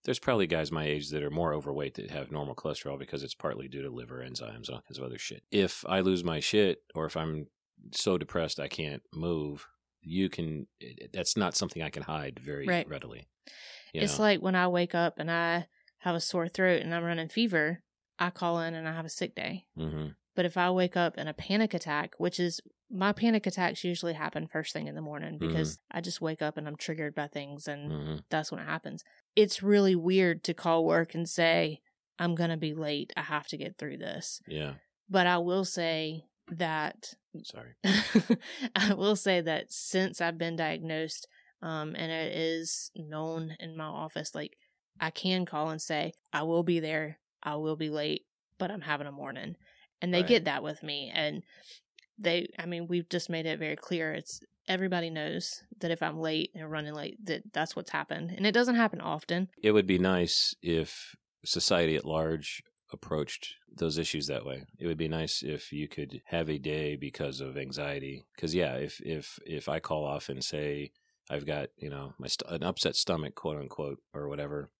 there's 0.05 0.19
probably 0.19 0.47
guys 0.47 0.71
my 0.71 0.85
age 0.85 1.09
that 1.09 1.23
are 1.23 1.29
more 1.29 1.53
overweight 1.53 1.95
that 1.95 2.11
have 2.11 2.31
normal 2.31 2.55
cholesterol 2.55 2.97
because 2.97 3.23
it's 3.23 3.35
partly 3.35 3.67
due 3.67 3.81
to 3.81 3.89
liver 3.89 4.19
enzymes 4.25 4.67
and 4.67 4.69
all 4.69 4.81
kinds 4.87 4.97
of 4.97 5.03
other 5.03 5.17
shit. 5.17 5.43
If 5.51 5.83
I 5.87 5.99
lose 5.99 6.23
my 6.23 6.39
shit 6.39 6.79
or 6.95 7.05
if 7.05 7.17
I'm 7.17 7.47
so 7.93 8.17
depressed 8.17 8.59
I 8.59 8.67
can't 8.67 9.03
move, 9.13 9.67
you 10.01 10.29
can, 10.29 10.67
that's 11.13 11.35
not 11.35 11.55
something 11.55 11.81
I 11.81 11.89
can 11.89 12.03
hide 12.03 12.39
very 12.39 12.65
Right. 12.67 12.87
readily. 12.87 13.27
It's 13.93 14.17
know? 14.17 14.23
like 14.25 14.41
when 14.41 14.55
I 14.55 14.67
wake 14.67 14.95
up 14.95 15.19
and 15.19 15.29
I 15.29 15.67
have 15.99 16.15
a 16.15 16.21
sore 16.21 16.47
throat 16.47 16.81
and 16.81 16.93
I'm 16.93 17.03
running 17.03 17.27
fever, 17.29 17.83
I 18.19 18.29
call 18.29 18.59
in 18.61 18.73
and 18.75 18.87
I 18.87 18.93
have 18.93 19.05
a 19.05 19.09
sick 19.09 19.35
day. 19.35 19.67
Mhm. 19.77 20.15
But 20.35 20.45
if 20.45 20.55
I 20.57 20.69
wake 20.71 20.95
up 20.95 21.17
in 21.17 21.27
a 21.27 21.33
panic 21.33 21.73
attack, 21.73 22.13
which 22.17 22.39
is 22.39 22.61
my 22.89 23.11
panic 23.11 23.45
attacks 23.45 23.83
usually 23.83 24.13
happen 24.13 24.47
first 24.47 24.71
thing 24.73 24.87
in 24.87 24.95
the 24.95 25.01
morning 25.01 25.37
because 25.37 25.79
I 25.91 26.01
just 26.01 26.21
wake 26.21 26.41
up 26.41 26.55
and 26.57 26.67
I'm 26.67 26.77
triggered 26.77 27.13
by 27.13 27.27
things 27.27 27.67
and 27.67 27.91
Mhm. 27.91 28.23
that's 28.29 28.51
when 28.51 28.61
it 28.61 28.65
happens. 28.65 29.03
It's 29.35 29.61
really 29.61 29.95
weird 29.95 30.43
to 30.45 30.53
call 30.53 30.85
work 30.85 31.13
and 31.13 31.27
say, 31.27 31.81
I'm 32.17 32.33
going 32.33 32.49
to 32.49 32.57
be 32.57 32.73
late. 32.73 33.11
I 33.17 33.21
have 33.23 33.47
to 33.47 33.57
get 33.57 33.77
through 33.77 33.97
this. 33.97 34.41
Yeah. 34.47 34.75
But 35.09 35.27
I 35.27 35.37
will 35.37 35.65
say 35.65 36.25
that 36.49 37.13
Sorry. 37.43 37.75
I 38.75 38.93
will 38.93 39.15
say 39.15 39.41
that 39.41 39.71
since 39.71 40.21
I've 40.21 40.37
been 40.37 40.55
diagnosed, 40.55 41.27
um, 41.61 41.93
and 41.95 42.11
it 42.11 42.35
is 42.35 42.89
known 42.95 43.55
in 43.59 43.75
my 43.77 43.83
office, 43.85 44.33
like 44.33 44.57
I 44.99 45.11
can 45.11 45.45
call 45.45 45.69
and 45.69 45.81
say, 45.81 46.13
I 46.33 46.43
will 46.43 46.63
be 46.63 46.79
there, 46.79 47.19
I 47.43 47.55
will 47.57 47.75
be 47.75 47.89
late, 47.89 48.25
but 48.57 48.71
I'm 48.71 48.81
having 48.81 49.07
a 49.07 49.11
morning. 49.11 49.55
And 50.01 50.13
they 50.13 50.19
Right. 50.21 50.27
get 50.27 50.45
that 50.45 50.63
with 50.63 50.81
me. 50.83 51.11
And 51.13 51.43
they, 52.17 52.47
I 52.57 52.65
mean, 52.65 52.87
we've 52.87 53.09
just 53.09 53.29
made 53.29 53.45
it 53.45 53.59
very 53.59 53.75
clear. 53.75 54.13
It's 54.13 54.39
everybody 54.67 55.09
knows 55.09 55.63
that 55.79 55.91
if 55.91 56.01
I'm 56.03 56.19
late 56.19 56.51
and 56.55 56.69
running 56.69 56.93
late, 56.93 57.23
that 57.25 57.43
that's 57.53 57.75
what's 57.75 57.91
happened. 57.91 58.31
And 58.35 58.45
it 58.45 58.51
doesn't 58.53 58.75
happen 58.75 59.01
often. 59.01 59.49
It 59.61 59.71
would 59.71 59.87
be 59.87 59.99
nice 59.99 60.55
if 60.61 61.15
society 61.45 61.95
at 61.95 62.05
large 62.05 62.61
approached 62.91 63.55
those 63.71 63.97
issues 63.97 64.27
that 64.27 64.45
way. 64.45 64.63
It 64.79 64.87
would 64.87 64.97
be 64.97 65.07
nice 65.09 65.43
if 65.43 65.71
you 65.73 65.87
could 65.87 66.21
have 66.25 66.49
a 66.49 66.57
day 66.57 66.95
because 66.95 67.41
of 67.41 67.57
anxiety. 67.57 68.25
Because 68.35 68.55
yeah, 68.55 68.75
if 68.75 68.99
if 69.01 69.37
if 69.45 69.67
I 69.69 69.79
call 69.79 70.05
off 70.05 70.29
and 70.29 70.43
say 70.43 70.91
I've 71.29 71.45
got 71.45 71.69
you 71.77 71.89
know 71.89 72.13
my 72.17 72.27
st- 72.27 72.51
an 72.51 72.63
upset 72.63 72.95
stomach, 72.95 73.35
quote 73.35 73.57
unquote, 73.57 73.99
or 74.13 74.27
whatever, 74.29 74.71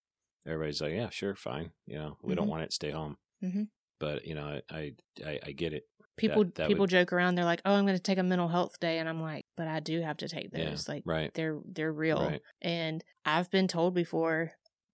everybody's 0.46 0.82
like, 0.82 0.94
yeah, 0.94 1.10
sure, 1.10 1.36
fine. 1.36 1.72
You 1.86 1.98
know, 1.98 2.18
we 2.24 2.34
don't 2.36 2.48
Mhm. 2.48 2.52
want 2.52 2.64
it. 2.64 2.74
Stay 2.74 2.92
home. 2.92 3.18
Mhm. 3.44 3.68
But 4.00 4.26
you 4.26 4.36
know, 4.36 4.62
I 4.70 4.94
I, 5.26 5.40
I 5.48 5.52
get 5.52 5.74
it. 5.74 5.84
People 6.18 6.46
that 6.56 6.68
people 6.68 6.82
would- 6.84 6.90
joke 6.90 7.14
around. 7.14 7.36
They're 7.36 7.46
like, 7.46 7.62
"Oh, 7.66 7.74
I'm 7.76 7.86
going 7.86 7.96
to 7.98 8.02
take 8.02 8.18
a 8.18 8.24
mental 8.24 8.48
health 8.48 8.80
day," 8.80 8.98
and 9.00 9.08
I'm 9.08 9.22
like, 9.22 9.46
"But 9.56 9.68
I 9.68 9.80
do 9.80 10.02
have 10.02 10.18
to 10.18 10.28
take 10.28 10.50
Yeah, 10.52 10.70
those. 10.72 10.90
Like, 10.90 11.04
right. 11.06 11.32
they're 11.34 11.60
they're 11.66 11.94
real." 11.94 12.20
Right. 12.26 12.42
And 12.62 13.04
I've 13.26 13.50
been 13.52 13.68
told 13.68 13.94
before, 13.94 14.52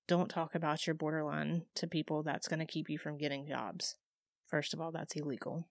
don't 0.07 0.29
talk 0.29 0.53
about 0.53 0.85
your 0.85 0.93
borderline 0.95 1.65
to 1.75 1.87
people. 1.87 2.23
That's 2.23 2.47
going 2.47 2.59
to 2.59 2.65
keep 2.65 2.89
you 2.89 2.97
from 2.97 3.17
getting 3.17 3.47
jobs. 3.47 3.95
First 4.47 4.73
of 4.73 4.81
all, 4.81 4.91
that's 4.91 5.15
illegal. 5.15 5.69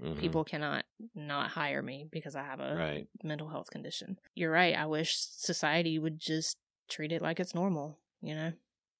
Mhm. 0.00 0.18
People 0.20 0.44
cannot 0.44 0.84
not 1.14 1.50
hire 1.50 1.82
me 1.82 2.08
because 2.10 2.34
I 2.36 2.44
have 2.44 2.60
a 2.60 2.74
Right. 2.76 3.08
mental 3.24 3.48
health 3.48 3.70
condition. 3.70 4.18
You're 4.34 4.52
right. 4.52 4.74
I 4.76 4.86
wish 4.86 5.16
society 5.16 5.98
would 5.98 6.18
just 6.20 6.56
treat 6.88 7.10
it 7.12 7.20
like 7.22 7.40
it's 7.40 7.54
normal, 7.54 7.98
you 8.20 8.34
know? 8.34 8.52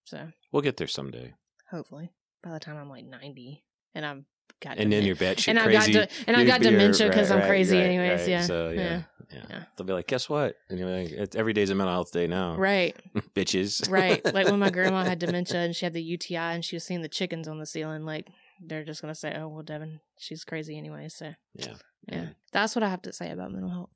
So 0.05 0.33
We'll 0.51 0.63
get 0.63 0.77
there 0.77 0.89
someday. 0.89 1.35
hopefully 1.71 2.11
by 2.43 2.51
the 2.51 2.61
time 2.61 2.77
I'm 2.77 2.89
like 2.89 3.05
90 3.05 3.65
and 3.95 4.05
I'm 4.05 4.27
got 4.61 4.79
And 4.79 4.93
then 4.93 5.05
you're 5.05 5.17
batshit 5.17 5.49
and. 5.49 5.59
I've 5.59 5.73
got 5.73 5.87
de- 5.87 6.09
and 6.27 6.37
I've 6.37 6.47
got 6.47 6.61
dementia 6.61 7.09
because 7.09 7.31
right, 7.31 7.37
I'm 7.37 7.41
right, 7.43 7.49
crazy 7.49 7.79
right, 7.79 7.87
anyways. 7.87 8.29
Yeah. 8.29 8.43
So 8.43 8.71
yeah, 8.71 8.81
yeah. 8.81 9.03
yeah, 9.33 9.43
Yeah. 9.51 9.65
They'll 9.77 9.87
be 9.87 9.93
like, 9.93 10.07
guess 10.07 10.29
what? 10.29 10.57
And 10.69 10.79
you're 10.79 10.89
like, 10.89 11.35
every 11.35 11.53
day's 11.53 11.71
a 11.71 11.75
mental 11.75 11.95
health 11.95 12.13
day 12.13 12.27
now, 12.27 12.57
Right. 12.57 12.97
bitches. 13.35 13.91
Right. 13.91 14.21
Like 14.33 14.47
when 14.47 14.59
my 14.59 14.71
grandma 14.71 15.05
had 15.05 15.19
dementia 15.19 15.61
and 15.61 15.77
she 15.77 15.85
had 15.85 15.93
the 15.93 16.03
UTI 16.03 16.37
and 16.37 16.65
she 16.65 16.77
was 16.77 16.85
seeing 16.85 17.03
the 17.03 17.09
chickens 17.09 17.49
on 17.49 17.59
the 17.59 17.67
ceiling, 17.67 18.05
like 18.05 18.27
they're 18.65 18.85
just 18.85 19.03
gonna 19.03 19.15
say, 19.15 19.35
"Oh 19.37 19.49
well, 19.49 19.63
Devin, 19.63 20.01
she's 20.19 20.45
crazy 20.45 20.79
anyway." 20.79 21.09
So 21.09 21.33
yeah. 21.55 21.75
yeah, 22.09 22.19
mm. 22.19 22.35
that's 22.53 22.75
what 22.75 22.83
I 22.83 22.89
have 22.89 23.03
to 23.03 23.13
say 23.13 23.31
about 23.31 23.53
mental 23.53 23.71
health. 23.71 23.91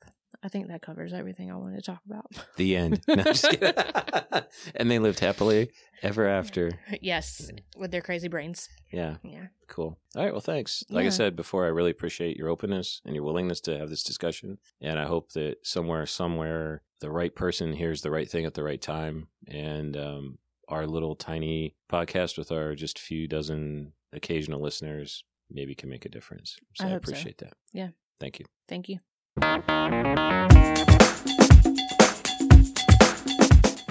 I 0.46 0.48
think 0.48 0.68
that 0.68 0.80
covers 0.80 1.12
everything 1.12 1.50
I 1.50 1.56
wanted 1.56 1.82
to 1.82 1.82
talk 1.82 2.02
about. 2.06 2.26
The 2.56 2.76
end. 2.76 3.02
No, 3.08 3.24
and 4.76 4.88
they 4.88 5.00
lived 5.00 5.18
happily 5.18 5.70
ever 6.02 6.28
after. 6.28 6.78
yes, 7.00 7.50
with 7.76 7.90
their 7.90 8.00
crazy 8.00 8.28
brains. 8.28 8.68
Yeah. 8.92 9.16
Yeah. 9.24 9.46
Cool. 9.66 9.98
All 10.14 10.22
right. 10.22 10.30
Well, 10.30 10.40
thanks. 10.40 10.84
Like 10.88 11.04
I 11.04 11.08
said 11.08 11.34
before, 11.34 11.64
I 11.64 11.68
really 11.68 11.90
appreciate 11.90 12.36
your 12.36 12.48
openness 12.48 13.00
and 13.04 13.16
your 13.16 13.24
willingness 13.24 13.60
to 13.62 13.76
have 13.76 13.90
this 13.90 14.04
discussion. 14.04 14.58
And 14.80 15.00
I 15.00 15.06
hope 15.06 15.32
that 15.32 15.56
somewhere, 15.66 16.06
somewhere, 16.06 16.82
the 17.00 17.10
right 17.10 17.34
person 17.34 17.72
hears 17.72 18.02
the 18.02 18.12
right 18.12 18.30
thing 18.30 18.44
at 18.44 18.54
the 18.54 18.62
right 18.62 18.80
time. 18.80 19.26
And 19.48 19.96
um, 19.96 20.38
our 20.68 20.86
little 20.86 21.16
tiny 21.16 21.74
podcast 21.90 22.38
with 22.38 22.52
our 22.52 22.76
just 22.76 23.00
few 23.00 23.26
dozen 23.26 23.94
occasional 24.12 24.60
listeners 24.62 25.24
maybe 25.50 25.74
can 25.74 25.88
make 25.90 26.04
a 26.04 26.08
difference. 26.08 26.56
So 26.74 26.84
I 26.84 26.88
I, 26.88 26.90
hope 26.92 27.04
so. 27.04 27.10
appreciate 27.10 27.38
that. 27.38 27.54
Yeah. 27.72 27.88
Thank 28.20 28.38
you. 28.38 28.46
Thank 28.68 28.88
you. 28.88 29.00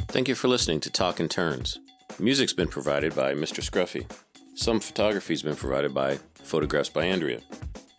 Thank 0.07 0.27
you 0.27 0.35
for 0.35 0.47
listening 0.47 0.79
to 0.79 0.89
Talk 0.89 1.19
in 1.19 1.29
Turns. 1.29 1.77
Music's 2.17 2.53
been 2.53 2.67
provided 2.67 3.15
by 3.15 3.33
Mr. 3.33 3.61
Scruffy. 3.61 4.09
Some 4.55 4.79
photography's 4.79 5.43
been 5.43 5.55
provided 5.55 5.93
by 5.93 6.17
Photographs 6.35 6.89
by 6.89 7.05
Andrea. 7.05 7.41